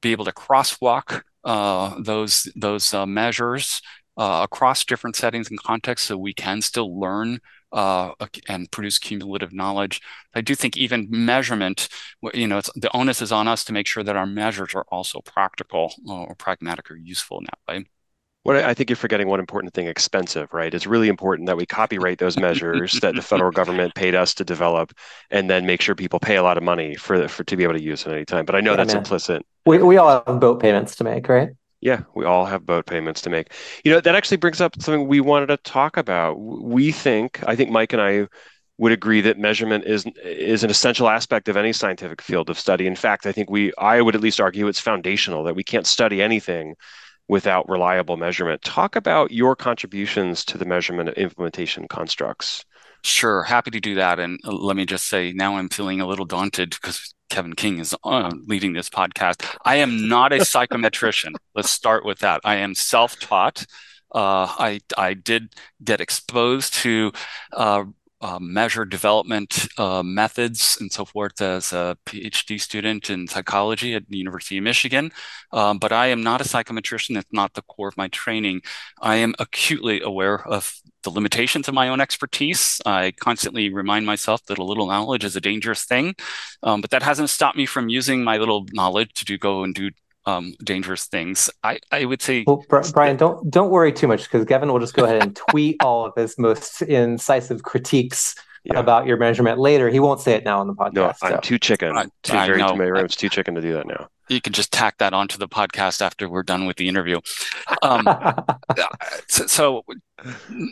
be 0.00 0.12
able 0.12 0.24
to 0.24 0.32
crosswalk 0.32 1.22
uh, 1.44 1.94
those 2.00 2.50
those 2.56 2.92
uh, 2.92 3.06
measures 3.06 3.80
uh, 4.16 4.40
across 4.42 4.84
different 4.84 5.14
settings 5.14 5.48
and 5.48 5.62
contexts, 5.62 6.08
so 6.08 6.16
we 6.16 6.34
can 6.34 6.60
still 6.60 6.98
learn 6.98 7.38
uh, 7.76 8.12
and 8.48 8.70
produce 8.70 8.98
cumulative 8.98 9.52
knowledge. 9.52 10.00
I 10.34 10.40
do 10.40 10.54
think 10.54 10.78
even 10.78 11.08
measurement, 11.10 11.88
you 12.32 12.48
know, 12.48 12.62
the 12.74 12.94
onus 12.96 13.20
is 13.20 13.30
on 13.30 13.46
us 13.46 13.64
to 13.64 13.72
make 13.74 13.86
sure 13.86 14.02
that 14.02 14.16
our 14.16 14.26
measures 14.26 14.74
are 14.74 14.86
also 14.88 15.20
practical 15.20 15.92
or 16.08 16.34
pragmatic 16.36 16.90
or 16.90 16.96
useful 16.96 17.38
in 17.38 17.44
that 17.44 17.58
way. 17.68 17.84
What 18.44 18.56
I 18.56 18.74
think 18.74 18.88
you're 18.88 18.96
forgetting 18.96 19.28
one 19.28 19.40
important 19.40 19.74
thing: 19.74 19.88
expensive, 19.88 20.54
right? 20.54 20.72
It's 20.72 20.86
really 20.86 21.08
important 21.08 21.48
that 21.48 21.56
we 21.56 21.66
copyright 21.66 22.18
those 22.18 22.38
measures 22.38 22.92
that 23.02 23.16
the 23.16 23.22
federal 23.22 23.50
government 23.50 23.94
paid 23.94 24.14
us 24.14 24.34
to 24.34 24.44
develop, 24.44 24.92
and 25.30 25.50
then 25.50 25.66
make 25.66 25.82
sure 25.82 25.96
people 25.96 26.20
pay 26.20 26.36
a 26.36 26.44
lot 26.44 26.56
of 26.56 26.62
money 26.62 26.94
for 26.94 27.26
for 27.26 27.42
to 27.42 27.56
be 27.56 27.64
able 27.64 27.74
to 27.74 27.82
use 27.82 28.06
it 28.06 28.10
at 28.10 28.14
any 28.14 28.24
time. 28.24 28.44
But 28.44 28.54
I 28.54 28.60
know 28.60 28.70
yeah, 28.70 28.76
that's 28.76 28.94
man. 28.94 29.02
implicit. 29.02 29.44
We 29.66 29.82
we 29.82 29.96
all 29.96 30.22
have 30.24 30.40
boat 30.40 30.60
payments 30.60 30.94
to 30.96 31.04
make, 31.04 31.28
right? 31.28 31.50
Yeah, 31.86 32.02
we 32.16 32.24
all 32.24 32.46
have 32.46 32.66
boat 32.66 32.86
payments 32.86 33.20
to 33.20 33.30
make. 33.30 33.52
You 33.84 33.92
know, 33.92 34.00
that 34.00 34.16
actually 34.16 34.38
brings 34.38 34.60
up 34.60 34.74
something 34.82 35.06
we 35.06 35.20
wanted 35.20 35.46
to 35.46 35.56
talk 35.58 35.96
about. 35.96 36.34
We 36.34 36.90
think, 36.90 37.40
I 37.46 37.54
think 37.54 37.70
Mike 37.70 37.92
and 37.92 38.02
I 38.02 38.26
would 38.76 38.90
agree 38.90 39.20
that 39.20 39.38
measurement 39.38 39.84
is 39.84 40.04
is 40.24 40.64
an 40.64 40.70
essential 40.70 41.08
aspect 41.08 41.48
of 41.48 41.56
any 41.56 41.72
scientific 41.72 42.20
field 42.20 42.50
of 42.50 42.58
study. 42.58 42.88
In 42.88 42.96
fact, 42.96 43.24
I 43.24 43.30
think 43.30 43.50
we 43.50 43.72
I 43.78 44.02
would 44.02 44.16
at 44.16 44.20
least 44.20 44.40
argue 44.40 44.66
it's 44.66 44.80
foundational 44.80 45.44
that 45.44 45.54
we 45.54 45.62
can't 45.62 45.86
study 45.86 46.20
anything 46.20 46.74
without 47.28 47.68
reliable 47.68 48.16
measurement. 48.16 48.62
Talk 48.62 48.96
about 48.96 49.30
your 49.30 49.54
contributions 49.54 50.44
to 50.46 50.58
the 50.58 50.64
measurement 50.64 51.08
of 51.10 51.14
implementation 51.14 51.86
constructs. 51.86 52.64
Sure, 53.04 53.44
happy 53.44 53.70
to 53.70 53.80
do 53.80 53.94
that. 53.94 54.18
And 54.18 54.40
uh, 54.44 54.50
let 54.50 54.74
me 54.76 54.86
just 54.86 55.06
say, 55.06 55.32
now 55.32 55.56
I'm 55.56 55.68
feeling 55.68 56.00
a 56.00 56.06
little 56.08 56.24
daunted 56.24 56.70
because 56.70 57.14
Kevin 57.28 57.54
King 57.54 57.78
is 57.78 57.94
uh, 58.04 58.32
leading 58.46 58.72
this 58.72 58.88
podcast. 58.88 59.44
I 59.64 59.76
am 59.76 60.08
not 60.08 60.32
a 60.32 60.38
psychometrician. 60.38 61.34
Let's 61.54 61.70
start 61.70 62.04
with 62.04 62.20
that. 62.20 62.40
I 62.44 62.56
am 62.56 62.74
self 62.74 63.18
taught. 63.18 63.66
Uh, 64.14 64.46
I 64.58 64.80
I 64.96 65.14
did 65.14 65.54
get 65.82 66.00
exposed 66.00 66.74
to 66.74 67.12
uh, 67.52 67.84
uh, 68.20 68.38
measure 68.40 68.84
development 68.84 69.68
uh, 69.78 70.02
methods 70.02 70.78
and 70.80 70.90
so 70.90 71.04
forth 71.04 71.40
as 71.40 71.72
a 71.72 71.96
PhD 72.06 72.60
student 72.60 73.10
in 73.10 73.28
psychology 73.28 73.94
at 73.94 74.08
the 74.08 74.16
University 74.16 74.58
of 74.58 74.64
Michigan. 74.64 75.12
Um, 75.52 75.78
but 75.78 75.92
I 75.92 76.06
am 76.06 76.22
not 76.22 76.40
a 76.40 76.44
psychometrician. 76.44 77.18
It's 77.18 77.32
not 77.32 77.54
the 77.54 77.62
core 77.62 77.88
of 77.88 77.96
my 77.96 78.08
training. 78.08 78.62
I 79.00 79.16
am 79.16 79.34
acutely 79.38 80.00
aware 80.00 80.46
of 80.46 80.74
the 81.02 81.10
limitations 81.10 81.68
of 81.68 81.74
my 81.74 81.88
own 81.88 82.00
expertise. 82.00 82.80
I 82.86 83.12
constantly 83.20 83.72
remind 83.72 84.06
myself 84.06 84.44
that 84.46 84.58
a 84.58 84.64
little 84.64 84.86
knowledge 84.86 85.24
is 85.24 85.36
a 85.36 85.40
dangerous 85.40 85.84
thing. 85.84 86.14
Um, 86.62 86.80
but 86.80 86.90
that 86.90 87.02
hasn't 87.02 87.30
stopped 87.30 87.56
me 87.56 87.66
from 87.66 87.88
using 87.88 88.24
my 88.24 88.38
little 88.38 88.66
knowledge 88.72 89.12
to 89.14 89.24
do 89.24 89.38
go 89.38 89.62
and 89.62 89.74
do 89.74 89.90
um, 90.26 90.54
dangerous 90.62 91.06
things. 91.06 91.48
I, 91.62 91.78
I 91.90 92.04
would 92.04 92.20
say. 92.20 92.44
Well, 92.46 92.64
Bryan, 92.68 93.16
don't 93.16 93.50
don't 93.50 93.70
worry 93.70 93.92
too 93.92 94.08
much 94.08 94.24
because 94.24 94.44
Gavin 94.44 94.72
will 94.72 94.80
just 94.80 94.94
go 94.94 95.04
ahead 95.04 95.22
and 95.22 95.36
tweet 95.36 95.82
all 95.82 96.06
of 96.06 96.14
his 96.16 96.38
most 96.38 96.82
incisive 96.82 97.62
critiques 97.62 98.34
yeah. 98.72 98.78
about 98.78 99.06
your 99.06 99.16
measurement 99.16 99.58
later. 99.58 99.88
He 99.88 100.00
won't 100.00 100.20
say 100.20 100.32
it 100.34 100.44
now 100.44 100.60
on 100.60 100.66
the 100.66 100.74
podcast. 100.74 100.92
No, 100.94 101.14
I'm 101.22 101.32
so. 101.34 101.40
too 101.42 101.58
chicken. 101.58 101.96
I, 101.96 102.06
too 102.22 102.36
I 102.36 102.46
very 102.46 102.58
know. 102.58 102.76
too 102.76 102.94
It's 103.04 103.16
too 103.16 103.28
chicken 103.28 103.54
to 103.54 103.60
do 103.60 103.72
that 103.74 103.86
now 103.86 104.08
you 104.28 104.40
can 104.40 104.52
just 104.52 104.72
tack 104.72 104.98
that 104.98 105.12
onto 105.12 105.38
the 105.38 105.48
podcast 105.48 106.00
after 106.00 106.28
we're 106.28 106.42
done 106.42 106.66
with 106.66 106.76
the 106.76 106.88
interview. 106.88 107.20
Um, 107.82 108.06
so, 109.28 109.46
so, 109.46 109.84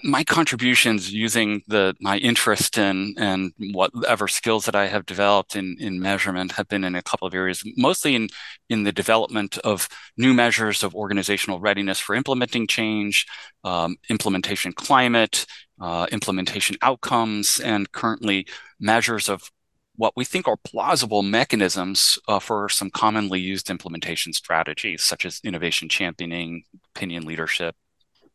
my 0.03 0.24
contributions 0.24 1.12
using 1.12 1.62
the 1.68 1.95
my 2.01 2.16
interest 2.18 2.78
in 2.78 3.14
and 3.18 3.53
whatever 3.72 4.26
skills 4.26 4.64
that 4.64 4.74
I 4.74 4.86
have 4.86 5.07
developed 5.07 5.55
in 5.55 5.76
in 5.78 6.01
measurement 6.01 6.53
have 6.53 6.66
been 6.68 6.82
in 6.82 6.95
a 6.95 7.03
couple 7.03 7.28
of 7.28 7.34
areas, 7.34 7.62
mostly 7.76 8.14
in 8.14 8.28
in 8.68 8.82
the 8.84 8.92
development 8.92 9.59
of 9.59 9.88
new 10.16 10.34
measures 10.34 10.82
of 10.82 10.95
organizational 10.95 11.61
readiness 11.61 12.01
for 12.01 12.14
implementing 12.14 12.66
change, 12.66 13.26
um, 13.62 13.97
implementation 14.09 14.72
climate, 14.72 15.47
uh, 15.80 16.06
implementation 16.12 16.76
outcomes, 16.82 17.60
and 17.60 17.90
currently 17.92 18.46
measures 18.78 19.28
of 19.28 19.50
what 19.96 20.14
we 20.16 20.24
think 20.24 20.48
are 20.48 20.56
plausible 20.56 21.22
mechanisms 21.22 22.18
uh, 22.26 22.38
for 22.38 22.68
some 22.68 22.90
commonly 22.90 23.40
used 23.40 23.70
implementation 23.70 24.32
strategies, 24.32 25.02
such 25.02 25.24
as 25.24 25.40
innovation 25.44 25.88
championing, 25.88 26.64
opinion 26.96 27.24
leadership, 27.24 27.76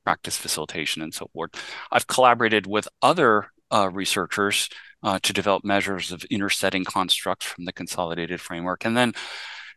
practice 0.04 0.38
facilitation, 0.38 1.02
and 1.02 1.14
so 1.14 1.30
forth. 1.34 1.52
I've 1.92 2.08
collaborated 2.08 2.66
with 2.66 2.88
other 3.02 3.52
uh, 3.72 3.90
researchers 3.92 4.70
uh, 5.04 5.20
to 5.22 5.34
develop 5.34 5.64
measures 5.64 6.12
of 6.12 6.26
inner 6.30 6.50
setting 6.50 6.84
constructs 6.84 7.46
from 7.46 7.66
the 7.66 7.74
consolidated 7.74 8.42
framework. 8.42 8.86
And 8.86 8.96
then 8.96 9.14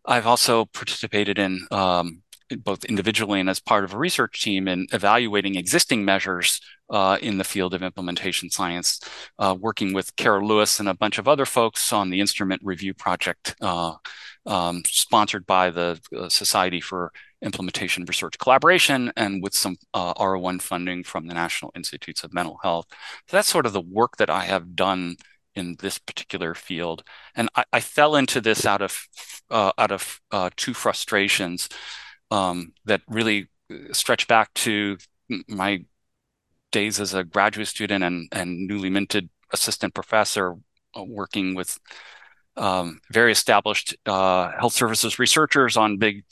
I've 0.04 0.26
also 0.26 0.64
participated 0.66 1.38
in 1.38 1.66
um, 1.70 2.21
both 2.56 2.84
individually 2.84 3.40
and 3.40 3.48
as 3.48 3.60
part 3.60 3.84
of 3.84 3.94
a 3.94 3.98
research 3.98 4.42
team 4.42 4.68
in 4.68 4.86
evaluating 4.92 5.56
existing 5.56 6.04
measures 6.04 6.60
uh, 6.92 7.16
in 7.22 7.38
the 7.38 7.44
field 7.44 7.74
of 7.74 7.82
implementation 7.82 8.50
science, 8.50 9.00
uh, 9.38 9.56
working 9.58 9.94
with 9.94 10.14
Cara 10.16 10.44
Lewis 10.44 10.78
and 10.78 10.88
a 10.88 10.94
bunch 10.94 11.18
of 11.18 11.26
other 11.26 11.46
folks 11.46 11.92
on 11.92 12.10
the 12.10 12.20
instrument 12.20 12.60
review 12.62 12.92
project 12.92 13.56
uh, 13.62 13.94
um, 14.46 14.82
sponsored 14.86 15.46
by 15.46 15.70
the 15.70 15.98
uh, 16.16 16.28
Society 16.28 16.80
for 16.80 17.10
Implementation 17.40 18.04
Research 18.04 18.38
Collaboration 18.38 19.10
and 19.16 19.42
with 19.42 19.54
some 19.54 19.76
uh, 19.94 20.14
R01 20.14 20.60
funding 20.60 21.02
from 21.02 21.26
the 21.26 21.34
National 21.34 21.72
Institutes 21.74 22.22
of 22.22 22.34
Mental 22.34 22.58
Health. 22.62 22.86
So 23.26 23.36
that's 23.36 23.48
sort 23.48 23.66
of 23.66 23.72
the 23.72 23.80
work 23.80 24.18
that 24.18 24.30
I 24.30 24.44
have 24.44 24.76
done 24.76 25.16
in 25.54 25.76
this 25.80 25.98
particular 25.98 26.54
field. 26.54 27.04
And 27.34 27.48
I, 27.54 27.64
I 27.72 27.80
fell 27.80 28.16
into 28.16 28.40
this 28.40 28.66
out 28.66 28.82
of 28.82 29.06
uh, 29.50 29.72
out 29.76 29.92
of 29.92 30.20
two 30.56 30.72
frustrations 30.72 31.68
um, 32.32 32.72
that 32.86 33.02
really 33.08 33.48
stretch 33.92 34.26
back 34.26 34.52
to 34.54 34.96
my 35.48 35.84
days 36.72 36.98
as 36.98 37.12
a 37.12 37.22
graduate 37.22 37.68
student 37.68 38.02
and, 38.02 38.28
and 38.32 38.66
newly 38.66 38.88
minted 38.88 39.28
assistant 39.52 39.92
professor 39.92 40.56
uh, 40.96 41.04
working 41.04 41.54
with 41.54 41.78
um, 42.56 43.00
very 43.10 43.32
established 43.32 43.94
uh, 44.06 44.50
health 44.58 44.72
services 44.72 45.18
researchers 45.18 45.76
on 45.76 45.98
big 45.98 46.24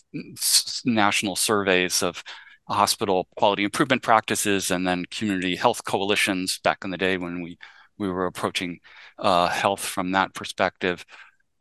national 0.85 1.37
surveys 1.37 2.03
of 2.03 2.23
hospital 2.69 3.29
quality 3.37 3.65
improvement 3.65 4.03
practices 4.03 4.71
and 4.71 4.87
then 4.87 5.05
community 5.11 5.57
health 5.57 5.85
coalitions 5.85 6.59
back 6.61 6.79
in 6.85 6.91
the 6.91 6.97
day 6.97 7.17
when 7.19 7.43
we 7.43 7.59
we 7.99 8.09
were 8.09 8.27
approaching 8.27 8.81
uh, 9.19 9.49
health 9.49 9.81
from 9.81 10.13
that 10.13 10.35
perspective. 10.35 11.05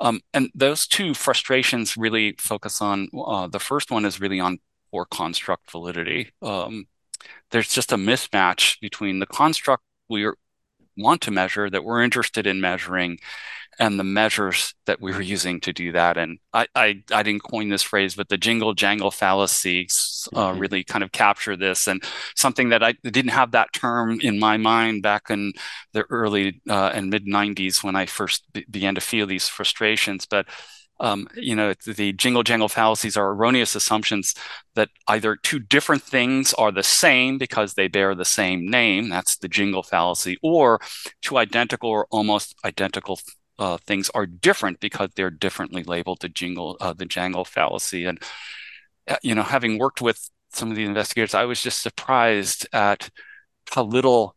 Um, 0.02 0.22
and 0.34 0.50
those 0.56 0.88
two 0.88 1.14
frustrations 1.14 1.98
really 1.98 2.36
focus 2.40 2.82
on 2.82 3.10
uh, 3.14 3.48
the 3.48 3.60
first 3.60 3.92
one 3.92 4.06
is 4.06 4.22
really 4.22 4.40
on 4.40 4.60
poor 4.92 5.06
construct 5.06 5.72
validity. 5.72 6.32
Um, 6.42 6.86
there's 7.52 7.70
just 7.70 7.92
a 7.92 7.98
mismatch 7.98 8.80
between 8.80 9.20
the 9.20 9.26
construct 9.26 9.84
we 10.10 10.30
want 10.98 11.22
to 11.22 11.32
measure 11.32 11.70
that 11.70 11.84
we're 11.84 12.04
interested 12.04 12.48
in 12.48 12.62
measuring 12.62 13.20
and 13.80 13.98
the 13.98 14.04
measures 14.04 14.74
that 14.86 15.00
we 15.00 15.14
were 15.14 15.22
using 15.22 15.62
to 15.62 15.72
do 15.72 15.94
that. 15.94 16.18
And 16.18 16.38
I, 16.54 16.68
I, 16.76 17.04
I 17.12 17.24
didn't 17.24 17.44
coin 17.44 17.70
this 17.70 17.82
phrase, 17.82 18.14
but 18.14 18.28
the 18.28 18.38
jingle 18.38 18.74
jangle 18.74 19.10
fallacy 19.10 19.88
uh, 20.34 20.50
mm-hmm. 20.50 20.60
really 20.60 20.84
kind 20.84 21.04
of 21.04 21.14
capture 21.14 21.56
this 21.56 21.88
and 21.88 22.04
something 22.36 22.70
that 22.70 22.84
I 22.84 22.94
didn't 23.04 23.30
have 23.30 23.52
that 23.52 23.72
term 23.72 24.20
in 24.20 24.38
my 24.38 24.58
mind 24.58 25.02
back 25.02 25.30
in 25.30 25.54
the 25.94 26.04
early 26.10 26.62
uh, 26.70 26.92
and 26.94 27.10
mid 27.10 27.26
90s 27.26 27.82
when 27.82 27.96
I 27.96 28.06
first 28.06 28.44
be- 28.52 28.66
began 28.70 28.96
to 28.96 29.02
feel 29.02 29.26
these 29.26 29.48
frustrations. 29.48 30.26
But 30.26 30.48
um, 31.02 31.30
you 31.34 31.56
know, 31.56 31.74
the 31.86 32.12
jingle 32.12 32.44
jangle 32.44 32.68
fallacies 32.68 33.16
are 33.16 33.32
erroneous 33.32 33.74
assumptions 33.74 34.36
that 34.76 34.90
either 35.08 35.38
two 35.38 35.60
different 35.60 36.04
things 36.04 36.54
are 36.56 36.74
the 36.74 36.84
same 36.84 37.38
because 37.38 37.74
they 37.74 37.88
bear 37.88 38.14
the 38.16 38.26
same 38.26 38.70
name. 38.70 39.08
That's 39.08 39.38
the 39.38 39.48
jingle 39.48 39.84
fallacy, 39.84 40.38
or 40.44 40.82
two 41.22 41.38
identical 41.38 41.90
or 41.90 42.06
almost 42.12 42.54
identical 42.66 43.18
uh, 43.60 43.78
things 43.86 44.10
are 44.16 44.26
different 44.26 44.80
because 44.80 45.10
they're 45.16 45.30
differently 45.30 45.84
labeled 45.84 46.22
the 46.22 46.30
jingle 46.30 46.78
uh, 46.82 46.94
the 46.94 47.06
jangle 47.06 47.46
fallacy. 47.46 48.06
And 48.06 48.22
uh, 49.08 49.18
you 49.22 49.36
know 49.36 49.44
having 49.44 49.78
worked 49.78 50.02
with 50.02 50.30
some 50.52 50.72
of 50.72 50.76
the 50.76 50.86
investigators 50.86 51.36
i 51.36 51.46
was 51.46 51.62
just 51.62 51.82
surprised 51.82 52.68
at 52.74 53.10
how 53.72 53.84
little 53.84 54.36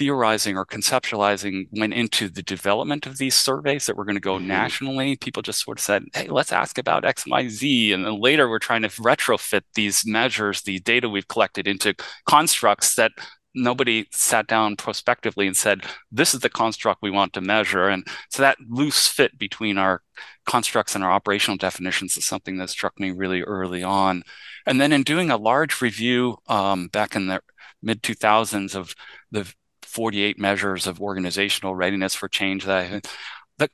theorizing 0.00 0.56
or 0.56 0.64
conceptualizing 0.64 1.68
went 1.72 1.92
into 1.92 2.30
the 2.30 2.42
development 2.42 3.06
of 3.06 3.18
these 3.18 3.36
surveys 3.36 3.84
that 3.84 3.98
were 3.98 4.04
going 4.06 4.16
to 4.16 4.20
go 4.20 4.38
mm-hmm. 4.38 4.46
nationally. 4.48 5.14
People 5.16 5.42
just 5.42 5.62
sort 5.62 5.78
of 5.78 5.84
said 5.84 6.04
hey 6.14 6.26
let's 6.28 6.52
ask 6.52 6.78
about 6.78 7.02
xyz 7.02 7.92
and 7.92 8.06
then 8.06 8.18
later 8.18 8.48
we're 8.48 8.58
trying 8.58 8.80
to 8.80 8.88
retrofit 8.88 9.60
these 9.74 10.06
measures 10.06 10.62
the 10.62 10.78
data 10.80 11.06
we've 11.06 11.28
collected 11.28 11.68
into 11.68 11.94
constructs 12.26 12.94
that 12.94 13.12
nobody 13.54 14.06
sat 14.10 14.46
down 14.46 14.76
prospectively 14.76 15.46
and 15.46 15.56
said, 15.56 15.82
this 16.10 16.34
is 16.34 16.40
the 16.40 16.48
construct 16.48 17.02
we 17.02 17.10
want 17.10 17.32
to 17.32 17.40
measure. 17.40 17.88
And 17.88 18.06
so 18.28 18.42
that 18.42 18.58
loose 18.68 19.08
fit 19.08 19.38
between 19.38 19.78
our 19.78 20.02
constructs 20.46 20.94
and 20.94 21.02
our 21.02 21.10
operational 21.10 21.56
definitions 21.56 22.16
is 22.16 22.26
something 22.26 22.58
that 22.58 22.70
struck 22.70 22.98
me 23.00 23.10
really 23.10 23.42
early 23.42 23.82
on. 23.82 24.22
And 24.66 24.80
then 24.80 24.92
in 24.92 25.02
doing 25.02 25.30
a 25.30 25.36
large 25.36 25.80
review 25.80 26.38
um, 26.48 26.88
back 26.88 27.16
in 27.16 27.26
the 27.26 27.40
mid 27.82 28.02
2000s 28.02 28.74
of 28.74 28.94
the 29.30 29.52
48 29.82 30.38
measures 30.38 30.86
of 30.86 31.00
organizational 31.00 31.74
readiness 31.74 32.14
for 32.14 32.28
change 32.28 32.64
that 32.64 32.92
I 32.92 33.00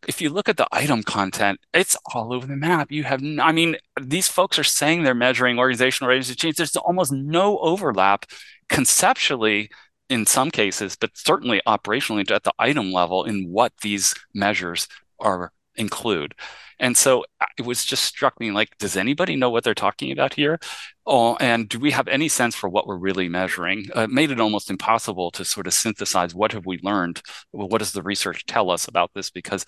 if 0.08 0.20
you 0.20 0.30
look 0.30 0.48
at 0.48 0.56
the 0.56 0.66
item 0.72 1.02
content, 1.02 1.60
it's 1.72 1.96
all 2.12 2.32
over 2.32 2.46
the 2.46 2.56
map. 2.56 2.90
You 2.90 3.04
have, 3.04 3.22
I 3.40 3.52
mean, 3.52 3.76
these 4.00 4.28
folks 4.28 4.58
are 4.58 4.64
saying 4.64 5.02
they're 5.02 5.14
measuring 5.14 5.58
organizational 5.58 6.08
readiness 6.08 6.28
to 6.28 6.36
change. 6.36 6.56
There's 6.56 6.76
almost 6.76 7.12
no 7.12 7.58
overlap 7.58 8.26
conceptually 8.68 9.70
in 10.08 10.26
some 10.26 10.50
cases, 10.50 10.96
but 10.96 11.10
certainly 11.14 11.60
operationally 11.66 12.30
at 12.30 12.44
the 12.44 12.52
item 12.58 12.92
level 12.92 13.24
in 13.24 13.50
what 13.50 13.72
these 13.82 14.14
measures 14.34 14.88
are 15.18 15.52
include. 15.76 16.34
And 16.78 16.96
so 16.96 17.24
uh, 17.40 17.46
it 17.58 17.64
was 17.64 17.84
just 17.84 18.04
struck 18.04 18.38
me 18.38 18.50
like, 18.50 18.76
does 18.78 18.96
anybody 18.96 19.36
know 19.36 19.50
what 19.50 19.64
they're 19.64 19.74
talking 19.74 20.12
about 20.12 20.34
here? 20.34 20.58
Oh, 21.06 21.36
and 21.36 21.68
do 21.68 21.78
we 21.78 21.90
have 21.92 22.08
any 22.08 22.28
sense 22.28 22.54
for 22.54 22.68
what 22.68 22.86
we're 22.86 22.98
really 22.98 23.28
measuring? 23.28 23.86
Uh, 23.96 24.02
it 24.02 24.10
made 24.10 24.30
it 24.30 24.40
almost 24.40 24.70
impossible 24.70 25.30
to 25.32 25.44
sort 25.44 25.66
of 25.66 25.74
synthesize 25.74 26.34
what 26.34 26.52
have 26.52 26.66
we 26.66 26.78
learned? 26.82 27.22
What 27.50 27.78
does 27.78 27.92
the 27.92 28.02
research 28.02 28.44
tell 28.46 28.70
us 28.70 28.88
about 28.88 29.12
this? 29.14 29.30
Because 29.30 29.64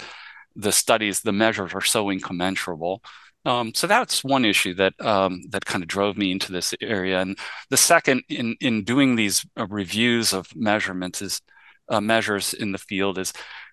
the 0.55 0.72
studies, 0.72 1.20
the 1.20 1.32
measures 1.32 1.72
are 1.74 1.80
so 1.80 2.11
incommensurable. 2.11 3.03
Um, 3.45 3.72
so 3.74 3.86
that's 3.86 4.24
one 4.24 4.45
issue 4.45 4.74
that 4.74 4.95
um, 5.01 5.43
that 5.51 5.64
kind 5.64 5.82
of 5.82 5.89
drove 5.89 6.16
me 6.18 6.32
into 6.32 6.53
this 6.53 6.74
area. 6.80 7.20
And 7.20 7.39
the 7.70 7.76
second, 7.76 8.22
in 8.28 8.57
in 8.61 8.84
doing 8.84 9.16
these 9.16 9.47
uh, 9.59 9.66
reviews 9.68 10.32
of 10.32 10.55
measurements, 10.55 11.22
is 11.22 11.41
uh, 11.89 12.01
measures 12.01 12.53
in 12.55 12.72
the 12.72 12.78
field, 12.78 13.18
is 13.18 13.32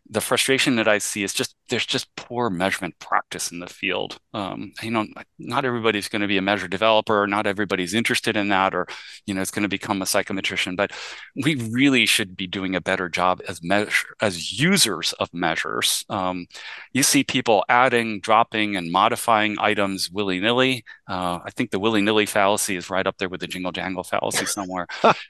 the 0.10 0.22
frustration 0.22 0.76
that 0.78 0.88
I 0.88 1.00
see 1.00 1.24
is 1.24 1.34
just 1.34 1.56
there's 1.70 1.86
just 1.86 2.16
poor 2.16 2.50
measurement 2.50 2.98
practice 3.00 3.52
in 3.52 3.60
the 3.60 3.68
field. 3.68 4.18
Um, 4.34 4.74
you 4.82 4.92
know, 4.92 5.06
not 5.40 5.66
everybody's 5.66 6.08
going 6.08 6.22
to 6.22 6.28
be 6.28 6.38
a 6.38 6.42
measure 6.42 6.68
developer. 6.68 7.26
Not 7.26 7.48
everybody's 7.48 7.94
interested 7.94 8.38
in 8.38 8.50
that, 8.50 8.76
or 8.76 8.88
you 9.26 9.34
know, 9.34 9.42
it's 9.42 9.52
going 9.52 9.64
to 9.64 9.70
become 9.70 10.02
a 10.02 10.06
psychometrician. 10.06 10.76
But 10.76 10.92
we 11.36 11.56
really 11.56 12.06
should 12.06 12.38
be 12.38 12.48
doing 12.48 12.76
a 12.76 12.82
better 12.82 13.10
job 13.10 13.42
as 13.48 13.64
measure 13.64 14.16
as 14.22 14.60
users 14.60 15.14
of 15.14 15.34
measures. 15.34 16.06
Um, 16.10 16.46
you 16.94 17.04
see 17.04 17.24
people 17.24 17.66
adding, 17.68 18.20
dropping, 18.20 18.76
and 18.76 18.92
modifying 18.92 19.58
items 19.60 20.10
willy 20.12 20.40
nilly. 20.40 20.84
Uh, 21.08 21.40
I 21.44 21.52
think 21.52 21.72
the 21.72 21.80
willy 21.80 22.02
nilly 22.02 22.26
fallacy 22.26 22.76
is 22.76 22.90
right 22.90 23.06
up 23.08 23.18
there 23.18 23.30
with 23.30 23.42
the 23.42 23.48
jingle 23.48 23.72
jangle 23.72 24.04
fallacy 24.04 24.46
somewhere. 24.46 24.88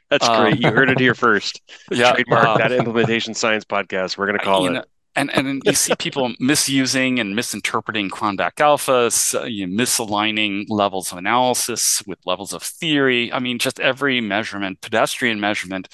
That's 0.10 0.28
um, 0.28 0.42
great. 0.42 0.60
You 0.60 0.72
heard 0.72 0.90
it 0.90 1.00
here 1.00 1.16
first. 1.16 1.62
Yeah, 1.92 2.14
trademark 2.14 2.46
uh, 2.46 2.58
that 2.58 2.72
implementation 2.72 3.34
science 3.34 3.64
podcast. 3.64 4.18
We're 4.18 4.26
going 4.26 4.40
to 4.40 4.44
call 4.44 4.68
it. 4.68 4.72
Know, 4.72 4.84
and 5.16 5.34
and 5.36 5.62
you 5.66 5.74
see 5.74 5.96
people 6.00 6.34
misusing 6.40 7.20
and 7.20 7.36
misinterpreting 7.36 8.10
Cronbach 8.10 8.56
alphas, 8.56 9.40
uh, 9.40 9.46
you 9.46 9.68
know, 9.68 9.84
misaligning 9.84 10.66
levels 10.70 11.12
of 11.12 11.18
analysis 11.18 12.04
with 12.08 12.20
levels 12.26 12.54
of 12.54 12.64
theory. 12.64 13.32
I 13.32 13.40
mean, 13.40 13.60
just 13.60 13.80
every 13.80 14.22
measurement, 14.22 14.82
pedestrian 14.82 15.40
measurement 15.40 15.88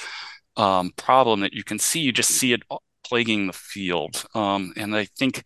um, 0.58 0.92
problem 0.98 1.42
that 1.42 1.54
you 1.54 1.64
can 1.64 1.80
see, 1.80 2.00
you 2.00 2.12
just 2.12 2.32
see 2.32 2.54
it 2.54 2.64
plaguing 3.04 3.48
the 3.48 3.54
field. 3.54 4.26
Um, 4.34 4.74
and 4.78 4.96
I 4.96 5.06
think 5.06 5.44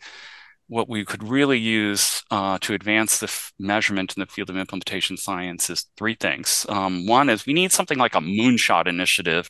what 0.68 0.90
we 0.90 1.06
could 1.06 1.24
really 1.24 1.60
use 1.60 2.24
uh, 2.32 2.58
to 2.60 2.74
advance 2.74 3.20
the 3.20 3.28
f- 3.28 3.54
measurement 3.60 4.16
in 4.16 4.22
the 4.22 4.26
field 4.26 4.50
of 4.50 4.58
implementation 4.58 5.16
science 5.16 5.70
is 5.70 5.86
three 5.96 6.16
things. 6.16 6.66
Um, 6.70 7.06
one 7.06 7.30
is 7.30 7.46
we 7.46 7.54
need 7.54 7.72
something 7.72 8.00
like 8.00 8.16
a 8.16 8.20
moonshot 8.20 8.88
initiative 8.88 9.48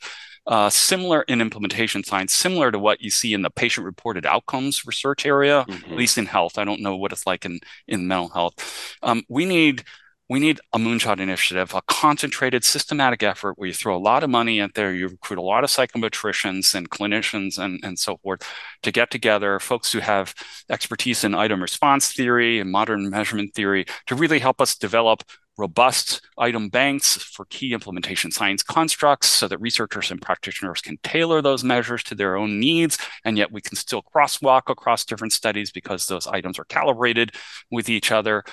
uh, 0.48 0.70
similar 0.70 1.24
in 1.24 1.42
implementation 1.42 2.04
science, 2.04 2.34
similar 2.34 2.72
to 2.72 2.80
what 2.80 3.02
you 3.02 3.10
see 3.10 3.34
in 3.34 3.42
the 3.42 3.50
patient 3.50 3.86
reported 3.86 4.26
outcomes 4.26 4.86
research 4.86 5.26
area, 5.26 5.66
mm-hmm. 5.68 5.92
at 5.92 5.98
least 5.98 6.18
in 6.18 6.26
health. 6.26 6.58
I 6.58 6.66
don't 6.66 6.82
know 6.82 6.96
what 6.96 7.12
it's 7.12 7.26
like 7.26 7.46
in, 7.46 7.60
in 7.88 8.08
mental 8.08 8.30
health. 8.30 8.98
Um, 9.02 9.24
we 9.30 9.46
need 9.46 9.84
we 10.28 10.40
need 10.40 10.60
a 10.74 10.80
moonshot 10.80 11.20
initiative, 11.20 11.74
a 11.76 11.82
concentrated, 11.88 12.64
systematic 12.64 13.22
effort 13.22 13.58
where 13.58 13.68
you 13.68 13.74
throw 13.74 13.96
a 13.96 14.00
lot 14.00 14.24
of 14.24 14.30
money 14.30 14.60
out 14.60 14.74
there, 14.74 14.92
you 14.92 15.08
recruit 15.08 15.38
a 15.38 15.44
lot 15.44 15.64
of 15.64 15.70
psychometricians 15.70 16.74
and 16.74 16.90
clinicians 16.90 17.60
and, 17.60 17.80
and 17.84 18.00
so 18.00 18.18
forth 18.18 18.42
to 18.82 18.92
get 18.92 19.12
together, 19.12 19.60
folks 19.60 19.92
who 19.92 20.00
have 20.00 20.34
expertise 20.70 21.24
in 21.24 21.36
item 21.36 21.62
response 21.62 22.12
theory 22.12 22.60
and 22.60 22.72
modern 22.72 23.10
measurement 23.10 23.54
theory 23.54 23.86
to 24.08 24.16
really 24.16 24.40
help 24.40 24.60
us 24.60 24.76
develop 24.76 25.24
robust 25.58 26.22
item 26.38 26.70
banks 26.70 27.18
for 27.18 27.46
key 27.46 27.74
implementation 27.74 28.32
science 28.32 28.62
constructs 28.62 29.28
so 29.28 29.48
that 29.48 29.58
researchers 29.60 30.12
and 30.12 30.22
practitioners 30.22 30.82
can 30.82 30.98
tailor 31.04 31.42
those 31.42 31.64
measures 31.64 32.04
to 32.04 32.16
their 32.16 32.36
own 32.36 32.60
needs. 32.60 32.98
And 33.24 33.38
yet 33.38 33.52
we 33.52 33.62
can 33.62 33.78
still 33.78 34.04
crosswalk 34.04 34.64
across 34.68 35.06
different 35.06 35.34
studies 35.34 35.72
because 35.72 36.08
those 36.08 36.28
items 36.28 36.60
are 36.60 36.66
calibrated 36.66 37.32
with 37.72 37.90
each 37.90 38.12
other. 38.12 38.44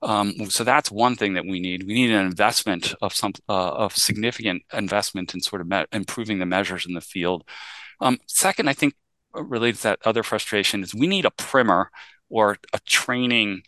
Um, 0.00 0.48
so 0.48 0.64
that's 0.64 0.90
one 0.90 1.16
thing 1.16 1.34
that 1.34 1.46
we 1.46 1.60
need. 1.60 1.84
We 1.86 1.94
need 1.94 2.10
an 2.10 2.26
investment 2.26 2.94
of 3.02 3.14
some 3.14 3.32
uh, 3.48 3.70
of 3.70 3.96
significant 3.96 4.62
investment 4.72 5.34
in 5.34 5.40
sort 5.40 5.60
of 5.60 5.68
me- 5.68 5.86
improving 5.92 6.38
the 6.38 6.46
measures 6.46 6.86
in 6.86 6.94
the 6.94 7.00
field. 7.00 7.44
Um, 8.00 8.18
second, 8.26 8.68
I 8.68 8.74
think 8.74 8.94
related 9.34 9.76
to 9.78 9.82
that 9.84 9.98
other 10.04 10.22
frustration 10.22 10.82
is 10.82 10.94
we 10.94 11.06
need 11.06 11.24
a 11.24 11.30
primer 11.32 11.90
or 12.30 12.58
a 12.72 12.78
training 12.80 13.62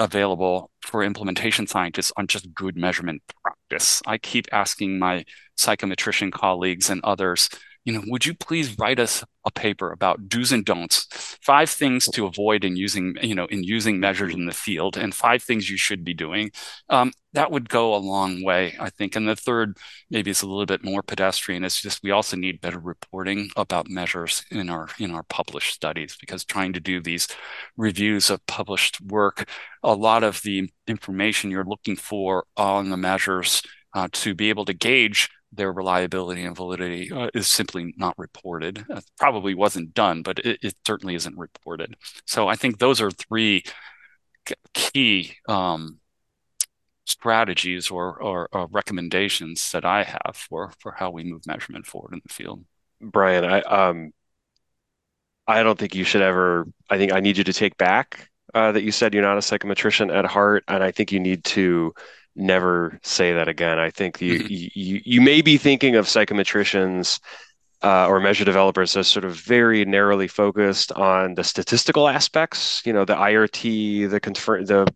available 0.00 0.70
for 0.82 1.04
implementation 1.04 1.66
scientists 1.66 2.12
on 2.16 2.26
just 2.26 2.52
good 2.54 2.76
measurement 2.76 3.22
practice. 3.44 4.02
I 4.06 4.18
keep 4.18 4.46
asking 4.50 4.98
my 4.98 5.24
psychometrician 5.58 6.32
colleagues 6.32 6.90
and 6.90 7.00
others, 7.04 7.50
you 7.84 7.92
know, 7.94 8.02
would 8.08 8.26
you 8.26 8.34
please 8.34 8.78
write 8.78 9.00
us 9.00 9.24
a 9.46 9.50
paper 9.50 9.90
about 9.90 10.28
do's 10.28 10.52
and 10.52 10.64
don'ts, 10.66 11.06
five 11.42 11.70
things 11.70 12.06
to 12.08 12.26
avoid 12.26 12.62
in 12.62 12.76
using, 12.76 13.16
you 13.22 13.34
know, 13.34 13.46
in 13.46 13.64
using 13.64 13.98
measures 13.98 14.34
in 14.34 14.44
the 14.44 14.52
field, 14.52 14.98
and 14.98 15.14
five 15.14 15.42
things 15.42 15.70
you 15.70 15.78
should 15.78 16.04
be 16.04 16.12
doing. 16.12 16.50
Um, 16.90 17.10
that 17.32 17.50
would 17.50 17.68
go 17.70 17.94
a 17.94 17.96
long 17.96 18.44
way, 18.44 18.76
I 18.78 18.90
think. 18.90 19.16
And 19.16 19.26
the 19.26 19.36
third, 19.36 19.78
maybe 20.10 20.30
it's 20.30 20.42
a 20.42 20.46
little 20.46 20.66
bit 20.66 20.84
more 20.84 21.02
pedestrian. 21.02 21.64
It's 21.64 21.80
just 21.80 22.02
we 22.02 22.10
also 22.10 22.36
need 22.36 22.60
better 22.60 22.78
reporting 22.78 23.48
about 23.56 23.88
measures 23.88 24.44
in 24.50 24.68
our 24.68 24.88
in 24.98 25.12
our 25.12 25.22
published 25.22 25.72
studies 25.72 26.16
because 26.20 26.44
trying 26.44 26.74
to 26.74 26.80
do 26.80 27.00
these 27.00 27.28
reviews 27.78 28.28
of 28.28 28.44
published 28.46 29.00
work, 29.00 29.48
a 29.82 29.94
lot 29.94 30.22
of 30.22 30.42
the 30.42 30.70
information 30.86 31.50
you're 31.50 31.64
looking 31.64 31.96
for 31.96 32.44
on 32.56 32.90
the 32.90 32.96
measures 32.98 33.62
uh, 33.94 34.08
to 34.12 34.34
be 34.34 34.50
able 34.50 34.64
to 34.66 34.74
gauge 34.74 35.30
their 35.52 35.72
reliability 35.72 36.44
and 36.44 36.56
validity 36.56 37.10
uh, 37.10 37.28
is 37.34 37.48
simply 37.48 37.92
not 37.96 38.18
reported. 38.18 38.84
Uh, 38.88 39.00
probably 39.18 39.54
wasn't 39.54 39.94
done, 39.94 40.22
but 40.22 40.38
it, 40.40 40.58
it, 40.62 40.76
certainly 40.86 41.14
isn't 41.14 41.36
reported. 41.36 41.96
So 42.24 42.48
I 42.48 42.54
think 42.54 42.78
those 42.78 43.00
are 43.00 43.10
three 43.10 43.64
key 44.74 45.34
um, 45.48 45.98
strategies 47.04 47.90
or, 47.90 48.20
or, 48.22 48.48
or, 48.52 48.68
recommendations 48.70 49.72
that 49.72 49.84
I 49.84 50.04
have 50.04 50.36
for 50.36 50.72
for 50.78 50.92
how 50.92 51.10
we 51.10 51.24
move 51.24 51.46
measurement 51.46 51.86
forward 51.86 52.14
in 52.14 52.20
the 52.24 52.32
field. 52.32 52.64
Bryan, 53.00 53.44
I 53.44 53.60
um, 53.62 54.12
I 55.46 55.62
don't 55.62 55.78
think 55.78 55.94
you 55.94 56.04
should 56.04 56.22
ever. 56.22 56.66
I 56.88 56.98
think 56.98 57.12
I 57.12 57.20
need 57.20 57.36
you 57.36 57.44
to 57.44 57.52
take 57.52 57.76
back 57.76 58.30
uh, 58.54 58.72
that 58.72 58.82
you 58.82 58.92
said 58.92 59.14
you're 59.14 59.22
not 59.22 59.36
a 59.36 59.40
psychometrician 59.40 60.14
at 60.14 60.24
heart, 60.24 60.64
and 60.68 60.82
I 60.82 60.90
think 60.92 61.12
you 61.12 61.20
need 61.20 61.44
to 61.44 61.92
never 62.40 62.98
say 63.02 63.32
that 63.32 63.48
again. 63.48 63.78
I 63.78 63.90
think 63.90 64.20
you 64.20 64.40
mm-hmm. 64.40 64.48
you, 64.48 65.00
you 65.04 65.20
may 65.20 65.42
be 65.42 65.56
thinking 65.56 65.96
of 65.96 66.06
psychometricians 66.06 67.20
uh, 67.82 68.06
or 68.06 68.20
measure 68.20 68.44
developers 68.44 68.96
as 68.96 69.08
sort 69.08 69.24
of 69.24 69.34
very 69.34 69.84
narrowly 69.84 70.28
focused 70.28 70.92
on 70.92 71.34
the 71.34 71.44
statistical 71.44 72.08
aspects, 72.08 72.82
you 72.84 72.92
know, 72.92 73.04
the 73.04 73.14
IRT, 73.14 74.10
the 74.10 74.20
confer- 74.20 74.64
the 74.64 74.86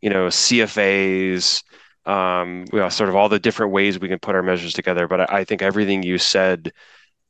you 0.00 0.10
know 0.10 0.28
CFAs, 0.28 1.62
um, 2.06 2.64
you 2.72 2.78
know, 2.78 2.88
sort 2.88 3.08
of 3.08 3.16
all 3.16 3.28
the 3.28 3.38
different 3.38 3.72
ways 3.72 3.98
we 3.98 4.08
can 4.08 4.18
put 4.18 4.34
our 4.34 4.42
measures 4.42 4.72
together. 4.72 5.06
But 5.06 5.22
I, 5.22 5.38
I 5.40 5.44
think 5.44 5.62
everything 5.62 6.02
you 6.02 6.18
said. 6.18 6.72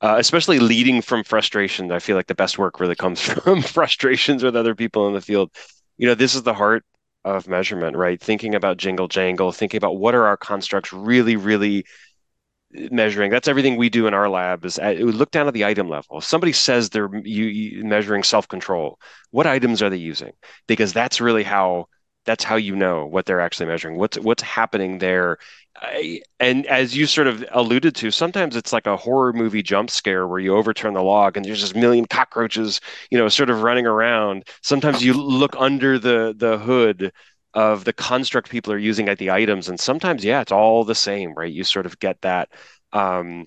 Uh, 0.04 0.16
especially 0.18 0.58
leading 0.58 1.00
from 1.00 1.22
frustration, 1.22 1.92
I 1.92 2.00
feel 2.00 2.16
like 2.16 2.26
the 2.26 2.34
best 2.34 2.58
work 2.58 2.80
really 2.80 2.96
comes 2.96 3.20
from 3.44 3.62
frustrations 3.62 4.42
with 4.42 4.56
other 4.56 4.74
people 4.74 5.06
in 5.06 5.14
the 5.14 5.20
field. 5.20 5.52
You 5.96 6.08
know, 6.08 6.16
this 6.16 6.34
is 6.34 6.42
the 6.42 6.52
heart 6.52 6.84
of 7.24 7.48
measurement, 7.48 7.96
right? 7.96 8.20
Thinking 8.20 8.54
about 8.54 8.76
jingle 8.76 9.08
jangle, 9.08 9.52
thinking 9.52 9.78
about 9.78 9.96
what 9.96 10.14
are 10.14 10.26
our 10.26 10.36
constructs 10.36 10.92
really, 10.92 11.36
really 11.36 11.84
uh, 12.76 12.88
measuring. 12.90 13.30
That's 13.30 13.48
everything 13.48 13.76
we 13.76 13.88
do 13.88 14.06
in 14.06 14.14
our 14.14 14.28
lab 14.28 14.64
is 14.64 14.78
uh, 14.78 14.82
at, 14.82 15.00
look 15.00 15.30
down 15.30 15.48
at 15.48 15.54
the 15.54 15.64
item 15.64 15.88
level. 15.88 16.18
If 16.18 16.24
somebody 16.24 16.52
says 16.52 16.90
they're 16.90 17.14
you, 17.14 17.44
you, 17.44 17.84
measuring 17.84 18.22
self 18.24 18.48
control, 18.48 18.98
what 19.30 19.46
items 19.46 19.82
are 19.82 19.90
they 19.90 19.96
using? 19.96 20.32
Because 20.66 20.92
that's 20.92 21.20
really 21.20 21.44
how 21.44 21.86
that's 22.24 22.44
how 22.44 22.56
you 22.56 22.76
know 22.76 23.06
what 23.06 23.26
they're 23.26 23.40
actually 23.40 23.66
measuring. 23.66 23.96
What's 23.98 24.18
what's 24.18 24.42
happening 24.42 24.98
there. 24.98 25.38
I, 25.76 26.20
and 26.38 26.66
as 26.66 26.96
you 26.96 27.06
sort 27.06 27.26
of 27.26 27.44
alluded 27.50 27.94
to, 27.96 28.10
sometimes 28.10 28.56
it's 28.56 28.72
like 28.72 28.86
a 28.86 28.96
horror 28.96 29.32
movie 29.32 29.62
jump 29.62 29.90
scare 29.90 30.28
where 30.28 30.38
you 30.38 30.54
overturn 30.56 30.94
the 30.94 31.02
log 31.02 31.36
and 31.36 31.44
there's 31.44 31.60
just 31.60 31.74
a 31.74 31.78
million 31.78 32.04
cockroaches, 32.06 32.80
you 33.10 33.18
know, 33.18 33.28
sort 33.28 33.50
of 33.50 33.62
running 33.62 33.86
around. 33.86 34.44
Sometimes 34.62 35.02
you 35.02 35.14
look 35.14 35.56
under 35.58 35.98
the 35.98 36.34
the 36.36 36.58
hood 36.58 37.12
of 37.54 37.84
the 37.84 37.92
construct 37.92 38.50
people 38.50 38.72
are 38.72 38.78
using 38.78 39.08
at 39.08 39.18
the 39.18 39.30
items, 39.30 39.68
and 39.68 39.78
sometimes, 39.80 40.24
yeah, 40.24 40.40
it's 40.40 40.52
all 40.52 40.84
the 40.84 40.94
same, 40.94 41.34
right? 41.34 41.52
You 41.52 41.64
sort 41.64 41.86
of 41.86 41.98
get 41.98 42.20
that 42.22 42.48
um, 42.92 43.46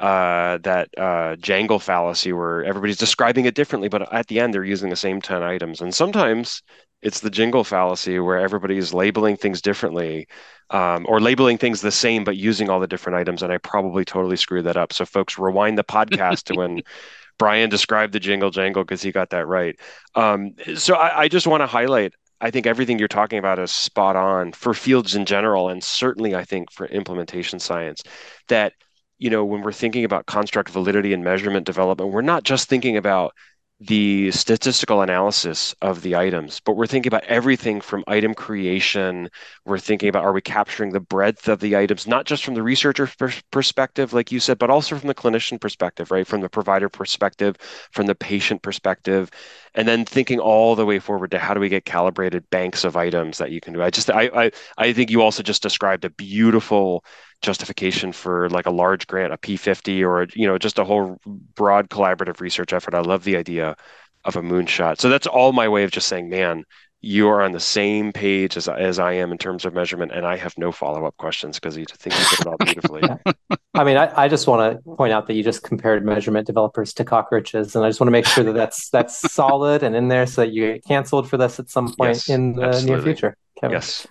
uh, 0.00 0.58
that 0.58 0.88
uh, 0.98 1.36
jangle 1.36 1.78
fallacy 1.78 2.32
where 2.32 2.64
everybody's 2.64 2.98
describing 2.98 3.46
it 3.46 3.54
differently, 3.54 3.88
but 3.88 4.12
at 4.12 4.26
the 4.26 4.40
end 4.40 4.52
they're 4.54 4.64
using 4.64 4.90
the 4.90 4.96
same 4.96 5.20
10 5.22 5.42
items. 5.42 5.80
And 5.80 5.94
sometimes 5.94 6.62
it's 7.02 7.20
the 7.20 7.30
jingle 7.30 7.64
fallacy 7.64 8.18
where 8.18 8.38
everybody's 8.38 8.94
labeling 8.94 9.36
things 9.36 9.60
differently 9.60 10.26
um, 10.70 11.06
or 11.08 11.20
labeling 11.20 11.58
things 11.58 11.80
the 11.80 11.90
same 11.90 12.24
but 12.24 12.36
using 12.36 12.68
all 12.68 12.80
the 12.80 12.86
different 12.86 13.16
items 13.16 13.42
and 13.42 13.52
i 13.52 13.58
probably 13.58 14.04
totally 14.04 14.36
screwed 14.36 14.64
that 14.64 14.76
up. 14.76 14.92
So 14.92 15.04
folks 15.04 15.38
rewind 15.38 15.78
the 15.78 15.84
podcast 15.84 16.44
to 16.44 16.54
when 16.54 16.82
Bryan 17.38 17.68
described 17.68 18.14
the 18.14 18.20
jingle 18.20 18.50
jangle 18.50 18.82
because 18.82 19.02
he 19.02 19.12
got 19.12 19.30
that 19.30 19.46
right. 19.46 19.78
Um, 20.14 20.54
so 20.74 20.94
I, 20.94 21.24
I 21.24 21.28
just 21.28 21.46
want 21.46 21.60
to 21.60 21.66
highlight 21.66 22.14
i 22.40 22.50
think 22.50 22.66
everything 22.66 22.98
you're 22.98 23.08
talking 23.08 23.38
about 23.38 23.58
is 23.58 23.72
spot 23.72 24.16
on 24.16 24.52
for 24.52 24.74
fields 24.74 25.14
in 25.14 25.24
general 25.24 25.68
and 25.68 25.82
certainly 25.82 26.34
i 26.34 26.44
think 26.44 26.70
for 26.70 26.86
implementation 26.86 27.58
science 27.58 28.02
that 28.48 28.72
you 29.18 29.30
know 29.30 29.44
when 29.44 29.62
we're 29.62 29.72
thinking 29.72 30.04
about 30.04 30.26
construct 30.26 30.70
validity 30.70 31.12
and 31.12 31.24
measurement 31.24 31.66
development 31.66 32.12
we're 32.12 32.22
not 32.22 32.42
just 32.42 32.68
thinking 32.68 32.96
about 32.96 33.32
the 33.78 34.30
statistical 34.30 35.02
analysis 35.02 35.74
of 35.82 36.00
the 36.00 36.16
items, 36.16 36.60
but 36.60 36.76
we're 36.76 36.86
thinking 36.86 37.10
about 37.10 37.24
everything 37.24 37.82
from 37.82 38.02
item 38.06 38.32
creation. 38.32 39.28
We're 39.66 39.78
thinking 39.78 40.08
about 40.08 40.24
are 40.24 40.32
we 40.32 40.40
capturing 40.40 40.92
the 40.92 41.00
breadth 41.00 41.46
of 41.46 41.60
the 41.60 41.76
items, 41.76 42.06
not 42.06 42.24
just 42.24 42.42
from 42.42 42.54
the 42.54 42.62
researcher 42.62 43.06
perspective, 43.50 44.14
like 44.14 44.32
you 44.32 44.40
said, 44.40 44.58
but 44.58 44.70
also 44.70 44.96
from 44.96 45.08
the 45.08 45.14
clinician 45.14 45.60
perspective, 45.60 46.10
right? 46.10 46.26
From 46.26 46.40
the 46.40 46.48
provider 46.48 46.88
perspective, 46.88 47.56
from 47.92 48.06
the 48.06 48.14
patient 48.14 48.62
perspective, 48.62 49.30
and 49.74 49.86
then 49.86 50.06
thinking 50.06 50.40
all 50.40 50.74
the 50.74 50.86
way 50.86 50.98
forward 50.98 51.30
to 51.32 51.38
how 51.38 51.52
do 51.52 51.60
we 51.60 51.68
get 51.68 51.84
calibrated 51.84 52.48
banks 52.48 52.82
of 52.82 52.96
items 52.96 53.36
that 53.38 53.50
you 53.50 53.60
can 53.60 53.74
do. 53.74 53.82
I 53.82 53.90
just 53.90 54.10
I 54.10 54.30
I, 54.34 54.50
I 54.78 54.92
think 54.94 55.10
you 55.10 55.20
also 55.20 55.42
just 55.42 55.62
described 55.62 56.06
a 56.06 56.10
beautiful 56.10 57.04
justification 57.42 58.12
for 58.12 58.48
like 58.50 58.66
a 58.66 58.70
large 58.70 59.06
grant, 59.06 59.32
a 59.32 59.38
P50, 59.38 60.02
or 60.02 60.26
you 60.34 60.46
know 60.46 60.58
just 60.58 60.78
a 60.78 60.84
whole 60.84 61.18
broad 61.54 61.88
collaborative 61.90 62.40
research 62.40 62.72
effort. 62.72 62.94
I 62.94 63.00
love 63.00 63.24
the 63.24 63.36
idea 63.36 63.76
of 64.24 64.36
a 64.36 64.42
moonshot. 64.42 65.00
So 65.00 65.08
that's 65.08 65.26
all 65.26 65.52
my 65.52 65.68
way 65.68 65.84
of 65.84 65.92
just 65.92 66.08
saying, 66.08 66.28
man, 66.28 66.64
you 67.00 67.28
are 67.28 67.42
on 67.42 67.52
the 67.52 67.60
same 67.60 68.12
page 68.12 68.56
as, 68.56 68.68
as 68.68 68.98
I 68.98 69.12
am 69.12 69.30
in 69.30 69.38
terms 69.38 69.64
of 69.64 69.72
measurement, 69.72 70.12
and 70.12 70.26
I 70.26 70.36
have 70.36 70.58
no 70.58 70.72
follow 70.72 71.04
up 71.06 71.16
questions 71.16 71.58
because 71.58 71.76
you 71.76 71.84
think 71.84 72.18
you 72.18 72.24
did 72.30 72.40
it 72.40 72.46
all 72.46 72.56
beautifully. 72.56 73.02
I 73.74 73.84
mean, 73.84 73.96
I, 73.96 74.24
I 74.24 74.28
just 74.28 74.46
want 74.46 74.82
to 74.84 74.96
point 74.96 75.12
out 75.12 75.26
that 75.26 75.34
you 75.34 75.44
just 75.44 75.62
compared 75.62 76.04
measurement 76.04 76.46
developers 76.46 76.94
to 76.94 77.04
cockroaches, 77.04 77.76
and 77.76 77.84
I 77.84 77.90
just 77.90 78.00
want 78.00 78.08
to 78.08 78.12
make 78.12 78.26
sure 78.26 78.42
that 78.44 78.54
that's 78.54 78.90
that's 78.90 79.32
solid 79.32 79.82
and 79.82 79.94
in 79.94 80.08
there 80.08 80.26
so 80.26 80.40
that 80.40 80.52
you 80.52 80.72
get 80.72 80.84
canceled 80.84 81.28
for 81.28 81.36
this 81.36 81.60
at 81.60 81.68
some 81.68 81.94
point 81.94 82.16
yes, 82.16 82.28
in 82.28 82.54
the 82.54 82.62
absolutely. 82.64 82.94
near 82.94 83.02
future. 83.02 83.36
Kevin. 83.60 83.74
Yes, 83.74 84.06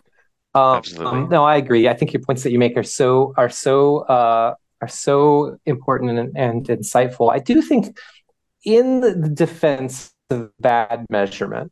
um, 0.55 0.81
um, 0.99 1.29
no, 1.29 1.43
I 1.43 1.57
agree. 1.57 1.87
I 1.89 1.93
think 1.93 2.13
your 2.13 2.21
points 2.21 2.43
that 2.43 2.51
you 2.51 2.59
make 2.59 2.77
are 2.77 2.83
so 2.83 3.33
are 3.35 3.49
so 3.49 3.99
uh, 3.99 4.55
are 4.81 4.87
so 4.87 5.57
important 5.65 6.17
and, 6.17 6.37
and 6.37 6.65
insightful. 6.67 7.31
I 7.31 7.39
do 7.39 7.61
think, 7.61 7.97
in 8.63 9.01
the 9.01 9.29
defense 9.29 10.13
of 10.29 10.51
bad 10.59 11.05
measurement, 11.09 11.71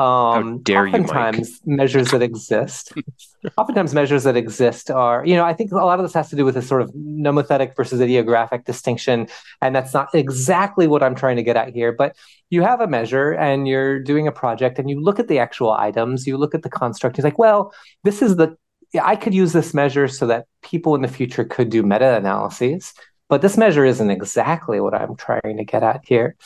um, 0.00 0.52
How 0.52 0.58
dare 0.62 0.86
oftentimes 0.86 1.60
you, 1.64 1.76
measures 1.76 2.10
that 2.12 2.22
exist, 2.22 2.92
oftentimes 3.58 3.92
measures 3.92 4.24
that 4.24 4.36
exist 4.36 4.90
are, 4.90 5.24
you 5.26 5.34
know, 5.34 5.44
I 5.44 5.52
think 5.52 5.72
a 5.72 5.76
lot 5.76 5.98
of 5.98 6.04
this 6.04 6.14
has 6.14 6.30
to 6.30 6.36
do 6.36 6.44
with 6.44 6.54
this 6.54 6.66
sort 6.66 6.80
of 6.80 6.90
nomothetic 6.94 7.76
versus 7.76 8.00
idiographic 8.00 8.64
distinction, 8.64 9.28
and 9.60 9.76
that's 9.76 9.92
not 9.92 10.08
exactly 10.14 10.86
what 10.86 11.02
I'm 11.02 11.14
trying 11.14 11.36
to 11.36 11.42
get 11.42 11.56
at 11.56 11.74
here. 11.74 11.92
But 11.92 12.16
you 12.48 12.62
have 12.62 12.80
a 12.80 12.86
measure 12.86 13.32
and 13.32 13.68
you're 13.68 14.00
doing 14.00 14.26
a 14.26 14.32
project, 14.32 14.78
and 14.78 14.88
you 14.88 15.00
look 15.00 15.18
at 15.18 15.28
the 15.28 15.38
actual 15.38 15.72
items, 15.72 16.26
you 16.26 16.38
look 16.38 16.54
at 16.54 16.62
the 16.62 16.70
construct. 16.70 17.18
You're 17.18 17.24
like, 17.24 17.38
well, 17.38 17.74
this 18.02 18.22
is 18.22 18.36
the 18.36 18.56
I 19.00 19.16
could 19.16 19.34
use 19.34 19.52
this 19.52 19.74
measure 19.74 20.08
so 20.08 20.26
that 20.28 20.46
people 20.62 20.94
in 20.94 21.02
the 21.02 21.08
future 21.08 21.44
could 21.44 21.68
do 21.68 21.82
meta 21.82 22.16
analyses, 22.16 22.94
but 23.28 23.42
this 23.42 23.56
measure 23.56 23.84
isn't 23.84 24.10
exactly 24.10 24.80
what 24.80 24.94
I'm 24.94 25.14
trying 25.14 25.56
to 25.58 25.64
get 25.64 25.82
at 25.82 26.00
here. 26.04 26.36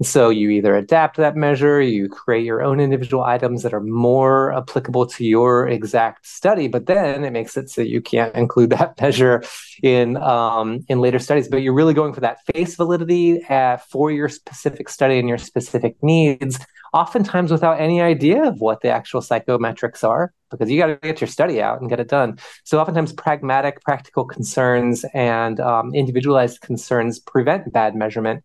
So 0.00 0.30
you 0.30 0.48
either 0.50 0.74
adapt 0.74 1.18
that 1.18 1.36
measure, 1.36 1.80
you 1.80 2.08
create 2.08 2.44
your 2.44 2.62
own 2.62 2.80
individual 2.80 3.22
items 3.24 3.62
that 3.62 3.74
are 3.74 3.80
more 3.80 4.52
applicable 4.56 5.06
to 5.06 5.24
your 5.24 5.68
exact 5.68 6.26
study, 6.26 6.66
but 6.66 6.86
then 6.86 7.24
it 7.24 7.30
makes 7.30 7.56
it 7.58 7.68
so 7.68 7.82
you 7.82 8.00
can't 8.00 8.34
include 8.34 8.70
that 8.70 8.98
measure 9.00 9.42
in 9.82 10.16
um, 10.16 10.84
in 10.88 11.00
later 11.00 11.18
studies. 11.18 11.46
But 11.46 11.58
you're 11.58 11.74
really 11.74 11.94
going 11.94 12.14
for 12.14 12.20
that 12.20 12.38
face 12.46 12.74
validity 12.74 13.44
uh, 13.44 13.76
for 13.76 14.10
your 14.10 14.28
specific 14.30 14.88
study 14.88 15.18
and 15.18 15.28
your 15.28 15.38
specific 15.38 16.02
needs, 16.02 16.58
oftentimes 16.94 17.52
without 17.52 17.78
any 17.78 18.00
idea 18.00 18.44
of 18.44 18.60
what 18.60 18.80
the 18.80 18.88
actual 18.88 19.20
psychometrics 19.20 20.02
are, 20.08 20.32
because 20.50 20.70
you 20.70 20.80
got 20.80 20.86
to 20.86 20.96
get 20.96 21.20
your 21.20 21.28
study 21.28 21.60
out 21.60 21.80
and 21.80 21.90
get 21.90 22.00
it 22.00 22.08
done. 22.08 22.38
So 22.64 22.80
oftentimes 22.80 23.12
pragmatic, 23.12 23.82
practical 23.82 24.24
concerns 24.24 25.04
and 25.12 25.60
um, 25.60 25.94
individualized 25.94 26.62
concerns 26.62 27.18
prevent 27.18 27.72
bad 27.72 27.94
measurement 27.94 28.42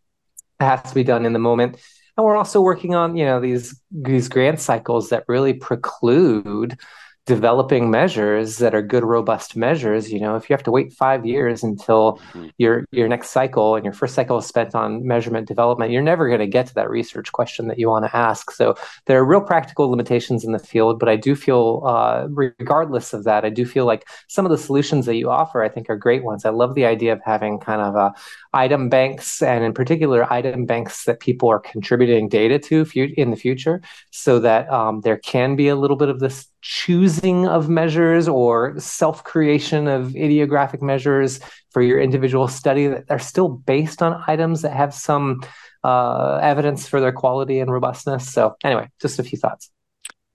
has 0.59 0.81
to 0.83 0.95
be 0.95 1.03
done 1.03 1.25
in 1.25 1.33
the 1.33 1.39
moment. 1.39 1.77
And 2.15 2.25
we're 2.25 2.35
also 2.35 2.61
working 2.61 2.95
on, 2.95 3.15
you 3.15 3.25
know, 3.25 3.39
these 3.39 3.79
these 3.91 4.27
grant 4.27 4.59
cycles 4.59 5.09
that 5.09 5.25
really 5.27 5.53
preclude 5.53 6.79
developing 7.27 7.91
measures 7.91 8.57
that 8.57 8.73
are 8.73 8.81
good, 8.81 9.03
robust 9.03 9.57
measures, 9.57 10.11
you 10.11 10.19
know, 10.19 10.37
if 10.37 10.49
you 10.49 10.53
have 10.53 10.63
to 10.63 10.71
wait 10.71 10.93
five 10.93 11.25
years 11.25 11.61
until 11.61 12.19
mm-hmm. 12.31 12.47
your 12.57 12.85
your 12.91 13.09
next 13.09 13.31
cycle 13.31 13.75
and 13.75 13.83
your 13.83 13.93
first 13.93 14.15
cycle 14.15 14.37
is 14.37 14.45
spent 14.45 14.73
on 14.73 15.05
measurement 15.05 15.45
development, 15.45 15.91
you're 15.91 16.01
never 16.01 16.27
going 16.29 16.39
to 16.39 16.47
get 16.47 16.67
to 16.67 16.73
that 16.75 16.89
research 16.89 17.33
question 17.33 17.67
that 17.67 17.77
you 17.77 17.89
want 17.89 18.05
to 18.05 18.15
ask. 18.15 18.49
So 18.51 18.75
there 19.05 19.19
are 19.19 19.25
real 19.25 19.41
practical 19.41 19.89
limitations 19.89 20.45
in 20.45 20.53
the 20.53 20.59
field, 20.59 20.99
but 20.99 21.09
I 21.09 21.17
do 21.17 21.35
feel, 21.35 21.83
uh, 21.85 22.27
regardless 22.29 23.13
of 23.13 23.25
that, 23.25 23.43
I 23.43 23.49
do 23.49 23.65
feel 23.65 23.85
like 23.85 24.07
some 24.27 24.45
of 24.45 24.49
the 24.51 24.57
solutions 24.57 25.05
that 25.05 25.15
you 25.15 25.29
offer, 25.29 25.61
I 25.61 25.69
think, 25.69 25.89
are 25.89 25.97
great 25.97 26.23
ones. 26.23 26.45
I 26.45 26.49
love 26.49 26.75
the 26.75 26.85
idea 26.85 27.11
of 27.11 27.19
having 27.25 27.59
kind 27.59 27.81
of 27.81 27.95
a 27.95 28.13
item 28.53 28.87
banks 28.87 29.41
and 29.41 29.65
in 29.65 29.73
particular 29.73 30.31
item 30.31 30.65
banks 30.65 31.03
that 31.03 31.19
people 31.19 31.49
are 31.49 31.59
contributing 31.59 32.29
data 32.29 32.57
to 32.57 32.85
in 32.95 33.31
the 33.31 33.35
future 33.35 33.81
so 34.11 34.39
that 34.39 34.69
um, 34.71 35.01
there 35.01 35.17
can 35.17 35.57
be 35.57 35.67
a 35.67 35.75
little 35.75 35.97
bit 35.97 36.09
of 36.09 36.19
this 36.19 36.47
choosing 36.69 37.47
of 37.47 37.69
measures 37.69 38.27
or 38.27 38.77
self-creation 38.77 39.87
of 39.87 40.07
idiographic 40.09 40.81
measures 40.81 41.39
for 41.71 41.81
your 41.81 41.97
individual 41.97 42.49
study 42.49 42.87
that 42.87 43.05
are 43.09 43.19
still 43.19 43.47
based 43.47 44.01
on 44.01 44.21
items 44.27 44.63
that 44.63 44.73
have 44.73 44.93
some 44.93 45.41
uh, 45.85 46.39
evidence 46.43 46.85
for 46.85 46.99
their 46.99 47.13
quality 47.13 47.61
and 47.61 47.71
robustness 47.71 48.29
so 48.29 48.57
anyway 48.65 48.85
just 48.99 49.17
a 49.17 49.23
few 49.23 49.37
thoughts 49.37 49.71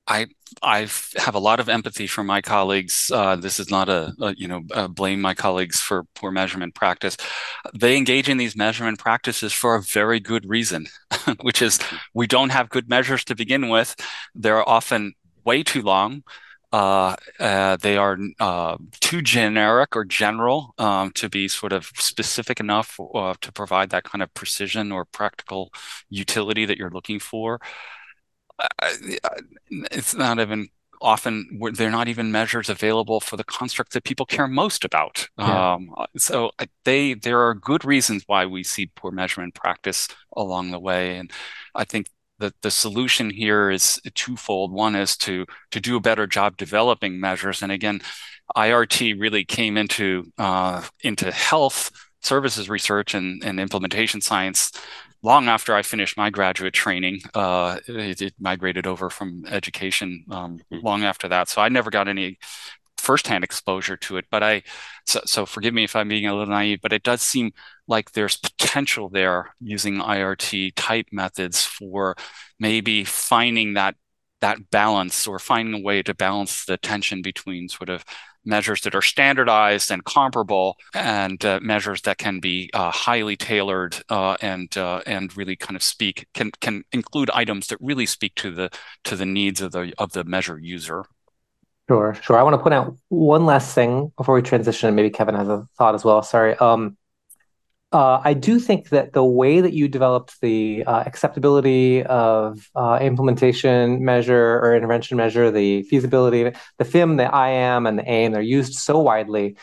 I 0.06 0.26
I 0.62 0.88
have 1.16 1.34
a 1.34 1.38
lot 1.38 1.60
of 1.60 1.68
empathy 1.68 2.06
for 2.08 2.24
my 2.24 2.42
colleagues. 2.42 3.10
Uh, 3.14 3.36
this 3.36 3.60
is 3.60 3.70
not 3.70 3.88
a, 3.88 4.12
a 4.20 4.34
you 4.36 4.48
know 4.48 4.62
a 4.72 4.88
blame 4.88 5.20
my 5.20 5.32
colleagues 5.32 5.80
for 5.80 6.04
poor 6.16 6.32
measurement 6.32 6.74
practice. 6.74 7.16
They 7.72 7.96
engage 7.96 8.28
in 8.28 8.36
these 8.36 8.56
measurement 8.56 8.98
practices 8.98 9.52
for 9.52 9.76
a 9.76 9.82
very 9.82 10.18
good 10.18 10.48
reason, 10.48 10.86
which 11.42 11.62
is 11.62 11.78
we 12.14 12.26
don't 12.26 12.50
have 12.50 12.68
good 12.68 12.88
measures 12.88 13.24
to 13.26 13.36
begin 13.36 13.68
with. 13.68 13.94
They're 14.34 14.68
often 14.68 15.14
way 15.44 15.62
too 15.62 15.82
long. 15.82 16.22
Uh, 16.72 17.14
uh, 17.38 17.76
they 17.76 17.98
are 17.98 18.16
uh, 18.40 18.78
too 19.00 19.20
generic 19.20 19.94
or 19.94 20.06
general 20.06 20.74
um, 20.78 21.10
to 21.12 21.28
be 21.28 21.46
sort 21.46 21.70
of 21.70 21.90
specific 21.96 22.60
enough 22.60 22.98
uh, 23.14 23.34
to 23.42 23.52
provide 23.52 23.90
that 23.90 24.04
kind 24.04 24.22
of 24.22 24.32
precision 24.32 24.90
or 24.90 25.04
practical 25.04 25.70
utility 26.08 26.64
that 26.64 26.78
you're 26.78 26.90
looking 26.90 27.18
for 27.18 27.60
it's 29.90 30.14
not 30.14 30.38
even 30.38 30.68
often 31.00 31.60
they're 31.74 31.90
not 31.90 32.08
even 32.08 32.30
measures 32.30 32.68
available 32.68 33.20
for 33.20 33.36
the 33.36 33.44
constructs 33.44 33.94
that 33.94 34.04
people 34.04 34.24
care 34.24 34.46
most 34.46 34.84
about. 34.84 35.28
Yeah. 35.36 35.74
Um, 35.74 35.90
so 36.16 36.52
they 36.84 37.14
there 37.14 37.40
are 37.40 37.54
good 37.54 37.84
reasons 37.84 38.22
why 38.26 38.46
we 38.46 38.62
see 38.62 38.90
poor 38.94 39.10
measurement 39.10 39.54
practice 39.54 40.08
along 40.36 40.70
the 40.70 40.78
way, 40.78 41.18
and 41.18 41.30
I 41.74 41.84
think 41.84 42.08
the 42.42 42.52
the 42.62 42.70
solution 42.70 43.30
here 43.30 43.70
is 43.70 44.00
twofold. 44.14 44.72
One 44.72 44.96
is 44.96 45.16
to 45.18 45.46
to 45.70 45.80
do 45.80 45.96
a 45.96 46.00
better 46.00 46.26
job 46.26 46.56
developing 46.56 47.20
measures, 47.20 47.62
and 47.62 47.70
again, 47.70 48.00
IRT 48.56 49.20
really 49.20 49.44
came 49.44 49.76
into 49.76 50.24
uh, 50.38 50.82
into 51.02 51.30
health 51.30 51.90
services 52.20 52.68
research 52.68 53.14
and, 53.14 53.42
and 53.44 53.58
implementation 53.60 54.20
science 54.20 54.72
long 55.22 55.46
after 55.46 55.74
I 55.74 55.82
finished 55.82 56.16
my 56.16 56.30
graduate 56.30 56.74
training, 56.74 57.20
uh, 57.34 57.78
it, 57.86 58.20
it, 58.20 58.34
migrated 58.40 58.88
over 58.88 59.08
from 59.08 59.44
education 59.46 60.24
um, 60.30 60.58
mm-hmm. 60.58 60.84
long 60.84 61.04
after 61.04 61.28
that. 61.28 61.48
So 61.48 61.62
I 61.62 61.68
never 61.68 61.90
got 61.90 62.08
any 62.08 62.38
firsthand 63.02 63.44
exposure 63.44 63.96
to 63.96 64.16
it. 64.16 64.26
But 64.30 64.42
I, 64.42 64.62
so, 65.06 65.20
so 65.26 65.46
forgive 65.46 65.74
me 65.74 65.84
if 65.84 65.96
I'm 65.96 66.08
being 66.08 66.26
a 66.26 66.34
little 66.34 66.54
naive, 66.54 66.80
but 66.82 66.92
it 66.92 67.02
does 67.02 67.22
seem 67.22 67.52
like 67.86 68.12
there's 68.12 68.36
potential 68.36 69.08
there 69.08 69.54
using 69.60 69.96
IRT 69.96 70.72
type 70.76 71.06
methods 71.12 71.64
for 71.64 72.16
maybe 72.58 73.04
finding 73.04 73.74
that 73.74 73.96
that 74.40 74.70
balance 74.70 75.26
or 75.28 75.38
finding 75.38 75.74
a 75.80 75.84
way 75.84 76.02
to 76.02 76.14
balance 76.14 76.64
the 76.64 76.76
tension 76.76 77.22
between 77.22 77.68
sort 77.68 77.88
of 77.88 78.04
measures 78.44 78.80
that 78.82 78.94
are 78.94 79.02
standardized 79.02 79.90
and 79.90 80.04
comparable, 80.04 80.76
and 80.94 81.44
uh, 81.44 81.60
measures 81.62 82.02
that 82.02 82.18
can 82.18 82.40
be 82.40 82.70
uh, 82.74 82.90
highly 82.90 83.36
tailored 83.36 83.96
uh, 84.08 84.36
and 84.40 84.76
uh, 84.76 85.00
and 85.06 85.36
really 85.36 85.56
kind 85.56 85.76
of 85.76 85.82
speak 85.82 86.26
can 86.34 86.50
can 86.60 86.84
include 86.92 87.30
items 87.34 87.68
that 87.68 87.78
really 87.80 88.06
speak 88.06 88.34
to 88.34 88.50
the 88.50 88.70
to 89.04 89.16
the 89.16 89.26
needs 89.26 89.60
of 89.60 89.72
the 89.72 89.92
of 89.98 90.12
the 90.12 90.24
measure 90.24 90.58
user. 90.58 91.04
Sure, 91.92 92.14
sure. 92.14 92.38
I 92.38 92.42
want 92.42 92.54
to 92.54 92.58
point 92.62 92.72
out 92.72 92.96
one 93.10 93.44
last 93.44 93.74
thing 93.74 94.12
before 94.16 94.34
we 94.34 94.40
transition, 94.40 94.86
and 94.86 94.96
maybe 94.96 95.10
Kevin 95.10 95.34
has 95.34 95.46
a 95.46 95.68
thought 95.76 95.94
as 95.94 96.02
well. 96.02 96.22
Sorry. 96.22 96.56
Um, 96.56 96.96
uh, 97.92 98.18
I 98.24 98.32
do 98.32 98.58
think 98.58 98.88
that 98.88 99.12
the 99.12 99.22
way 99.22 99.60
that 99.60 99.74
you 99.74 99.88
developed 99.88 100.40
the 100.40 100.84
uh, 100.86 101.02
acceptability 101.04 102.02
of 102.02 102.66
uh, 102.74 102.98
implementation 103.02 104.02
measure 104.02 104.58
or 104.60 104.74
intervention 104.74 105.18
measure, 105.18 105.50
the 105.50 105.82
feasibility, 105.82 106.44
the 106.78 106.84
FIM, 106.86 107.18
the 107.18 107.24
IAM, 107.24 107.86
and 107.86 107.98
the 107.98 108.10
AIM, 108.10 108.32
they're 108.32 108.40
used 108.40 108.72
so 108.72 108.98
widely. 108.98 109.58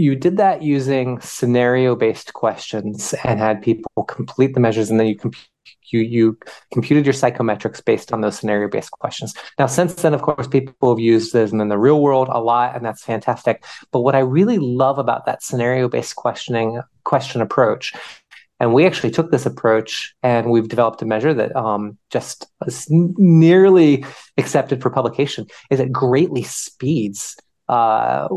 You 0.00 0.16
did 0.16 0.38
that 0.38 0.62
using 0.62 1.20
scenario 1.20 1.94
based 1.94 2.32
questions 2.32 3.14
and 3.22 3.38
had 3.38 3.60
people 3.60 4.04
complete 4.04 4.54
the 4.54 4.60
measures, 4.60 4.88
and 4.88 4.98
then 4.98 5.06
you 5.06 5.14
comp- 5.14 5.36
you 5.92 6.00
you 6.00 6.38
computed 6.72 7.04
your 7.04 7.12
psychometrics 7.12 7.84
based 7.84 8.10
on 8.10 8.22
those 8.22 8.38
scenario 8.38 8.66
based 8.66 8.92
questions. 8.92 9.34
Now, 9.58 9.66
since 9.66 9.92
then, 9.96 10.14
of 10.14 10.22
course, 10.22 10.48
people 10.48 10.88
have 10.88 10.98
used 10.98 11.34
them 11.34 11.60
in 11.60 11.68
the 11.68 11.76
real 11.76 12.00
world 12.00 12.28
a 12.30 12.40
lot, 12.40 12.74
and 12.74 12.82
that's 12.82 13.04
fantastic. 13.04 13.62
But 13.92 14.00
what 14.00 14.14
I 14.14 14.20
really 14.20 14.56
love 14.56 14.98
about 14.98 15.26
that 15.26 15.42
scenario 15.42 15.86
based 15.86 16.16
questioning 16.16 16.80
question 17.04 17.42
approach 17.42 17.92
and 18.58 18.74
we 18.74 18.86
actually 18.86 19.10
took 19.10 19.30
this 19.30 19.46
approach 19.46 20.14
and 20.22 20.50
we've 20.50 20.68
developed 20.68 21.02
a 21.02 21.06
measure 21.06 21.32
that 21.32 21.56
um, 21.56 21.96
just 22.10 22.46
is 22.66 22.86
nearly 22.90 24.04
accepted 24.36 24.82
for 24.82 24.90
publication 24.90 25.46
is 25.70 25.80
it 25.80 25.90
greatly 25.90 26.42
speeds 26.42 27.36
uh, 27.70 28.28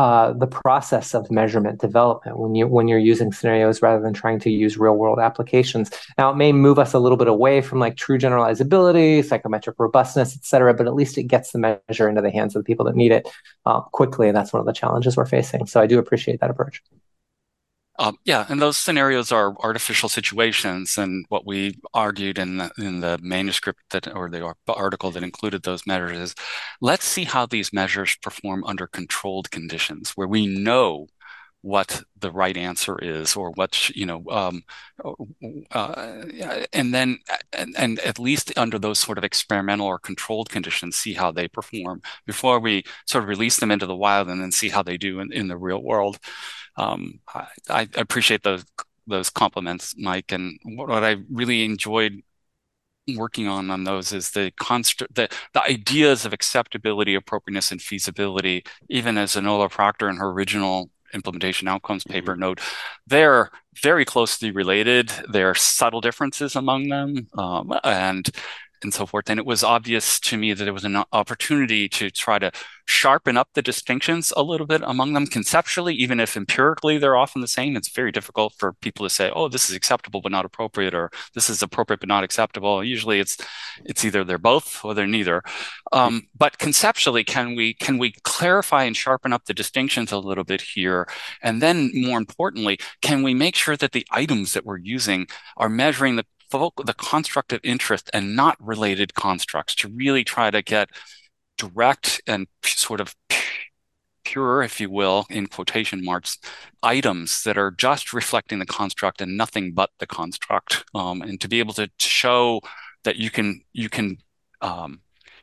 uh, 0.00 0.32
the 0.44 0.46
process 0.62 1.14
of 1.14 1.30
measurement 1.30 1.80
development 1.80 2.34
when 2.40 2.52
you 2.58 2.66
when 2.76 2.88
you're 2.88 3.06
using 3.12 3.32
scenarios 3.32 3.82
rather 3.86 4.02
than 4.02 4.14
trying 4.22 4.40
to 4.40 4.50
use 4.64 4.72
real 4.84 4.96
world 5.02 5.18
applications. 5.28 5.86
Now 6.18 6.30
it 6.32 6.36
may 6.36 6.52
move 6.52 6.78
us 6.84 6.92
a 6.94 6.98
little 7.04 7.20
bit 7.22 7.28
away 7.28 7.62
from 7.62 7.78
like 7.84 7.96
true 8.04 8.18
generalizability, 8.18 9.24
psychometric 9.24 9.76
robustness, 9.78 10.30
et 10.38 10.44
cetera, 10.44 10.74
but 10.74 10.86
at 10.86 10.94
least 11.00 11.18
it 11.18 11.24
gets 11.34 11.52
the 11.52 11.60
measure 11.66 12.08
into 12.10 12.22
the 12.22 12.34
hands 12.38 12.56
of 12.56 12.60
the 12.60 12.68
people 12.70 12.86
that 12.86 12.96
need 12.96 13.12
it 13.12 13.24
uh, 13.68 13.80
quickly, 13.98 14.26
and 14.28 14.36
that's 14.36 14.52
one 14.52 14.60
of 14.60 14.66
the 14.66 14.72
challenges 14.72 15.16
we're 15.16 15.26
facing. 15.38 15.66
So 15.66 15.80
I 15.80 15.86
do 15.86 15.98
appreciate 15.98 16.40
that 16.40 16.50
approach. 16.50 16.82
Um, 17.98 18.16
yeah, 18.24 18.46
and 18.48 18.62
those 18.62 18.78
scenarios 18.78 19.30
are 19.30 19.54
artificial 19.60 20.08
situations, 20.08 20.96
and 20.96 21.26
what 21.28 21.46
we 21.46 21.78
argued 21.92 22.38
in 22.38 22.56
the, 22.56 22.70
in 22.78 23.00
the 23.00 23.18
manuscript 23.20 23.80
that 23.90 24.08
or 24.14 24.30
the 24.30 24.54
article 24.68 25.10
that 25.10 25.22
included 25.22 25.62
those 25.64 25.86
measures 25.86 26.16
is, 26.16 26.34
let's 26.80 27.04
see 27.04 27.24
how 27.24 27.44
these 27.44 27.72
measures 27.74 28.16
perform 28.22 28.64
under 28.64 28.86
controlled 28.86 29.50
conditions, 29.50 30.12
where 30.12 30.28
we 30.28 30.46
know 30.46 31.08
what 31.62 32.02
the 32.18 32.30
right 32.30 32.56
answer 32.56 32.98
is 32.98 33.36
or 33.36 33.50
what 33.52 33.90
you 33.90 34.06
know 34.06 34.22
um, 34.30 34.62
uh, 35.72 36.24
and 36.72 36.94
then 36.94 37.18
and, 37.52 37.74
and, 37.76 37.98
at 38.00 38.18
least 38.18 38.52
under 38.56 38.78
those 38.78 38.98
sort 38.98 39.18
of 39.18 39.24
experimental 39.24 39.86
or 39.86 39.98
controlled 39.98 40.48
conditions 40.48 40.96
see 40.96 41.12
how 41.12 41.30
they 41.30 41.48
perform 41.48 42.00
before 42.26 42.58
we 42.60 42.82
sort 43.06 43.22
of 43.24 43.28
release 43.28 43.56
them 43.60 43.70
into 43.70 43.86
the 43.86 43.96
wild 43.96 44.28
and 44.28 44.40
then 44.40 44.50
see 44.52 44.70
how 44.70 44.82
they 44.82 44.96
do 44.96 45.20
in, 45.20 45.32
in 45.32 45.48
the 45.48 45.56
real 45.56 45.82
world 45.82 46.18
um, 46.80 47.20
I, 47.34 47.46
I, 47.68 47.88
appreciate 47.94 48.42
those 48.42 48.64
those 49.06 49.30
compliments 49.30 49.94
mike 49.98 50.32
and 50.32 50.58
what, 50.64 50.88
what 50.88 51.04
i 51.04 51.16
really 51.30 51.64
enjoyed 51.64 52.22
working 53.16 53.48
on 53.48 53.70
on 53.70 53.84
those 53.84 54.12
is 54.12 54.30
the 54.30 54.52
construct 54.60 55.14
the, 55.14 55.28
the 55.54 55.62
ideas 55.62 56.24
of 56.24 56.32
acceptability 56.32 57.14
appropriateness 57.14 57.72
and 57.72 57.82
feasibility 57.82 58.62
even 58.88 59.18
as 59.18 59.34
Enola 59.34 59.70
Proctor 59.70 60.08
in 60.08 60.16
her 60.16 60.30
original 60.30 60.90
implementation 61.14 61.68
outcomes 61.68 62.04
paper 62.04 62.32
mm-hmm. 62.32 62.40
note, 62.40 62.60
they're 63.06 63.50
very 63.82 64.04
closely 64.04 64.50
related. 64.50 65.12
There 65.30 65.50
are 65.50 65.54
subtle 65.54 66.00
differences 66.00 66.56
among 66.56 66.88
them, 66.88 67.28
um, 67.36 67.72
and 67.84 68.28
and 68.82 68.94
so 68.94 69.06
forth. 69.06 69.28
And 69.28 69.38
it 69.38 69.46
was 69.46 69.62
obvious 69.62 70.18
to 70.20 70.36
me 70.36 70.52
that 70.52 70.64
there 70.64 70.72
was 70.72 70.84
an 70.84 71.02
opportunity 71.12 71.88
to 71.90 72.10
try 72.10 72.38
to 72.38 72.50
sharpen 72.86 73.36
up 73.36 73.48
the 73.54 73.62
distinctions 73.62 74.32
a 74.36 74.42
little 74.42 74.66
bit 74.66 74.82
among 74.84 75.12
them 75.12 75.26
conceptually, 75.26 75.94
even 75.94 76.18
if 76.18 76.36
empirically 76.36 76.98
they're 76.98 77.16
often 77.16 77.40
the 77.40 77.48
same. 77.48 77.76
It's 77.76 77.90
very 77.90 78.10
difficult 78.10 78.54
for 78.58 78.72
people 78.74 79.06
to 79.06 79.10
say, 79.10 79.30
"Oh, 79.34 79.48
this 79.48 79.70
is 79.70 79.76
acceptable 79.76 80.20
but 80.20 80.32
not 80.32 80.44
appropriate," 80.44 80.94
or 80.94 81.10
"This 81.34 81.48
is 81.48 81.62
appropriate 81.62 82.00
but 82.00 82.08
not 82.08 82.24
acceptable." 82.24 82.82
Usually, 82.84 83.20
it's 83.20 83.36
it's 83.84 84.04
either 84.04 84.24
they're 84.24 84.38
both 84.38 84.84
or 84.84 84.94
they're 84.94 85.06
neither. 85.06 85.42
Um, 85.92 86.28
but 86.36 86.58
conceptually, 86.58 87.24
can 87.24 87.54
we 87.54 87.74
can 87.74 87.98
we 87.98 88.12
clarify 88.24 88.84
and 88.84 88.96
sharpen 88.96 89.32
up 89.32 89.44
the 89.44 89.54
distinctions 89.54 90.12
a 90.12 90.18
little 90.18 90.44
bit 90.44 90.60
here? 90.60 91.08
And 91.42 91.62
then, 91.62 91.90
more 91.94 92.18
importantly, 92.18 92.78
can 93.02 93.22
we 93.22 93.34
make 93.34 93.54
sure 93.56 93.76
that 93.76 93.92
the 93.92 94.06
items 94.10 94.52
that 94.52 94.64
we're 94.64 94.78
using 94.78 95.26
are 95.56 95.68
measuring 95.68 96.16
the 96.16 96.26
the 96.50 96.94
construct 96.96 97.52
of 97.52 97.60
interest 97.62 98.10
and 98.12 98.36
not 98.36 98.56
related 98.60 99.14
constructs 99.14 99.74
to 99.76 99.88
really 99.88 100.24
try 100.24 100.50
to 100.50 100.62
get 100.62 100.90
direct 101.56 102.20
and 102.26 102.46
sort 102.64 103.00
of 103.00 103.14
pure, 104.24 104.62
if 104.62 104.80
you 104.80 104.90
will, 104.90 105.26
in 105.30 105.46
quotation 105.46 106.04
marks, 106.04 106.38
items 106.82 107.42
that 107.42 107.58
are 107.58 107.70
just 107.70 108.12
reflecting 108.12 108.58
the 108.58 108.66
construct 108.66 109.20
and 109.20 109.36
nothing 109.36 109.72
but 109.72 109.90
the 109.98 110.06
construct, 110.06 110.84
um, 110.94 111.22
and 111.22 111.40
to 111.40 111.48
be 111.48 111.58
able 111.58 111.74
to 111.74 111.90
show 111.98 112.60
that 113.04 113.16
you 113.16 113.30
can 113.30 113.62
you 113.72 113.88
can 113.88 114.18
um, 114.60 115.00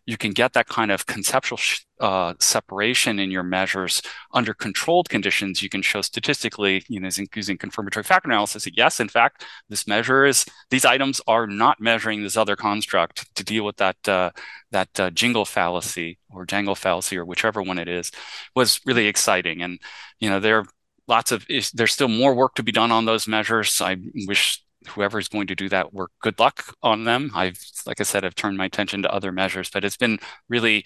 you 0.08 0.18
can 0.18 0.32
get 0.32 0.54
that 0.54 0.68
kind 0.68 0.90
of 0.90 1.06
conceptual 1.06 1.60
uh, 2.00 2.34
separation 2.40 3.20
in 3.20 3.30
your 3.30 3.44
measures 3.44 4.02
under 4.34 4.54
controlled 4.54 5.10
conditions. 5.10 5.62
You 5.62 5.68
can 5.68 5.82
show 5.82 6.02
statistically, 6.02 6.84
you 6.88 7.02
know, 7.02 7.10
using 7.36 7.58
confirmatory 7.58 8.06
factor 8.06 8.30
analysis 8.30 8.64
that 8.64 8.78
yes, 8.78 9.02
in 9.02 9.10
fact, 9.10 9.44
this 9.68 9.86
measure 9.86 10.26
is 10.26 10.46
these 10.70 10.86
items 10.86 11.20
are 11.28 11.46
not 11.46 11.82
measuring 11.82 12.24
this 12.24 12.38
other 12.38 12.56
construct 12.56 13.36
to 13.36 13.44
deal 13.44 13.66
with 13.66 13.76
that 13.78 13.98
uh, 14.08 14.32
that 14.72 14.98
uh, 14.98 15.10
jingle 15.10 15.44
fallacy 15.44 16.18
or 16.32 16.46
jangle 16.46 16.76
fallacy 16.76 17.18
or 17.18 17.26
whichever 17.26 17.62
one 17.62 17.78
it 17.78 17.90
is 17.90 18.10
was 18.56 18.80
really 18.86 19.08
exciting. 19.08 19.62
And 19.62 19.78
you 20.20 20.30
know, 20.30 20.40
there 20.40 20.60
are 20.60 20.66
lots 21.10 21.34
of 21.34 21.46
there's 21.74 21.94
still 21.94 22.08
more 22.08 22.34
work 22.34 22.56
to 22.56 22.64
be 22.64 22.72
done 22.72 22.92
on 22.94 23.04
those 23.04 23.28
measures. 23.28 23.82
I 23.82 23.98
wish 24.26 24.64
whoever 24.88 25.20
is 25.20 25.28
going 25.28 25.48
to 25.48 25.56
do 25.56 25.70
that 25.70 25.94
work, 25.94 26.12
good 26.22 26.40
luck 26.40 26.76
on 26.84 27.04
them. 27.04 27.32
I've, 27.34 27.60
like 27.86 28.00
I 28.00 28.04
said, 28.04 28.26
I've 28.26 28.36
turned 28.36 28.58
my 28.58 28.66
attention 28.66 29.04
to 29.04 29.14
other 29.14 29.32
measures, 29.32 29.70
but 29.70 29.84
it's 29.86 29.98
been 29.98 30.20
really 30.50 30.86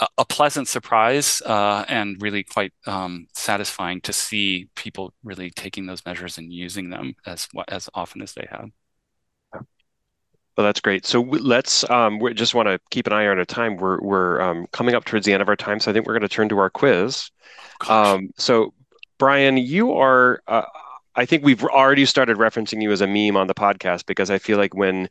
a, 0.00 0.06
a 0.18 0.24
pleasant 0.24 0.68
surprise 0.68 1.42
uh, 1.42 1.84
and 1.88 2.20
really 2.20 2.44
quite 2.44 2.72
um, 2.86 3.26
satisfying 3.34 4.00
to 4.02 4.12
see 4.12 4.68
people 4.74 5.12
really 5.22 5.50
taking 5.50 5.86
those 5.86 6.04
measures 6.04 6.38
and 6.38 6.52
using 6.52 6.90
them 6.90 7.14
as 7.26 7.48
as 7.68 7.88
often 7.94 8.22
as 8.22 8.32
they 8.34 8.46
have. 8.50 8.70
Well, 10.56 10.64
that's 10.64 10.80
great. 10.80 11.04
So 11.04 11.20
let's. 11.20 11.88
Um, 11.90 12.20
we 12.20 12.32
just 12.32 12.54
want 12.54 12.68
to 12.68 12.78
keep 12.90 13.08
an 13.08 13.12
eye 13.12 13.26
on 13.26 13.38
our 13.38 13.44
time. 13.44 13.76
We're 13.76 14.00
we're 14.00 14.40
um, 14.40 14.66
coming 14.72 14.94
up 14.94 15.04
towards 15.04 15.26
the 15.26 15.32
end 15.32 15.42
of 15.42 15.48
our 15.48 15.56
time, 15.56 15.80
so 15.80 15.90
I 15.90 15.94
think 15.94 16.06
we're 16.06 16.12
going 16.12 16.22
to 16.22 16.28
turn 16.28 16.48
to 16.50 16.58
our 16.58 16.70
quiz. 16.70 17.30
Um, 17.88 18.30
so, 18.36 18.72
Bryan, 19.18 19.56
you 19.56 19.94
are. 19.94 20.40
Uh, 20.46 20.62
I 21.16 21.26
think 21.26 21.44
we've 21.44 21.64
already 21.64 22.04
started 22.06 22.36
referencing 22.36 22.82
you 22.82 22.90
as 22.92 23.00
a 23.00 23.06
meme 23.06 23.36
on 23.36 23.46
the 23.46 23.54
podcast 23.54 24.06
because 24.06 24.30
I 24.30 24.38
feel 24.38 24.58
like 24.58 24.74
when 24.74 25.08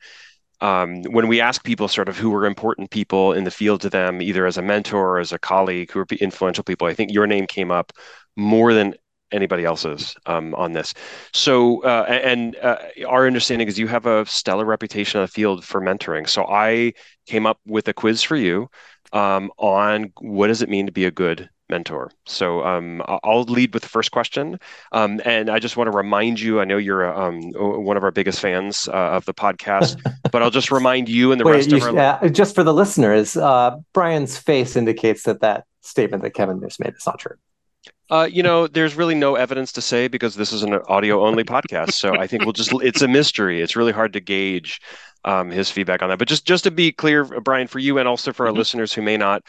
um, 0.62 1.04
when 1.04 1.28
we 1.28 1.41
ask 1.41 1.64
people 1.64 1.88
sort 1.88 2.08
of 2.08 2.18
who 2.18 2.34
are 2.36 2.45
important 2.45 2.89
people 2.89 3.34
in 3.34 3.43
the 3.43 3.51
field 3.51 3.82
to 3.82 3.89
them, 3.89 4.22
either 4.22 4.45
as 4.45 4.58
a 4.58 4.62
mentor 4.62 5.16
or 5.16 5.20
as 5.20 5.34
a 5.34 5.39
colleague, 5.39 5.91
who 5.91 5.99
are 5.99 6.08
influential 6.22 6.64
people, 6.64 6.88
I 6.88 6.93
think 6.93 7.12
your 7.12 7.28
name 7.28 7.47
came 7.47 7.70
up 7.70 7.91
more 8.38 8.74
than 8.74 8.95
anybody 9.32 9.66
else's 9.66 10.16
um, 10.26 10.54
on 10.56 10.72
this. 10.72 10.93
So, 11.34 11.84
uh, 11.84 12.06
and 12.08 12.56
uh, 12.58 12.78
our 13.08 13.28
understanding 13.28 13.68
is 13.68 13.80
you 13.80 13.88
have 13.88 14.06
a 14.06 14.26
stellar 14.26 14.64
reputation 14.64 15.20
in 15.20 15.24
the 15.26 15.32
field 15.32 15.66
for 15.66 15.82
mentoring. 15.82 16.30
So, 16.30 16.45
I 16.45 16.93
came 17.26 17.45
up 17.45 17.60
with 17.66 17.88
a 17.88 17.93
quiz 17.93 18.24
for 18.24 18.38
you 18.38 18.70
um, 19.12 19.51
on 19.58 20.14
what 20.20 20.47
does 20.47 20.62
it 20.62 20.70
mean 20.70 20.86
to 20.86 20.91
be 20.91 21.06
a 21.06 21.12
good 21.12 21.49
mentor. 21.74 22.11
So 22.26 22.63
um, 22.63 23.01
I'll 23.24 23.43
lead 23.43 23.74
with 23.74 23.82
the 23.82 23.89
first 23.89 24.11
question, 24.11 24.59
um, 24.91 25.19
and 25.26 25.49
I 25.49 25.57
just 25.57 25.76
want 25.76 25.91
to 25.91 25.97
remind 25.97 26.39
you. 26.39 26.61
I 26.61 26.65
know 26.65 26.78
you're 26.78 27.11
um, 27.11 27.51
one 27.51 27.97
of 27.97 28.03
our 28.03 28.11
biggest 28.11 28.39
fans 28.39 28.88
uh, 28.88 29.17
of 29.17 29.26
the 29.26 29.34
podcast, 29.34 29.99
but 30.32 30.43
I'll 30.43 30.51
just 30.51 30.69
remind 30.69 31.09
you 31.09 31.32
and 31.32 31.41
the 31.41 31.45
Wait, 31.45 31.53
rest 31.53 31.71
of 31.71 31.82
our. 31.82 31.97
Uh, 31.97 32.30
just 32.30 32.53
for 32.53 32.63
the 32.63 32.74
listeners, 32.74 33.36
uh, 33.36 33.78
Bryan's 33.91 34.38
face 34.38 34.76
indicates 34.76 35.24
that 35.24 35.41
that 35.41 35.65
statement 35.82 36.21
that 36.21 36.36
Kevin 36.36 36.61
just 36.61 36.80
made 36.80 36.93
is 36.95 37.05
not 37.07 37.17
true. 37.17 37.38
Uh, 38.11 38.30
you 38.32 38.43
know, 38.43 38.67
there's 38.67 38.93
really 38.93 39.15
no 39.15 39.34
evidence 39.34 39.71
to 39.71 39.82
say 39.82 40.07
because 40.07 40.36
this 40.36 40.53
is 40.53 40.61
an 40.61 40.76
audio 40.88 41.26
only 41.26 41.43
podcast. 41.43 41.93
So 41.93 42.15
I 42.15 42.28
think 42.28 42.43
we'll 42.43 42.53
just, 42.53 42.71
it's 42.84 43.01
a 43.01 43.07
mystery. 43.07 43.61
It's 43.61 43.76
really 43.76 43.91
hard 43.91 44.13
to 44.13 44.19
gauge 44.19 44.82
um, 45.26 45.49
his 45.49 45.71
feedback 45.71 46.03
on 46.03 46.09
that. 46.09 46.19
But 46.19 46.28
just, 46.28 46.45
just 46.45 46.65
to 46.65 46.71
be 46.71 46.91
clear, 46.91 47.24
Bryan, 47.24 47.67
for 47.67 47.80
you 47.80 47.97
and 47.97 48.07
also 48.07 48.32
for 48.32 48.45
our 48.45 48.51
mm-hmm. 48.51 48.59
listeners 48.59 48.93
who 48.93 49.01
may 49.01 49.17
not 49.17 49.43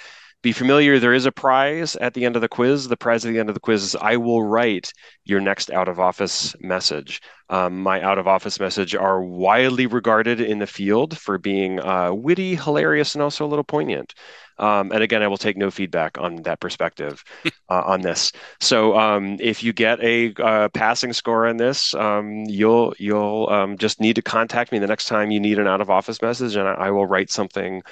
be 0.44 0.52
familiar. 0.52 0.98
There 0.98 1.14
is 1.14 1.24
a 1.24 1.32
prize 1.32 1.96
at 1.96 2.12
the 2.12 2.26
end 2.26 2.36
of 2.36 2.42
the 2.42 2.48
quiz. 2.48 2.86
The 2.86 2.98
prize 2.98 3.24
at 3.24 3.32
the 3.32 3.38
end 3.38 3.48
of 3.48 3.54
the 3.54 3.60
quiz 3.60 3.82
is 3.82 3.96
I 3.96 4.18
will 4.18 4.42
write 4.42 4.92
your 5.24 5.40
next 5.40 5.70
out 5.70 5.88
of 5.88 5.98
office 5.98 6.54
message. 6.60 7.22
Um, 7.48 7.82
my 7.82 8.02
out 8.02 8.18
of 8.18 8.28
office 8.28 8.60
message 8.60 8.94
are 8.94 9.22
widely 9.22 9.86
regarded 9.86 10.42
in 10.42 10.58
the 10.58 10.66
field 10.66 11.16
for 11.16 11.38
being 11.38 11.80
uh, 11.80 12.12
witty, 12.12 12.56
hilarious, 12.56 13.14
and 13.14 13.22
also 13.22 13.46
a 13.46 13.48
little 13.48 13.64
poignant. 13.64 14.12
Um, 14.58 14.92
and 14.92 15.02
again, 15.02 15.22
I 15.22 15.28
will 15.28 15.38
take 15.38 15.56
no 15.56 15.70
feedback 15.70 16.18
on 16.18 16.36
that 16.42 16.60
perspective 16.60 17.24
uh, 17.70 17.82
on 17.86 18.02
this. 18.02 18.30
So 18.60 18.98
um, 18.98 19.38
if 19.40 19.62
you 19.64 19.72
get 19.72 19.98
a 20.02 20.34
uh, 20.34 20.68
passing 20.68 21.14
score 21.14 21.46
on 21.46 21.56
this, 21.56 21.94
um, 21.94 22.44
you'll 22.46 22.94
you'll 22.98 23.48
um, 23.50 23.78
just 23.78 23.98
need 23.98 24.16
to 24.16 24.22
contact 24.22 24.72
me 24.72 24.78
the 24.78 24.86
next 24.86 25.06
time 25.06 25.30
you 25.30 25.40
need 25.40 25.58
an 25.58 25.66
out 25.66 25.80
of 25.80 25.88
office 25.88 26.20
message, 26.20 26.54
and 26.54 26.68
I, 26.68 26.74
I 26.74 26.90
will 26.90 27.06
write 27.06 27.30
something 27.30 27.82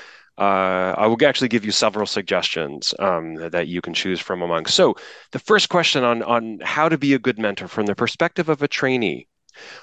uh, 0.43 0.95
I 1.03 1.07
will 1.07 1.25
actually 1.25 1.49
give 1.49 1.65
you 1.65 1.73
several 1.73 2.07
suggestions 2.07 2.95
um, 2.99 3.37
that 3.37 3.69
you 3.69 3.81
can 3.81 3.95
choose 3.95 4.21
from 4.21 4.43
among. 4.43 4.67
So, 4.67 4.97
the 5.31 5.39
first 5.39 5.69
question 5.69 6.05
on, 6.05 6.23
on 6.23 6.59
how 6.63 6.89
to 6.89 6.99
be 6.99 7.15
a 7.15 7.19
good 7.19 7.39
mentor 7.39 7.69
from 7.69 7.87
the 7.87 7.95
perspective 7.95 8.49
of 8.49 8.63
a 8.63 8.69
trainee 8.69 9.29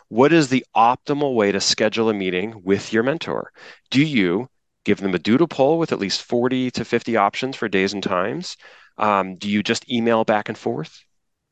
what 0.07 0.34
is 0.34 0.49
the 0.49 0.66
optimal 0.76 1.36
way 1.36 1.51
to 1.51 1.62
schedule 1.62 2.10
a 2.10 2.14
meeting 2.14 2.62
with 2.64 2.91
your 2.91 3.03
mentor? 3.03 3.51
Do 3.91 4.03
you 4.03 4.49
give 4.84 4.99
them 4.99 5.14
a 5.14 5.20
doodle 5.20 5.47
poll 5.47 5.78
with 5.78 5.91
at 5.91 5.99
least 5.99 6.24
40 6.24 6.72
to 6.72 6.86
50 6.86 7.16
options 7.18 7.55
for 7.55 7.68
days 7.68 7.93
and 7.93 8.03
times? 8.03 8.57
Um, 8.97 9.36
do 9.36 9.49
you 9.49 9.64
just 9.64 9.89
email 9.89 10.24
back 10.24 10.49
and 10.49 10.57
forth? 10.57 11.03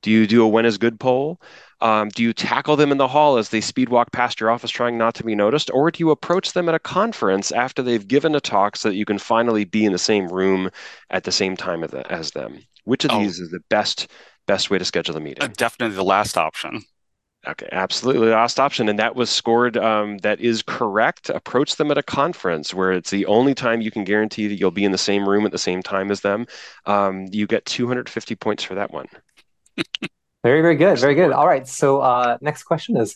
Do 0.08 0.14
you 0.14 0.26
do 0.26 0.42
a 0.42 0.48
when 0.48 0.66
is 0.66 0.78
good 0.78 1.02
poll? 1.02 1.42
Um, 1.82 2.08
do 2.08 2.24
you 2.24 2.32
tackle 2.32 2.78
them 2.78 2.94
in 2.94 2.98
the 2.98 3.10
hall 3.10 3.36
as 3.36 3.50
they 3.50 3.60
speed 3.60 3.90
walk 3.90 4.14
past 4.14 4.40
your 4.40 4.50
office 4.50 4.72
trying 4.72 4.98
not 4.98 5.16
to 5.16 5.24
be 5.26 5.36
noticed? 5.36 5.70
Or 5.74 5.92
do 5.92 6.00
you 6.00 6.12
approach 6.12 6.54
them 6.54 6.70
at 6.70 6.76
a 6.76 6.80
conference 6.80 7.52
after 7.52 7.84
they've 7.84 8.08
given 8.08 8.34
a 8.34 8.40
talk 8.40 8.78
so 8.78 8.88
that 8.88 8.96
you 8.96 9.04
can 9.04 9.20
finally 9.20 9.66
be 9.66 9.84
in 9.84 9.92
the 9.92 9.98
same 9.98 10.30
room 10.30 10.70
at 11.10 11.26
the 11.26 11.32
same 11.34 11.58
time 11.58 11.84
as 11.84 12.32
them? 12.32 12.58
Which 12.86 13.04
of 13.04 13.12
oh. 13.12 13.20
these 13.20 13.42
is 13.42 13.52
the 13.52 13.60
best 13.70 14.08
best 14.46 14.70
way 14.70 14.78
to 14.78 14.86
schedule 14.86 15.14
the 15.14 15.20
meeting? 15.20 15.44
Uh, 15.44 15.50
definitely 15.58 15.98
the 15.98 16.06
last 16.06 16.38
option. 16.38 16.86
Okay, 17.46 17.68
absolutely. 17.74 18.30
Last 18.30 18.62
option. 18.62 18.88
And 18.88 19.00
that 19.00 19.18
was 19.18 19.30
scored, 19.30 19.76
um, 19.76 20.20
that 20.20 20.40
is 20.40 20.64
correct. 20.64 21.30
Approach 21.30 21.76
them 21.76 21.92
at 21.92 21.98
a 21.98 22.04
conference 22.04 22.74
where 22.74 22.94
it's 22.94 23.10
the 23.10 23.26
only 23.26 23.54
time 23.54 23.82
you 23.82 23.92
can 23.92 24.06
guarantee 24.06 24.48
that 24.48 24.58
you'll 24.58 24.72
be 24.72 24.86
in 24.86 24.94
the 24.94 24.98
same 24.98 25.28
room 25.28 25.46
at 25.46 25.52
the 25.52 25.58
same 25.58 25.84
time 25.84 26.12
as 26.12 26.22
them. 26.22 26.46
Um, 26.86 27.26
you 27.32 27.46
get 27.46 27.66
250 27.66 28.36
points 28.36 28.64
for 28.64 28.76
that 28.76 28.92
one. 28.92 29.08
Very, 30.44 30.62
very 30.62 30.76
good. 30.76 31.00
Very 31.00 31.16
good. 31.16 31.32
All 31.32 31.48
right. 31.48 31.68
So, 31.68 32.00
uh, 32.00 32.38
next 32.42 32.64
question 32.64 32.98
is 32.98 33.16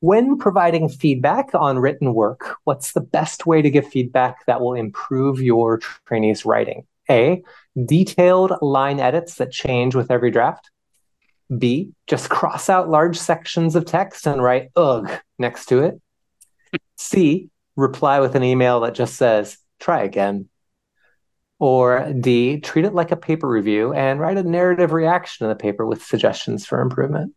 when 0.00 0.38
providing 0.38 0.88
feedback 0.88 1.50
on 1.54 1.78
written 1.78 2.14
work, 2.14 2.56
what's 2.64 2.92
the 2.92 3.00
best 3.00 3.46
way 3.46 3.62
to 3.62 3.70
give 3.70 3.86
feedback 3.86 4.46
that 4.46 4.60
will 4.60 4.74
improve 4.74 5.40
your 5.40 5.78
trainee's 6.06 6.44
writing? 6.44 6.86
A, 7.10 7.42
detailed 7.84 8.52
line 8.60 9.00
edits 9.00 9.36
that 9.36 9.52
change 9.52 9.94
with 9.94 10.10
every 10.10 10.30
draft. 10.30 10.70
B, 11.56 11.92
just 12.06 12.28
cross 12.30 12.68
out 12.68 12.88
large 12.88 13.18
sections 13.18 13.76
of 13.76 13.84
text 13.84 14.26
and 14.26 14.42
write 14.42 14.70
ugh 14.76 15.10
next 15.38 15.66
to 15.66 15.82
it. 15.82 16.00
C, 16.96 17.50
reply 17.76 18.20
with 18.20 18.34
an 18.34 18.42
email 18.42 18.80
that 18.80 18.94
just 18.94 19.14
says, 19.16 19.58
try 19.78 20.02
again. 20.02 20.48
Or 21.58 22.12
D, 22.12 22.60
treat 22.60 22.84
it 22.84 22.94
like 22.94 23.12
a 23.12 23.16
paper 23.16 23.48
review 23.48 23.92
and 23.94 24.20
write 24.20 24.36
a 24.36 24.42
narrative 24.42 24.92
reaction 24.92 25.46
in 25.46 25.50
the 25.50 25.56
paper 25.56 25.86
with 25.86 26.04
suggestions 26.04 26.66
for 26.66 26.80
improvement. 26.80 27.34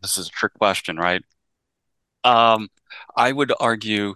This 0.00 0.16
is 0.16 0.28
a 0.28 0.30
trick 0.30 0.54
question, 0.54 0.96
right? 0.96 1.22
Um, 2.24 2.68
I 3.16 3.32
would 3.32 3.52
argue, 3.60 4.14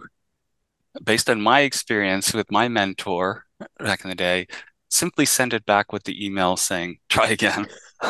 based 1.03 1.29
on 1.29 1.41
my 1.41 1.61
experience 1.61 2.33
with 2.33 2.51
my 2.51 2.67
mentor 2.67 3.45
back 3.79 4.03
in 4.03 4.09
the 4.09 4.15
day, 4.15 4.47
simply 4.89 5.25
send 5.25 5.53
it 5.53 5.65
back 5.65 5.91
with 5.91 6.03
the 6.03 6.25
email 6.25 6.57
saying, 6.57 6.99
try 7.09 7.29
again. 7.29 7.67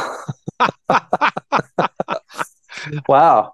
wow. 3.08 3.54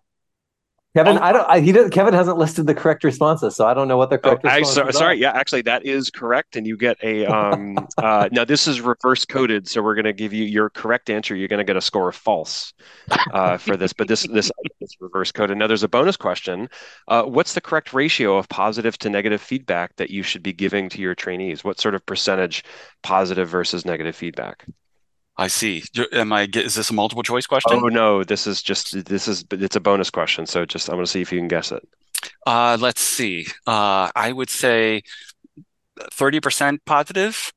Kevin, 0.96 1.20
oh, 1.20 1.22
I 1.22 1.32
don't. 1.32 1.48
I, 1.48 1.60
he 1.60 1.72
does, 1.72 1.92
Kevin 1.92 2.16
hasn't 2.16 2.40
listed 2.40 2.66
the 2.66 2.74
correct 2.74 3.04
responses, 3.04 3.56
so 3.56 3.68
I 3.68 3.76
don't 3.76 3.88
know 3.88 3.98
what 3.98 4.10
the 4.10 4.16
oh, 4.16 4.36
correct. 4.36 4.46
Oh, 4.46 4.50
I, 4.50 4.64
so, 4.64 4.90
sorry, 4.90 5.20
yeah, 5.20 5.32
actually, 5.32 5.62
that 5.64 5.86
is 5.86 6.10
correct, 6.10 6.56
and 6.56 6.66
you 6.66 6.78
get 6.78 6.98
a. 7.04 7.20
Um, 7.40 7.78
uh, 7.98 8.28
now 8.32 8.44
this 8.44 8.68
is 8.68 8.82
reverse 8.82 9.24
coded, 9.24 9.68
so 9.68 9.82
we're 9.82 9.94
going 9.94 10.06
to 10.06 10.14
give 10.14 10.34
you 10.34 10.44
your 10.44 10.70
correct 10.70 11.10
answer. 11.10 11.36
You're 11.36 11.48
going 11.48 11.60
to 11.60 11.64
get 11.64 11.78
a 11.78 11.82
score 11.82 12.10
of 12.10 12.16
false 12.16 12.74
uh, 13.34 13.58
for 13.58 13.78
this, 13.78 13.94
but 13.94 14.08
this 14.08 14.24
this 14.28 14.52
is 14.82 14.98
reverse 15.00 15.32
coded. 15.32 15.58
Now 15.58 15.68
there's 15.68 15.84
a 15.84 15.88
bonus 15.88 16.18
question. 16.18 16.70
Uh, 17.08 17.24
what's 17.24 17.54
the 17.54 17.62
correct 17.62 17.94
ratio 17.94 18.38
of 18.38 18.50
positive 18.50 18.98
to 19.00 19.10
negative 19.10 19.42
feedback 19.42 19.96
that 19.98 20.10
you 20.10 20.24
should 20.24 20.44
be 20.44 20.54
giving 20.54 20.90
to 20.90 21.02
your 21.02 21.16
trainees? 21.16 21.64
What 21.64 21.80
sort 21.80 21.96
of 21.96 22.06
percentage 22.06 22.64
positive 23.04 23.48
versus 23.48 23.86
negative 23.86 24.16
feedback? 24.16 24.66
I 25.40 25.48
see. 25.48 25.84
Am 26.12 26.34
I? 26.34 26.50
Is 26.54 26.76
this 26.76 26.90
a 26.90 26.94
multiple 26.94 27.24
choice 27.24 27.48
question? 27.48 27.80
Oh 27.82 27.88
no, 27.88 28.26
this 28.26 28.46
is 28.46 28.62
just 28.62 29.06
this 29.06 29.30
is 29.30 29.46
it's 29.52 29.78
a 29.78 29.80
bonus 29.80 30.10
question. 30.10 30.46
So 30.46 30.66
just 30.66 30.90
I'm 30.90 30.96
going 30.96 31.06
to 31.06 31.12
see 31.12 31.22
if 31.22 31.32
you 31.32 31.40
can 31.40 31.48
guess 31.48 31.72
it. 31.72 31.88
Uh, 32.46 32.78
let's 32.80 33.00
see. 33.00 33.48
Uh, 33.66 34.12
I 34.14 34.34
would 34.34 34.50
say 34.50 35.02
thirty 36.12 36.42
percent 36.42 36.84
positive, 36.86 37.54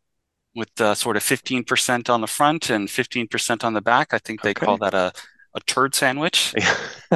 with 0.54 0.80
uh, 0.80 0.94
sort 0.94 1.16
of 1.16 1.24
fifteen 1.24 1.64
percent 1.64 2.08
on 2.08 2.20
the 2.20 2.28
front 2.28 2.70
and 2.70 2.88
fifteen 2.88 3.26
percent 3.26 3.64
on 3.64 3.72
the 3.72 3.82
back. 3.82 4.14
I 4.14 4.18
think 4.18 4.42
they 4.42 4.50
okay. 4.50 4.64
call 4.64 4.78
that 4.78 4.94
a 4.94 5.12
a 5.54 5.60
turd 5.60 5.94
sandwich. 5.94 6.54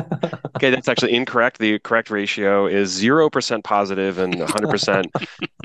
okay, 0.57 0.71
that's 0.71 0.89
actually 0.89 1.15
incorrect. 1.15 1.59
The 1.59 1.79
correct 1.79 2.11
ratio 2.11 2.67
is 2.67 3.01
0% 3.01 3.65
positive 3.65 4.19
and 4.19 4.35
100% 4.35 5.05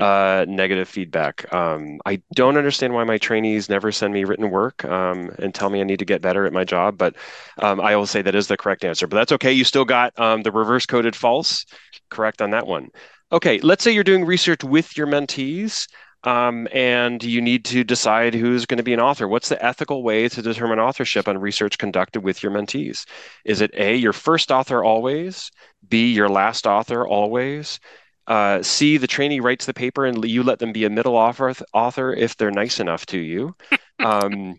uh, 0.00 0.44
negative 0.48 0.88
feedback. 0.88 1.52
Um, 1.52 2.00
I 2.06 2.22
don't 2.34 2.56
understand 2.56 2.94
why 2.94 3.04
my 3.04 3.18
trainees 3.18 3.68
never 3.68 3.92
send 3.92 4.14
me 4.14 4.24
written 4.24 4.50
work 4.50 4.84
um, 4.84 5.30
and 5.38 5.54
tell 5.54 5.70
me 5.70 5.80
I 5.80 5.84
need 5.84 5.98
to 5.98 6.04
get 6.04 6.22
better 6.22 6.46
at 6.46 6.52
my 6.52 6.64
job, 6.64 6.96
but 6.96 7.14
um, 7.58 7.80
I 7.80 7.94
will 7.96 8.06
say 8.06 8.22
that 8.22 8.34
is 8.34 8.46
the 8.46 8.56
correct 8.56 8.84
answer. 8.84 9.06
But 9.06 9.16
that's 9.16 9.32
okay. 9.32 9.52
You 9.52 9.64
still 9.64 9.84
got 9.84 10.18
um, 10.18 10.42
the 10.42 10.52
reverse 10.52 10.86
coded 10.86 11.14
false 11.14 11.66
correct 12.10 12.40
on 12.40 12.50
that 12.50 12.66
one. 12.66 12.88
Okay, 13.32 13.58
let's 13.60 13.82
say 13.82 13.92
you're 13.92 14.04
doing 14.04 14.24
research 14.24 14.62
with 14.62 14.96
your 14.96 15.06
mentees 15.06 15.88
um, 16.24 16.68
and 16.72 17.22
you 17.22 17.40
need 17.40 17.64
to 17.66 17.84
decide 17.84 18.34
who's 18.34 18.66
going 18.66 18.78
to 18.78 18.84
be 18.84 18.94
an 18.94 19.00
author. 19.00 19.26
What's 19.26 19.48
the 19.48 19.62
ethical 19.64 20.02
way 20.02 20.28
to 20.28 20.42
determine 20.42 20.78
authorship 20.78 21.26
on 21.28 21.38
research 21.38 21.78
conducted 21.78 22.20
with 22.22 22.42
your 22.42 22.52
mentees? 22.52 23.06
Is 23.44 23.60
it 23.60 23.72
A, 23.74 23.96
your 23.96 24.12
first 24.12 24.50
author 24.52 24.84
always? 24.84 25.50
B, 25.88 26.12
your 26.12 26.28
last 26.28 26.66
author 26.66 27.06
always? 27.06 27.80
Uh, 28.26 28.62
C, 28.62 28.98
the 28.98 29.08
trainee 29.08 29.40
writes 29.40 29.66
the 29.66 29.74
paper 29.74 30.06
and 30.06 30.24
you 30.24 30.44
let 30.44 30.60
them 30.60 30.72
be 30.72 30.84
a 30.84 30.90
middle 30.90 31.16
author, 31.16 31.52
author 31.72 32.14
if 32.14 32.36
they're 32.36 32.52
nice 32.52 32.78
enough 32.78 33.06
to 33.06 33.18
you. 33.18 33.54
Um, 33.98 34.56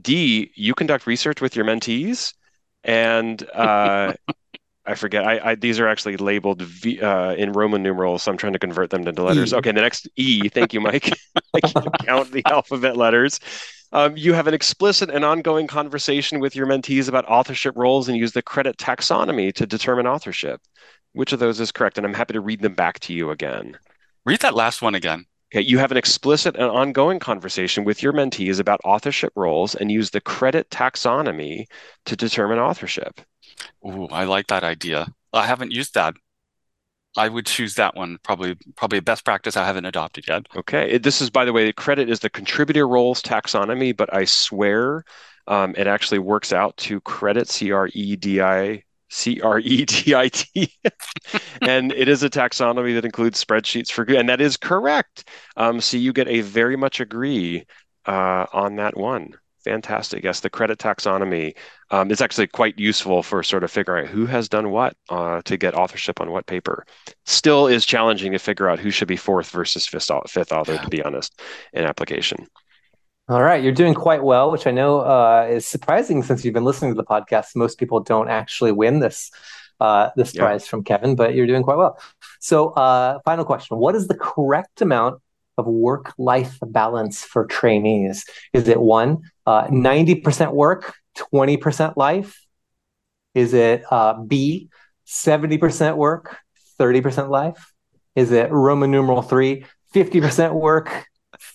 D, 0.00 0.52
you 0.54 0.72
conduct 0.74 1.06
research 1.08 1.40
with 1.40 1.56
your 1.56 1.64
mentees. 1.64 2.32
And 2.84 3.42
uh, 3.50 4.14
I 4.84 4.94
forget. 4.96 5.24
I, 5.24 5.50
I, 5.50 5.54
these 5.54 5.78
are 5.78 5.86
actually 5.86 6.16
labeled 6.16 6.62
v, 6.62 7.00
uh, 7.00 7.34
in 7.34 7.52
Roman 7.52 7.82
numerals, 7.82 8.24
so 8.24 8.32
I'm 8.32 8.36
trying 8.36 8.54
to 8.54 8.58
convert 8.58 8.90
them 8.90 9.06
into 9.06 9.22
letters. 9.22 9.52
E. 9.52 9.56
Okay, 9.56 9.70
the 9.70 9.80
next 9.80 10.08
E. 10.16 10.48
Thank 10.48 10.74
you, 10.74 10.80
Mike. 10.80 11.12
I 11.54 11.60
can 11.60 11.90
count 12.00 12.32
the 12.32 12.42
alphabet 12.46 12.96
letters. 12.96 13.38
Um, 13.92 14.16
you 14.16 14.32
have 14.32 14.46
an 14.46 14.54
explicit 14.54 15.10
and 15.10 15.24
ongoing 15.24 15.66
conversation 15.66 16.40
with 16.40 16.56
your 16.56 16.66
mentees 16.66 17.08
about 17.08 17.28
authorship 17.28 17.76
roles 17.76 18.08
and 18.08 18.16
use 18.16 18.32
the 18.32 18.42
credit 18.42 18.76
taxonomy 18.78 19.52
to 19.54 19.66
determine 19.66 20.06
authorship. 20.06 20.60
Which 21.12 21.32
of 21.32 21.38
those 21.38 21.60
is 21.60 21.70
correct? 21.70 21.98
And 21.98 22.06
I'm 22.06 22.14
happy 22.14 22.32
to 22.32 22.40
read 22.40 22.62
them 22.62 22.74
back 22.74 22.98
to 23.00 23.12
you 23.12 23.30
again. 23.30 23.78
Read 24.24 24.40
that 24.40 24.54
last 24.54 24.82
one 24.82 24.94
again. 24.94 25.26
Okay, 25.54 25.60
you 25.60 25.78
have 25.78 25.90
an 25.90 25.98
explicit 25.98 26.56
and 26.56 26.64
ongoing 26.64 27.18
conversation 27.18 27.84
with 27.84 28.02
your 28.02 28.14
mentees 28.14 28.58
about 28.58 28.80
authorship 28.84 29.32
roles 29.36 29.74
and 29.74 29.92
use 29.92 30.10
the 30.10 30.22
credit 30.22 30.70
taxonomy 30.70 31.66
to 32.06 32.16
determine 32.16 32.58
authorship. 32.58 33.20
Ooh, 33.86 34.06
I 34.08 34.24
like 34.24 34.48
that 34.48 34.64
idea. 34.64 35.06
I 35.32 35.46
haven't 35.46 35.72
used 35.72 35.94
that. 35.94 36.14
I 37.16 37.28
would 37.28 37.46
choose 37.46 37.74
that 37.74 37.94
one. 37.94 38.18
Probably, 38.22 38.56
probably 38.76 38.98
a 38.98 39.02
best 39.02 39.24
practice 39.24 39.56
I 39.56 39.66
haven't 39.66 39.84
adopted 39.84 40.26
yet. 40.28 40.46
Okay. 40.56 40.96
This 40.98 41.20
is, 41.20 41.28
by 41.30 41.44
the 41.44 41.52
way, 41.52 41.66
the 41.66 41.72
credit 41.72 42.08
is 42.08 42.20
the 42.20 42.30
contributor 42.30 42.88
roles 42.88 43.22
taxonomy, 43.22 43.94
but 43.94 44.12
I 44.14 44.24
swear 44.24 45.04
um, 45.46 45.74
it 45.76 45.86
actually 45.86 46.20
works 46.20 46.52
out 46.52 46.76
to 46.78 47.00
credit 47.02 47.48
C 47.48 47.70
R 47.72 47.88
E 47.92 48.16
D 48.16 48.40
I 48.40 48.84
C 49.10 49.40
R 49.42 49.58
E 49.58 49.84
T 49.84 50.14
I 50.14 50.28
T, 50.28 50.72
and 51.60 51.92
it 51.92 52.08
is 52.08 52.22
a 52.22 52.30
taxonomy 52.30 52.94
that 52.94 53.04
includes 53.04 53.44
spreadsheets 53.44 53.90
for 53.90 54.04
good, 54.06 54.16
and 54.16 54.28
that 54.30 54.40
is 54.40 54.56
correct. 54.56 55.28
Um, 55.56 55.80
so 55.82 55.98
you 55.98 56.12
get 56.14 56.28
a 56.28 56.40
very 56.40 56.76
much 56.76 57.00
agree 57.00 57.66
uh, 58.06 58.46
on 58.52 58.76
that 58.76 58.96
one. 58.96 59.34
Fantastic. 59.64 60.24
Yes, 60.24 60.40
the 60.40 60.50
credit 60.50 60.78
taxonomy 60.78 61.54
um, 61.90 62.10
is 62.10 62.20
actually 62.20 62.48
quite 62.48 62.78
useful 62.78 63.22
for 63.22 63.42
sort 63.42 63.62
of 63.62 63.70
figuring 63.70 64.06
out 64.06 64.10
who 64.10 64.26
has 64.26 64.48
done 64.48 64.70
what 64.70 64.96
uh, 65.08 65.40
to 65.44 65.56
get 65.56 65.74
authorship 65.74 66.20
on 66.20 66.32
what 66.32 66.46
paper. 66.46 66.84
Still 67.26 67.68
is 67.68 67.86
challenging 67.86 68.32
to 68.32 68.38
figure 68.38 68.68
out 68.68 68.80
who 68.80 68.90
should 68.90 69.08
be 69.08 69.16
fourth 69.16 69.50
versus 69.50 69.86
fifth, 69.86 70.10
fifth 70.26 70.52
author, 70.52 70.78
to 70.78 70.88
be 70.88 71.02
honest, 71.02 71.40
in 71.72 71.84
application. 71.84 72.46
All 73.28 73.42
right, 73.42 73.62
you're 73.62 73.72
doing 73.72 73.94
quite 73.94 74.24
well, 74.24 74.50
which 74.50 74.66
I 74.66 74.72
know 74.72 75.00
uh, 75.00 75.46
is 75.48 75.64
surprising 75.64 76.24
since 76.24 76.44
you've 76.44 76.54
been 76.54 76.64
listening 76.64 76.90
to 76.90 76.96
the 76.96 77.04
podcast. 77.04 77.54
Most 77.54 77.78
people 77.78 78.00
don't 78.00 78.28
actually 78.28 78.72
win 78.72 78.98
this 78.98 79.30
uh, 79.78 80.10
this 80.16 80.34
yeah. 80.34 80.42
prize 80.42 80.66
from 80.66 80.82
Kevin, 80.82 81.14
but 81.14 81.34
you're 81.34 81.46
doing 81.46 81.62
quite 81.62 81.76
well. 81.76 81.98
So, 82.40 82.70
uh, 82.70 83.20
final 83.24 83.44
question: 83.44 83.76
What 83.76 83.94
is 83.94 84.08
the 84.08 84.16
correct 84.16 84.82
amount 84.82 85.22
of 85.58 85.66
work 85.66 86.12
life 86.18 86.58
balance 86.62 87.22
for 87.22 87.46
trainees? 87.46 88.24
Is 88.52 88.68
it 88.68 88.80
one, 88.80 89.22
uh, 89.46 89.66
90% 89.68 90.52
work, 90.52 90.94
20% 91.34 91.96
life? 91.96 92.46
Is 93.34 93.54
it 93.54 93.84
uh, 93.90 94.14
B, 94.14 94.68
70% 95.06 95.96
work, 95.96 96.38
30% 96.78 97.30
life? 97.30 97.72
Is 98.14 98.30
it 98.30 98.50
Roman 98.50 98.90
numeral 98.90 99.22
three, 99.22 99.64
50% 99.94 100.52
work, 100.52 101.06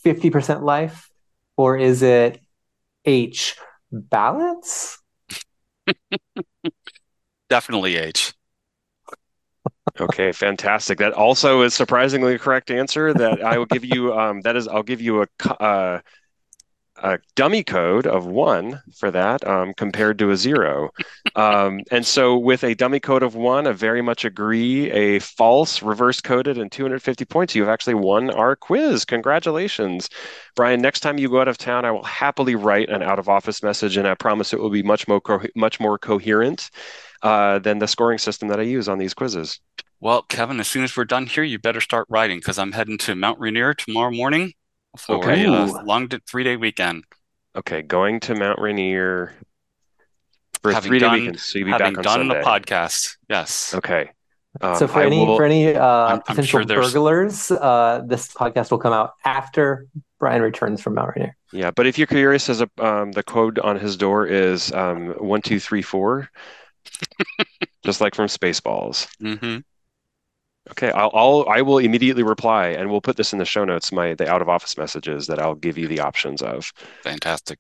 50% 0.06 0.64
life? 0.64 1.10
Or 1.56 1.78
is 1.78 2.02
it 2.02 2.40
H, 3.06 3.56
balance? 3.92 5.00
Definitely 7.50 7.96
H. 7.96 8.34
Okay, 10.00 10.32
fantastic. 10.32 11.00
That 11.00 11.14
also 11.14 11.62
is 11.62 11.74
surprisingly 11.74 12.36
a 12.36 12.40
correct 12.40 12.70
answer. 12.70 13.14
That 13.14 13.42
I 13.42 13.58
will 13.58 13.66
give 13.66 13.84
you. 13.84 14.14
Um, 14.14 14.42
that 14.42 14.56
is, 14.56 14.68
I'll 14.68 14.84
give 14.84 15.02
you 15.02 15.24
a 15.24 15.28
uh, 15.62 16.02
a 17.04 17.20
dummy 17.36 17.64
code 17.64 18.08
of 18.08 18.26
one 18.26 18.82
for 18.96 19.12
that 19.12 19.46
um, 19.48 19.74
compared 19.76 20.18
to 20.20 20.32
a 20.32 20.38
zero. 20.38 20.90
Um, 21.36 21.82
and 21.92 22.06
so, 22.06 22.38
with 22.38 22.64
a 22.64 22.76
dummy 22.76 23.00
code 23.00 23.24
of 23.24 23.36
one, 23.36 23.68
I 23.68 23.72
very 23.72 24.02
much 24.02 24.26
agree. 24.26 24.90
A 24.92 25.20
false, 25.20 25.82
reverse 25.82 26.22
coded, 26.22 26.58
and 26.58 26.72
250 26.72 27.26
points, 27.26 27.56
you 27.56 27.62
have 27.62 27.70
actually 27.70 27.94
won 27.96 28.30
our 28.32 28.56
quiz. 28.56 29.06
Congratulations, 29.06 30.10
Bryan. 30.56 30.82
Next 30.82 31.02
time 31.02 31.18
you 31.18 31.30
go 31.30 31.42
out 31.42 31.48
of 31.48 31.58
town, 31.58 31.86
I 31.86 31.92
will 31.92 32.04
happily 32.04 32.56
write 32.56 32.90
an 32.90 33.04
out 33.04 33.20
of 33.20 33.30
office 33.30 33.62
message, 33.62 33.98
and 33.98 34.08
I 34.08 34.16
promise 34.16 34.54
it 34.54 34.60
will 34.60 34.72
be 34.72 34.84
much 34.84 35.08
more 35.08 35.22
co- 35.22 35.42
much 35.56 35.80
more 35.80 35.98
coherent 36.00 36.70
uh, 37.22 37.60
than 37.60 37.80
the 37.80 37.88
scoring 37.88 38.18
system 38.18 38.48
that 38.50 38.60
I 38.60 38.64
use 38.64 38.90
on 38.90 38.98
these 38.98 39.14
quizzes. 39.14 39.60
Well, 40.00 40.22
Kevin, 40.22 40.60
as 40.60 40.68
soon 40.68 40.84
as 40.84 40.96
we're 40.96 41.06
done 41.06 41.26
here, 41.26 41.44
you 41.44 41.58
better 41.58 41.82
start 41.82 42.06
writing 42.10 42.38
because 42.38 42.60
I'm 42.60 42.72
heading 42.72 42.98
to 43.00 43.16
Mount 43.16 43.40
Rainier 43.40 43.74
tomorrow 43.74 44.12
morning 44.12 44.54
for 44.98 45.16
okay. 45.18 45.46
a 45.46 45.52
uh, 45.52 45.84
long 45.84 46.08
three 46.30 46.44
day 46.44 46.56
weekend. 46.56 47.04
Okay, 47.56 47.82
going 47.82 48.20
to 48.22 48.36
Mount 48.36 48.60
Rainier 48.60 49.34
for 50.62 50.72
having 50.72 50.88
a 50.88 50.90
three 50.90 51.00
day 51.00 51.10
weekend. 51.10 51.40
So 51.40 51.58
you'll 51.58 51.66
be 51.68 51.72
having 51.72 51.94
back 51.94 51.98
on 51.98 52.04
done 52.04 52.28
Sunday. 52.28 52.40
the 52.40 52.46
podcast. 52.46 53.18
Yes. 53.28 53.74
Okay. 53.74 54.12
Um, 54.62 54.76
so 54.76 54.88
for 54.88 55.00
I 55.00 55.06
any 55.06 55.26
will, 55.26 55.38
for 55.38 55.44
any 55.44 55.76
uh, 55.76 55.84
I'm, 55.84 56.22
potential 56.22 56.60
I'm 56.60 56.68
sure 56.68 56.82
burglars, 56.82 57.52
uh, 57.52 58.02
this 58.06 58.34
podcast 58.34 58.72
will 58.72 58.78
come 58.78 58.94
out 58.94 59.14
after 59.26 59.88
Bryan 60.20 60.42
returns 60.42 60.82
from 60.82 60.96
Mount 60.96 61.16
Rainier. 61.16 61.36
Yeah, 61.54 61.72
but 61.72 61.88
if 61.88 61.98
you're 61.98 62.08
curious, 62.08 62.50
as 62.50 62.62
a 62.62 62.70
um, 62.78 63.12
the 63.12 63.24
code 63.24 63.60
on 63.60 63.80
his 63.80 63.98
door 63.98 64.28
is 64.28 64.72
um, 64.74 65.10
one 65.18 65.42
two 65.42 65.60
three 65.60 65.82
four, 65.82 66.30
just 67.84 68.02
like 68.02 68.16
from 68.16 68.28
Spaceballs. 68.28 69.08
Mm-hmm. 69.22 69.60
Okay, 70.72 70.92
I'll, 70.92 71.12
I'll 71.14 71.46
I 71.50 71.62
will 71.62 71.78
immediately 71.78 72.24
reply, 72.24 72.68
and 72.68 72.90
we'll 72.90 73.02
put 73.02 73.18
this 73.18 73.34
in 73.34 73.40
the 73.40 73.46
show 73.46 73.64
notes. 73.66 73.92
My 73.92 74.14
the 74.14 74.30
out 74.30 74.42
of 74.42 74.50
office 74.50 74.78
messages 74.78 75.28
that 75.28 75.40
I'll 75.40 75.56
give 75.56 75.78
you 75.78 75.88
the 75.88 76.00
options 76.00 76.42
of. 76.42 76.72
Fantastic. 77.04 77.60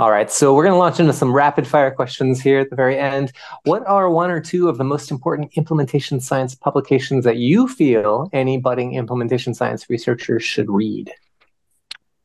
All 0.00 0.10
right, 0.10 0.30
so 0.30 0.54
we're 0.54 0.62
going 0.62 0.72
to 0.72 0.78
launch 0.78 0.98
into 0.98 1.12
some 1.12 1.30
rapid 1.30 1.66
fire 1.66 1.90
questions 1.90 2.40
here 2.40 2.58
at 2.58 2.70
the 2.70 2.76
very 2.76 2.98
end. 2.98 3.32
What 3.64 3.86
are 3.86 4.08
one 4.08 4.30
or 4.30 4.40
two 4.40 4.70
of 4.70 4.78
the 4.78 4.84
most 4.84 5.10
important 5.10 5.52
implementation 5.58 6.20
science 6.20 6.54
publications 6.54 7.22
that 7.24 7.36
you 7.36 7.68
feel 7.68 8.30
any 8.32 8.56
budding 8.56 8.94
implementation 8.94 9.52
science 9.52 9.90
researchers 9.90 10.42
should 10.42 10.70
read? 10.70 11.12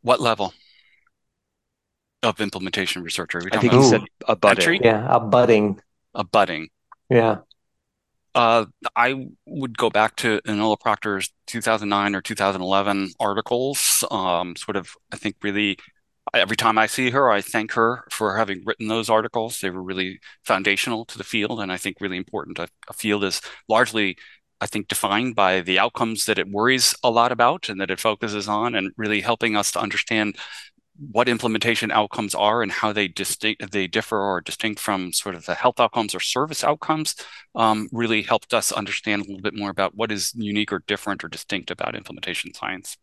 What 0.04 0.22
level 0.22 0.54
of 2.24 2.40
implementation 2.40 3.04
researcher? 3.04 3.42
I 3.52 3.58
think 3.58 3.74
you 3.74 3.84
said 3.84 4.04
a 4.26 4.38
budding. 4.38 4.64
Entry? 4.64 4.80
Yeah, 4.82 5.06
a 5.14 5.20
budding. 5.20 5.82
A 6.14 6.24
budding. 6.24 6.70
Yeah. 7.10 7.40
Uh, 8.36 8.66
I 8.98 9.28
would 9.46 9.78
go 9.78 9.90
back 9.90 10.18
to 10.18 10.42
Enola 10.46 10.80
Proctor's 10.80 11.32
2009 11.48 12.16
or 12.16 12.22
2011 12.22 13.12
articles. 13.20 14.04
Um, 14.12 14.58
sort 14.58 14.76
of, 14.76 14.94
I 15.14 15.18
think, 15.18 15.38
really, 15.42 15.78
every 16.34 16.58
time 16.58 16.78
I 16.78 16.88
see 16.88 17.12
her, 17.12 17.32
I 17.32 17.42
thank 17.42 17.74
her 17.74 18.04
for 18.12 18.38
having 18.38 18.64
written 18.66 18.90
those 18.90 19.10
articles. 19.10 19.62
They 19.62 19.70
were 19.70 19.84
really 19.84 20.20
foundational 20.46 21.06
to 21.06 21.18
the 21.18 21.24
field, 21.24 21.62
and 21.62 21.72
I 21.72 21.78
think 21.78 21.98
really 22.02 22.18
important. 22.18 22.60
A, 22.60 22.68
a 22.90 22.94
field 22.94 23.24
is 23.24 23.42
largely, 23.70 24.18
I 24.60 24.68
think, 24.68 24.90
defined 24.90 25.36
by 25.36 25.62
the 25.62 25.80
outcomes 25.80 26.26
that 26.26 26.40
it 26.40 26.50
worries 26.50 26.96
a 27.04 27.12
lot 27.12 27.32
about 27.32 27.70
and 27.70 27.80
that 27.82 27.92
it 27.92 28.02
focuses 28.02 28.50
on, 28.50 28.76
and 28.76 28.92
really 28.98 29.22
helping 29.22 29.56
us 29.56 29.72
to 29.74 29.80
understand 29.82 30.38
what 30.98 31.28
implementation 31.28 31.92
outcomes 31.92 32.34
are 32.34 32.62
and 32.62 32.72
how 32.72 32.94
they 32.94 33.08
distinct 33.08 33.72
they 33.72 33.88
differ 33.88 34.18
or 34.18 34.42
distinct 34.42 34.80
from 34.80 35.12
sort 35.12 35.36
of 35.36 35.46
the 35.46 35.56
health 35.56 35.80
outcomes 35.80 36.16
or 36.16 36.20
service 36.20 36.64
outcomes 36.64 37.16
um, 37.56 37.90
really 37.92 38.22
helped 38.22 38.54
us 38.54 38.72
understand 38.72 39.22
a 39.22 39.26
little 39.26 39.42
bit 39.42 39.56
more 39.56 39.70
about 39.70 39.96
what 39.96 40.12
is 40.12 40.34
unique 40.36 40.72
or 40.72 40.80
different 40.88 41.24
or 41.24 41.28
distinct 41.28 41.70
about 41.70 41.96
implementation 41.96 42.54
science 42.54 42.98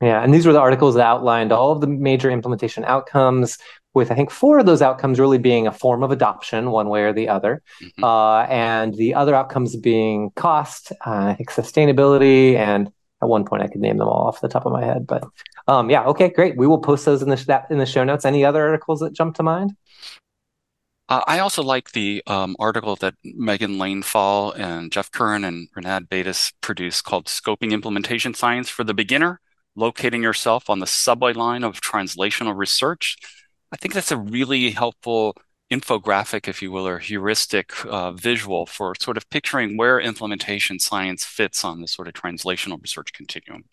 yeah 0.00 0.22
and 0.22 0.32
these 0.32 0.46
were 0.46 0.52
the 0.52 0.60
articles 0.60 0.94
that 0.94 1.06
outlined 1.06 1.52
all 1.52 1.72
of 1.72 1.80
the 1.80 1.86
major 1.86 2.30
implementation 2.30 2.84
outcomes 2.84 3.58
with 3.92 4.10
i 4.10 4.14
think 4.14 4.30
four 4.30 4.58
of 4.58 4.66
those 4.66 4.80
outcomes 4.80 5.20
really 5.20 5.38
being 5.38 5.66
a 5.66 5.72
form 5.72 6.02
of 6.02 6.10
adoption 6.10 6.70
one 6.70 6.88
way 6.88 7.02
or 7.02 7.12
the 7.12 7.28
other 7.28 7.62
mm-hmm. 7.82 8.04
uh, 8.04 8.42
and 8.44 8.94
the 8.94 9.14
other 9.14 9.34
outcomes 9.34 9.76
being 9.76 10.30
cost 10.34 10.92
uh, 11.06 11.26
i 11.26 11.34
think 11.34 11.50
sustainability 11.50 12.54
and 12.54 12.90
at 13.24 13.28
one 13.28 13.44
point 13.44 13.62
I 13.62 13.68
could 13.68 13.80
name 13.80 13.96
them 13.96 14.08
all 14.08 14.28
off 14.28 14.40
the 14.40 14.48
top 14.48 14.66
of 14.66 14.72
my 14.72 14.84
head, 14.84 15.06
but 15.06 15.24
um, 15.66 15.90
yeah, 15.90 16.04
okay, 16.04 16.28
great. 16.28 16.56
We 16.56 16.66
will 16.66 16.78
post 16.78 17.04
those 17.04 17.22
in 17.22 17.30
the 17.30 17.36
sh- 17.36 17.70
in 17.70 17.78
the 17.78 17.86
show 17.86 18.04
notes. 18.04 18.24
Any 18.24 18.44
other 18.44 18.66
articles 18.66 19.00
that 19.00 19.12
jump 19.12 19.36
to 19.36 19.42
mind? 19.42 19.74
Uh, 21.08 21.22
I 21.26 21.38
also 21.38 21.62
like 21.62 21.92
the 21.92 22.22
um, 22.26 22.56
article 22.58 22.96
that 22.96 23.14
Meghan 23.26 23.78
Lane-Fall 23.78 24.52
and 24.52 24.90
Geoff 24.90 25.10
Curran 25.10 25.44
and 25.44 25.68
Rinad 25.76 26.08
Beidas 26.08 26.52
produced 26.62 27.04
called 27.04 27.26
Scoping 27.26 27.72
Implementation 27.72 28.32
Science 28.32 28.70
for 28.70 28.84
the 28.84 28.94
Beginner, 28.94 29.40
Locating 29.76 30.22
Yourself 30.22 30.70
on 30.70 30.80
the 30.80 30.86
Subway 30.86 31.34
Line 31.34 31.62
of 31.62 31.82
Translational 31.82 32.56
Research. 32.56 33.18
I 33.70 33.76
think 33.76 33.92
that's 33.92 34.12
a 34.12 34.16
really 34.16 34.70
helpful 34.70 35.36
infographic, 35.70 36.48
if 36.48 36.62
you 36.62 36.70
will, 36.70 36.86
or 36.86 36.98
heuristic 36.98 37.72
uh, 37.84 38.12
visual 38.12 38.64
for 38.64 38.94
sort 38.98 39.18
of 39.18 39.28
picturing 39.28 39.76
where 39.76 40.00
implementation 40.00 40.78
science 40.78 41.24
fits 41.24 41.64
on 41.64 41.80
the 41.80 41.88
sort 41.88 42.08
of 42.08 42.14
translational 42.14 42.80
research 42.80 43.12
continuum. 43.12 43.64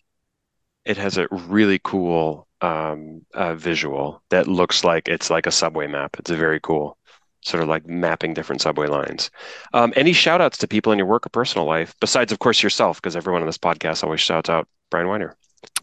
It 0.84 0.96
has 0.96 1.18
a 1.18 1.28
really 1.30 1.80
cool 1.82 2.48
um, 2.60 3.22
uh, 3.34 3.54
visual 3.54 4.22
that 4.30 4.48
looks 4.48 4.84
like 4.84 5.08
it's 5.08 5.30
like 5.30 5.46
a 5.46 5.52
subway 5.52 5.86
map. 5.86 6.16
It's 6.18 6.30
a 6.30 6.36
very 6.36 6.60
cool 6.60 6.96
sort 7.42 7.62
of 7.62 7.68
like 7.68 7.86
mapping 7.86 8.34
different 8.34 8.62
subway 8.62 8.86
lines. 8.86 9.30
Um, 9.72 9.92
any 9.96 10.12
shout 10.12 10.40
outs 10.40 10.58
to 10.58 10.68
people 10.68 10.92
in 10.92 10.98
your 10.98 11.06
work 11.06 11.26
or 11.26 11.30
personal 11.30 11.66
life, 11.66 11.94
besides, 12.00 12.32
of 12.32 12.38
course, 12.38 12.62
yourself, 12.62 13.02
because 13.02 13.16
everyone 13.16 13.42
on 13.42 13.48
this 13.48 13.58
podcast 13.58 14.04
always 14.04 14.20
shouts 14.20 14.48
out 14.48 14.68
Bryan 14.90 15.08
Weiner. 15.08 15.36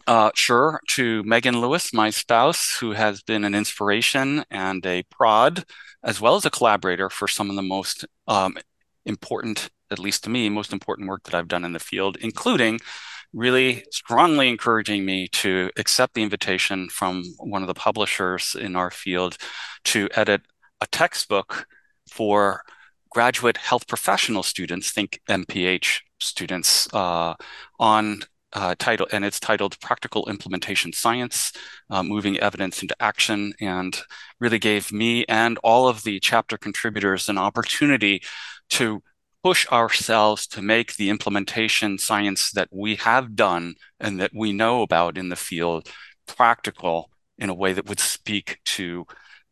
Uh, 0.06 0.30
sure, 0.34 0.80
to 0.88 1.22
Megan 1.24 1.60
Lewis, 1.60 1.92
my 1.92 2.10
spouse, 2.10 2.76
who 2.78 2.92
has 2.92 3.22
been 3.22 3.44
an 3.44 3.54
inspiration 3.54 4.44
and 4.50 4.84
a 4.86 5.02
prod, 5.04 5.64
as 6.02 6.20
well 6.20 6.34
as 6.34 6.44
a 6.44 6.50
collaborator 6.50 7.10
for 7.10 7.28
some 7.28 7.50
of 7.50 7.56
the 7.56 7.62
most 7.62 8.06
um, 8.26 8.56
important, 9.04 9.68
at 9.90 9.98
least 9.98 10.24
to 10.24 10.30
me, 10.30 10.48
most 10.48 10.72
important 10.72 11.08
work 11.08 11.24
that 11.24 11.34
I've 11.34 11.48
done 11.48 11.64
in 11.64 11.74
the 11.74 11.78
field, 11.78 12.16
including 12.20 12.80
really 13.32 13.84
strongly 13.90 14.48
encouraging 14.48 15.04
me 15.04 15.28
to 15.28 15.70
accept 15.76 16.14
the 16.14 16.22
invitation 16.22 16.88
from 16.88 17.22
one 17.38 17.62
of 17.62 17.68
the 17.68 17.74
publishers 17.74 18.56
in 18.58 18.74
our 18.76 18.90
field 18.90 19.36
to 19.84 20.08
edit 20.14 20.42
a 20.80 20.86
textbook 20.86 21.66
for 22.10 22.62
graduate 23.10 23.56
health 23.56 23.86
professional 23.86 24.42
students, 24.42 24.90
think 24.90 25.20
MPH 25.28 26.00
students, 26.18 26.92
uh, 26.94 27.34
on 27.78 28.22
uh, 28.52 28.74
title, 28.78 29.06
and 29.12 29.24
it's 29.24 29.38
titled 29.38 29.78
"Practical 29.80 30.28
Implementation 30.28 30.92
Science: 30.92 31.52
uh, 31.90 32.02
Moving 32.02 32.38
Evidence 32.40 32.82
into 32.82 32.96
Action," 33.00 33.52
and 33.60 34.00
really 34.40 34.58
gave 34.58 34.92
me 34.92 35.24
and 35.26 35.58
all 35.62 35.88
of 35.88 36.02
the 36.02 36.18
chapter 36.20 36.58
contributors 36.58 37.28
an 37.28 37.38
opportunity 37.38 38.22
to 38.70 39.02
push 39.42 39.66
ourselves 39.68 40.46
to 40.46 40.62
make 40.62 40.96
the 40.96 41.10
implementation 41.10 41.98
science 41.98 42.50
that 42.52 42.68
we 42.70 42.96
have 42.96 43.34
done 43.34 43.74
and 43.98 44.20
that 44.20 44.32
we 44.34 44.52
know 44.52 44.82
about 44.82 45.16
in 45.16 45.28
the 45.28 45.36
field 45.36 45.88
practical 46.26 47.10
in 47.38 47.48
a 47.48 47.54
way 47.54 47.72
that 47.72 47.88
would 47.88 48.00
speak 48.00 48.58
to 48.64 49.06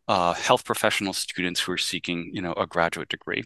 uh, 0.06 0.34
health 0.34 0.64
professional 0.64 1.12
students 1.12 1.60
who 1.60 1.72
are 1.72 1.78
seeking, 1.78 2.30
you 2.32 2.42
know, 2.42 2.52
a 2.54 2.66
graduate 2.66 3.08
degree. 3.08 3.44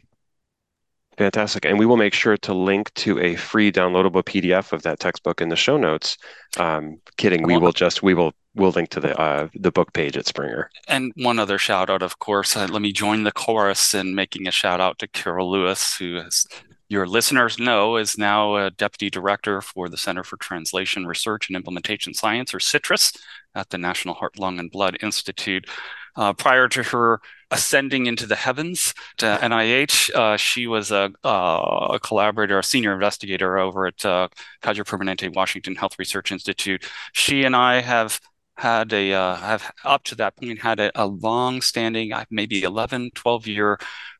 Fantastic. 1.18 1.64
And 1.66 1.78
we 1.78 1.86
will 1.86 1.96
make 1.96 2.14
sure 2.14 2.36
to 2.38 2.54
link 2.54 2.92
to 2.94 3.18
a 3.20 3.36
free 3.36 3.70
downloadable 3.70 4.22
PDF 4.22 4.72
of 4.72 4.82
that 4.82 4.98
textbook 4.98 5.40
in 5.40 5.50
the 5.50 5.56
show 5.56 5.76
notes. 5.76 6.16
Um, 6.58 7.00
kidding. 7.16 7.42
We 7.42 7.58
will 7.58 7.72
just, 7.72 8.02
we 8.02 8.14
will, 8.14 8.32
we'll 8.54 8.70
link 8.70 8.88
to 8.90 9.00
the, 9.00 9.18
uh, 9.20 9.48
the 9.54 9.70
book 9.70 9.92
page 9.92 10.16
at 10.16 10.26
Springer. 10.26 10.70
And 10.88 11.12
one 11.16 11.38
other 11.38 11.58
shout 11.58 11.90
out, 11.90 12.02
of 12.02 12.18
course, 12.18 12.56
uh, 12.56 12.66
let 12.70 12.80
me 12.80 12.92
join 12.92 13.24
the 13.24 13.32
chorus 13.32 13.92
in 13.92 14.14
making 14.14 14.48
a 14.48 14.50
shout 14.50 14.80
out 14.80 14.98
to 15.00 15.08
Cara 15.08 15.44
Lewis, 15.44 15.96
who 15.96 16.14
has, 16.14 16.46
your 16.88 17.06
listeners 17.06 17.58
know 17.58 17.96
is 17.96 18.16
now 18.16 18.56
a 18.56 18.70
deputy 18.70 19.10
director 19.10 19.60
for 19.60 19.90
the 19.90 19.98
Center 19.98 20.24
for 20.24 20.38
Translation 20.38 21.06
Research 21.06 21.48
and 21.48 21.56
Implementation 21.56 22.14
Science, 22.14 22.54
or 22.54 22.58
CITRUS 22.58 23.18
at 23.54 23.68
the 23.70 23.78
National 23.78 24.14
Heart, 24.14 24.38
Lung, 24.38 24.58
and 24.58 24.70
Blood 24.70 24.96
Institute. 25.02 25.68
Uh, 26.14 26.32
prior 26.34 26.68
to 26.68 26.82
her 26.82 27.20
ascending 27.52 28.06
into 28.06 28.26
the 28.26 28.34
heavens 28.34 28.94
to 29.18 29.38
NIH, 29.40 30.10
uh, 30.14 30.36
she 30.36 30.66
was 30.66 30.90
a, 30.90 31.12
uh, 31.22 31.88
a, 31.92 32.00
collaborator, 32.00 32.58
a 32.58 32.64
senior 32.64 32.94
investigator 32.94 33.58
over 33.58 33.86
at 33.86 34.04
uh, 34.04 34.28
Kaiser 34.62 34.84
Permanente 34.84 35.32
Washington 35.32 35.76
Health 35.76 35.98
Research 35.98 36.32
Institute. 36.32 36.84
She 37.12 37.44
and 37.44 37.54
I 37.54 37.80
have 37.80 38.20
had 38.56 38.92
a 38.92 39.12
uh, 39.12 39.36
have 39.36 39.70
up 39.84 40.04
to 40.04 40.14
that 40.14 40.36
point 40.36 40.60
had 40.60 40.78
a, 40.78 40.90
a 40.94 41.06
long 41.06 41.62
standing 41.62 42.12
maybe 42.30 42.62
11 42.62 43.10
12 43.14 43.46
year 43.46 43.78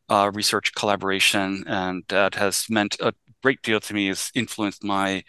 uh, 0.09 0.30
research 0.35 0.72
collaboration 0.74 1.64
and 1.66 2.03
that 2.09 2.35
has 2.35 2.66
meant 2.70 2.97
a 3.01 3.12
great 3.43 3.61
deal 3.62 3.78
to 3.78 3.93
me 3.93 4.09
has 4.09 4.30
influenced 4.35 4.83
my 4.83 5.22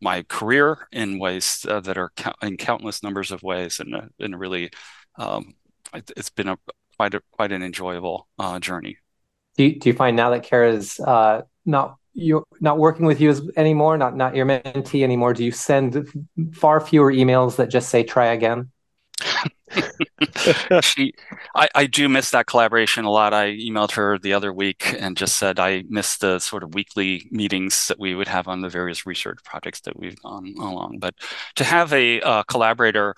my 0.00 0.22
career 0.24 0.88
in 0.92 1.18
ways 1.18 1.66
uh, 1.68 1.80
that 1.80 1.98
are 1.98 2.10
in 2.42 2.56
countless 2.56 3.02
numbers 3.02 3.30
of 3.30 3.42
ways 3.42 3.80
and 3.80 3.94
in 4.18 4.32
a 4.32 4.38
really 4.38 4.70
um, 5.16 5.54
it, 5.94 6.10
has 6.16 6.30
been 6.30 6.48
a 6.48 6.58
quite 6.98 7.14
a, 7.14 7.22
quite 7.30 7.52
an 7.52 7.62
enjoyable 7.62 8.28
uh, 8.38 8.58
journey. 8.58 8.98
Do 9.56 9.64
you, 9.64 9.78
do 9.78 9.88
you 9.88 9.94
find 9.94 10.16
now 10.16 10.30
that 10.30 10.42
Cara's 10.42 11.00
uh, 11.00 11.42
not 11.64 11.96
you 12.14 12.44
not 12.60 12.78
working 12.78 13.06
with 13.06 13.20
you 13.20 13.30
as, 13.30 13.42
anymore, 13.56 13.96
not 13.96 14.16
not 14.16 14.34
your 14.34 14.46
mentee 14.46 15.02
anymore? 15.02 15.32
Do 15.32 15.44
you 15.44 15.52
send 15.52 16.08
far 16.52 16.80
fewer 16.80 17.12
emails 17.12 17.56
that 17.56 17.68
just 17.68 17.88
say 17.88 18.02
"try 18.02 18.26
again"? 18.26 18.70
she, 20.80 21.12
I, 21.54 21.68
I 21.74 21.86
do 21.86 22.08
miss 22.08 22.30
that 22.30 22.46
collaboration 22.46 23.04
a 23.04 23.10
lot. 23.10 23.34
I 23.34 23.52
emailed 23.52 23.92
her 23.92 24.18
the 24.18 24.32
other 24.32 24.52
week 24.52 24.94
and 24.98 25.16
just 25.16 25.36
said 25.36 25.58
I 25.60 25.84
miss 25.88 26.16
the 26.18 26.38
sort 26.38 26.62
of 26.62 26.74
weekly 26.74 27.28
meetings 27.30 27.88
that 27.88 27.98
we 27.98 28.14
would 28.14 28.28
have 28.28 28.48
on 28.48 28.60
the 28.62 28.68
various 28.68 29.06
research 29.06 29.38
projects 29.44 29.80
that 29.80 29.98
we've 29.98 30.20
gone 30.22 30.54
along. 30.58 30.98
But 31.00 31.14
to 31.56 31.64
have 31.64 31.92
a 31.92 32.20
uh, 32.20 32.42
collaborator 32.44 33.14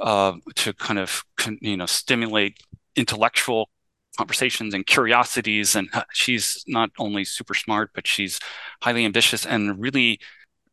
uh, 0.00 0.34
to 0.54 0.72
kind 0.74 0.98
of 0.98 1.24
you 1.60 1.76
know 1.76 1.86
stimulate 1.86 2.62
intellectual 2.98 3.70
conversations 4.16 4.74
and 4.74 4.86
curiosities 4.86 5.76
and 5.76 5.88
uh, 5.92 6.02
she's 6.12 6.64
not 6.66 6.90
only 6.98 7.24
super 7.24 7.54
smart 7.54 7.90
but 7.94 8.06
she's 8.06 8.40
highly 8.82 9.04
ambitious 9.04 9.46
and 9.46 9.80
really 9.80 10.18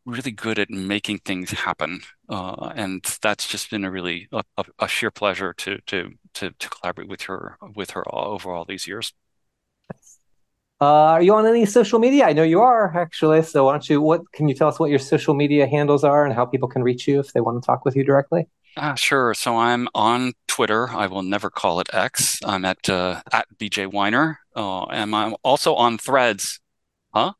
really 0.06 0.32
good 0.32 0.58
at 0.58 0.70
making 0.70 1.20
things 1.20 1.52
happen 1.52 2.02
uh, 2.30 2.72
and 2.76 3.04
that's 3.22 3.48
just 3.48 3.70
been 3.70 3.86
a 3.86 3.92
really 3.92 4.28
a, 4.32 4.44
a, 4.80 4.88
sheer 4.88 5.12
pleasure 5.12 5.54
to, 5.54 5.78
to 5.86 6.10
to 6.34 6.50
to 6.58 6.70
collaborate 6.70 7.08
with 7.08 7.22
her 7.24 7.58
with 7.76 7.92
her 7.92 8.04
all, 8.10 8.34
over 8.34 8.52
all 8.52 8.66
these 8.66 8.88
years 8.88 9.14
uh, 10.82 10.86
are 10.86 11.22
you 11.22 11.34
on 11.34 11.46
any 11.46 11.66
social 11.66 12.00
media? 12.00 12.26
I 12.26 12.34
know 12.34 12.44
you 12.44 12.60
are 12.60 12.96
actually. 12.98 13.42
So 13.44 13.66
why 13.66 13.72
don't 13.72 13.90
you? 13.90 14.02
What 14.02 14.30
can 14.34 14.50
you 14.50 14.54
tell 14.54 14.68
us? 14.68 14.78
What 14.78 14.90
your 14.90 15.00
social 15.00 15.34
media 15.34 15.66
handles 15.68 16.04
are 16.04 16.26
and 16.26 16.34
how 16.34 16.46
people 16.46 16.68
can 16.68 16.84
reach 16.84 17.08
you 17.08 17.22
if 17.22 17.32
they 17.32 17.40
want 17.40 17.64
to 17.64 17.66
talk 17.66 17.86
with 17.86 17.96
you 17.96 18.04
directly? 18.04 18.48
Uh, 18.78 18.96
sure. 18.96 19.34
So 19.34 19.58
I'm 19.58 19.88
on 19.96 20.34
Twitter. 20.48 20.90
I 20.90 21.08
will 21.08 21.24
never 21.24 21.50
call 21.50 21.80
it 21.80 21.90
X. 21.94 22.40
I'm 22.44 22.66
at 22.66 22.90
uh, 22.90 23.22
at 23.32 23.48
BJ 23.58 23.92
Weiner. 23.92 24.40
Uh, 24.56 24.84
and 24.86 25.16
I'm 25.16 25.36
also 25.44 25.76
on 25.76 25.98
Threads. 25.98 26.60
Huh? 27.14 27.34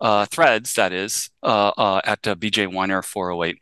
Uh, 0.00 0.24
Threads, 0.26 0.74
that 0.74 0.92
is, 0.92 1.30
uh, 1.42 1.72
uh, 1.76 2.00
at 2.04 2.26
uh, 2.26 2.34
BJ 2.34 2.72
Weiner 2.72 3.02
408. 3.02 3.58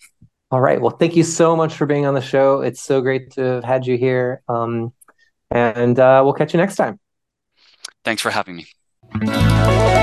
All 0.51 0.61
right. 0.61 0.81
Well, 0.81 0.97
thank 0.97 1.17
you 1.17 1.25
so 1.25 1.57
much 1.57 1.75
for 1.75 1.85
being 1.85 2.07
on 2.07 2.15
the 2.15 2.21
show. 2.21 2.61
It's 2.61 2.83
so 2.83 3.01
great 3.01 3.33
to 3.33 3.43
have 3.43 3.65
had 3.65 3.87
you 3.87 3.99
here. 3.99 4.43
Um, 4.49 4.93
and 5.51 5.99
uh, 5.99 6.23
we'll 6.25 6.35
catch 6.35 6.55
you 6.55 6.59
next 6.59 6.77
time. 6.77 7.01
Thanks 8.05 8.23
for 8.23 8.31
having 8.31 8.57
me. 8.57 9.98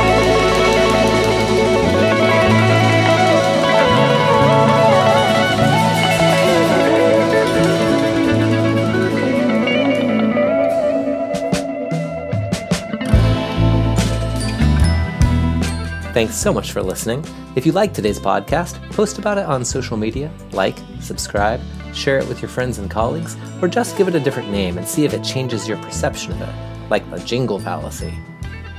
Thanks 16.15 16.37
so 16.37 16.53
much 16.53 16.71
for 16.71 16.81
listening. 16.81 17.25
If 17.57 17.65
you 17.65 17.73
like 17.73 17.93
today's 17.93 18.21
podcast, 18.21 18.81
post 18.93 19.19
about 19.19 19.37
it 19.37 19.43
on 19.43 19.65
social 19.65 19.97
media, 19.97 20.31
like, 20.53 20.77
subscribe, 21.01 21.59
share 21.93 22.19
it 22.19 22.27
with 22.29 22.41
your 22.41 22.47
friends 22.47 22.77
and 22.77 22.89
colleagues, 22.89 23.35
or 23.61 23.67
just 23.67 23.97
give 23.97 24.07
it 24.07 24.15
a 24.15 24.19
different 24.21 24.49
name 24.49 24.77
and 24.77 24.87
see 24.87 25.03
if 25.03 25.13
it 25.13 25.25
changes 25.25 25.67
your 25.67 25.75
perception 25.79 26.31
of 26.31 26.39
it, 26.39 26.89
like 26.89 27.11
the 27.11 27.19
jingle 27.19 27.59
fallacy. 27.59 28.13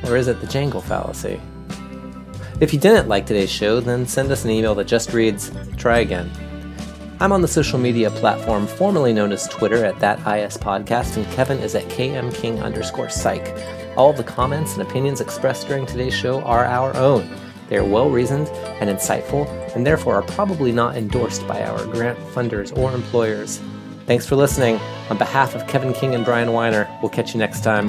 Or 0.05 0.16
is 0.16 0.28
it 0.28 0.41
the 0.41 0.47
jangle 0.47 0.80
fallacy? 0.80 1.39
If 2.59 2.72
you 2.72 2.78
didn't 2.78 3.07
like 3.07 3.26
today's 3.26 3.51
show, 3.51 3.80
then 3.80 4.07
send 4.07 4.32
us 4.32 4.47
an 4.47 4.51
email 4.51 4.74
that 4.76 4.87
just 4.87 5.12
reads, 5.12 5.53
try 5.76 5.99
again. 5.99 6.30
I'm 7.20 7.32
on 7.32 7.43
the 7.43 7.49
social 7.49 7.78
media 7.78 8.11
platform 8.12 8.66
formerly 8.66 9.12
known 9.12 9.31
as 9.31 9.47
Twitter 9.47 9.85
at 9.85 10.01
that 10.01 10.20
IS 10.20 10.56
podcast, 10.56 11.19
and 11.19 11.31
Kevin 11.32 11.59
is 11.59 11.74
at 11.74 11.85
kmking 11.90 12.62
underscore 12.62 13.11
psych. 13.11 13.55
All 13.97 14.12
the 14.12 14.23
comments 14.23 14.74
and 14.74 14.82
opinions 14.82 15.23
expressed 15.23 15.68
during 15.68 15.86
today's 15.86 16.14
show 16.14 16.43
are 16.43 16.66
our 16.66 16.94
own. 16.97 17.28
They 17.68 17.78
are 17.78 17.85
well 17.85 18.10
reasoned 18.10 18.48
and 18.81 18.90
insightful, 18.90 19.48
and 19.74 19.86
therefore 19.86 20.16
are 20.16 20.23
probably 20.23 20.70
not 20.70 20.97
endorsed 20.97 21.47
by 21.48 21.62
our 21.62 21.85
grant 21.86 22.18
funders 22.35 22.77
or 22.77 22.93
employers. 22.93 23.60
Thanks 24.05 24.27
for 24.27 24.36
listening. 24.36 24.78
On 25.09 25.16
behalf 25.16 25.55
of 25.55 25.66
Kevin 25.66 25.94
King 25.94 26.14
and 26.14 26.24
Bryan 26.24 26.52
Weiner, 26.52 26.86
we'll 27.01 27.09
catch 27.09 27.32
you 27.32 27.39
next 27.39 27.64
time. 27.64 27.89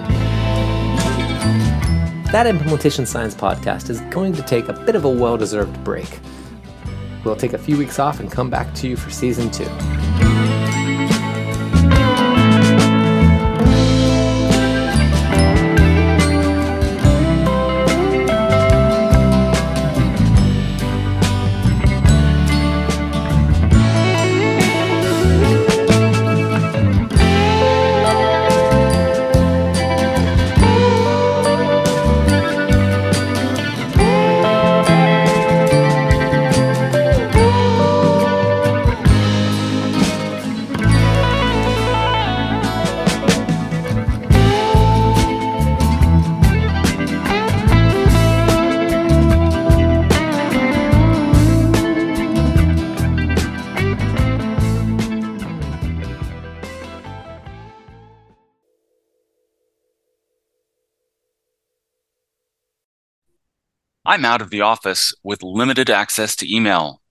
That 2.31 2.47
Implementation 2.47 3.05
Science 3.05 3.35
podcast 3.35 3.89
is 3.89 3.99
going 4.09 4.33
to 4.33 4.41
take 4.41 4.69
a 4.69 4.73
bit 4.73 4.95
of 4.95 5.03
a 5.03 5.09
well 5.09 5.37
deserved 5.37 5.83
break. 5.83 6.19
We'll 7.25 7.35
take 7.35 7.53
a 7.53 7.57
few 7.57 7.77
weeks 7.77 7.99
off 7.99 8.21
and 8.21 8.31
come 8.31 8.49
back 8.49 8.73
to 8.75 8.87
you 8.87 8.95
for 8.95 9.09
season 9.09 9.51
two. 9.51 9.67
I'm 64.09 64.23
out 64.23 64.41
of 64.41 64.51
the 64.51 64.61
office 64.61 65.13
with 65.21 65.43
limited 65.43 65.89
access 65.89 66.33
to 66.37 66.49
email. 66.49 67.01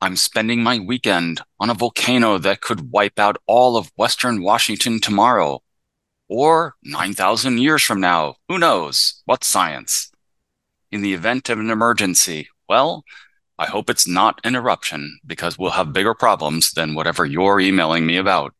I'm 0.00 0.14
spending 0.14 0.62
my 0.62 0.78
weekend 0.78 1.40
on 1.58 1.68
a 1.68 1.74
volcano 1.74 2.38
that 2.38 2.60
could 2.60 2.92
wipe 2.92 3.18
out 3.18 3.38
all 3.48 3.76
of 3.76 3.90
Western 3.96 4.40
Washington 4.40 5.00
tomorrow. 5.00 5.64
Or 6.28 6.76
9,000 6.84 7.58
years 7.58 7.82
from 7.82 8.00
now. 8.00 8.36
Who 8.48 8.56
knows? 8.56 9.20
What's 9.24 9.48
science? 9.48 10.12
In 10.92 11.02
the 11.02 11.12
event 11.12 11.48
of 11.48 11.58
an 11.58 11.70
emergency, 11.70 12.48
well, 12.68 13.02
I 13.58 13.66
hope 13.66 13.90
it's 13.90 14.06
not 14.06 14.40
an 14.44 14.54
eruption 14.54 15.18
because 15.26 15.58
we'll 15.58 15.72
have 15.72 15.92
bigger 15.92 16.14
problems 16.14 16.70
than 16.70 16.94
whatever 16.94 17.26
you're 17.26 17.58
emailing 17.58 18.06
me 18.06 18.16
about. 18.16 18.54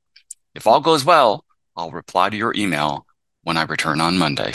If 0.53 0.67
all 0.67 0.81
goes 0.81 1.05
well, 1.05 1.45
I'll 1.77 1.93
reply 1.93 2.29
to 2.31 2.37
your 2.37 2.55
email 2.57 3.07
when 3.45 3.57
I 3.57 3.63
return 3.63 4.01
on 4.01 4.19
Monday. 4.19 4.55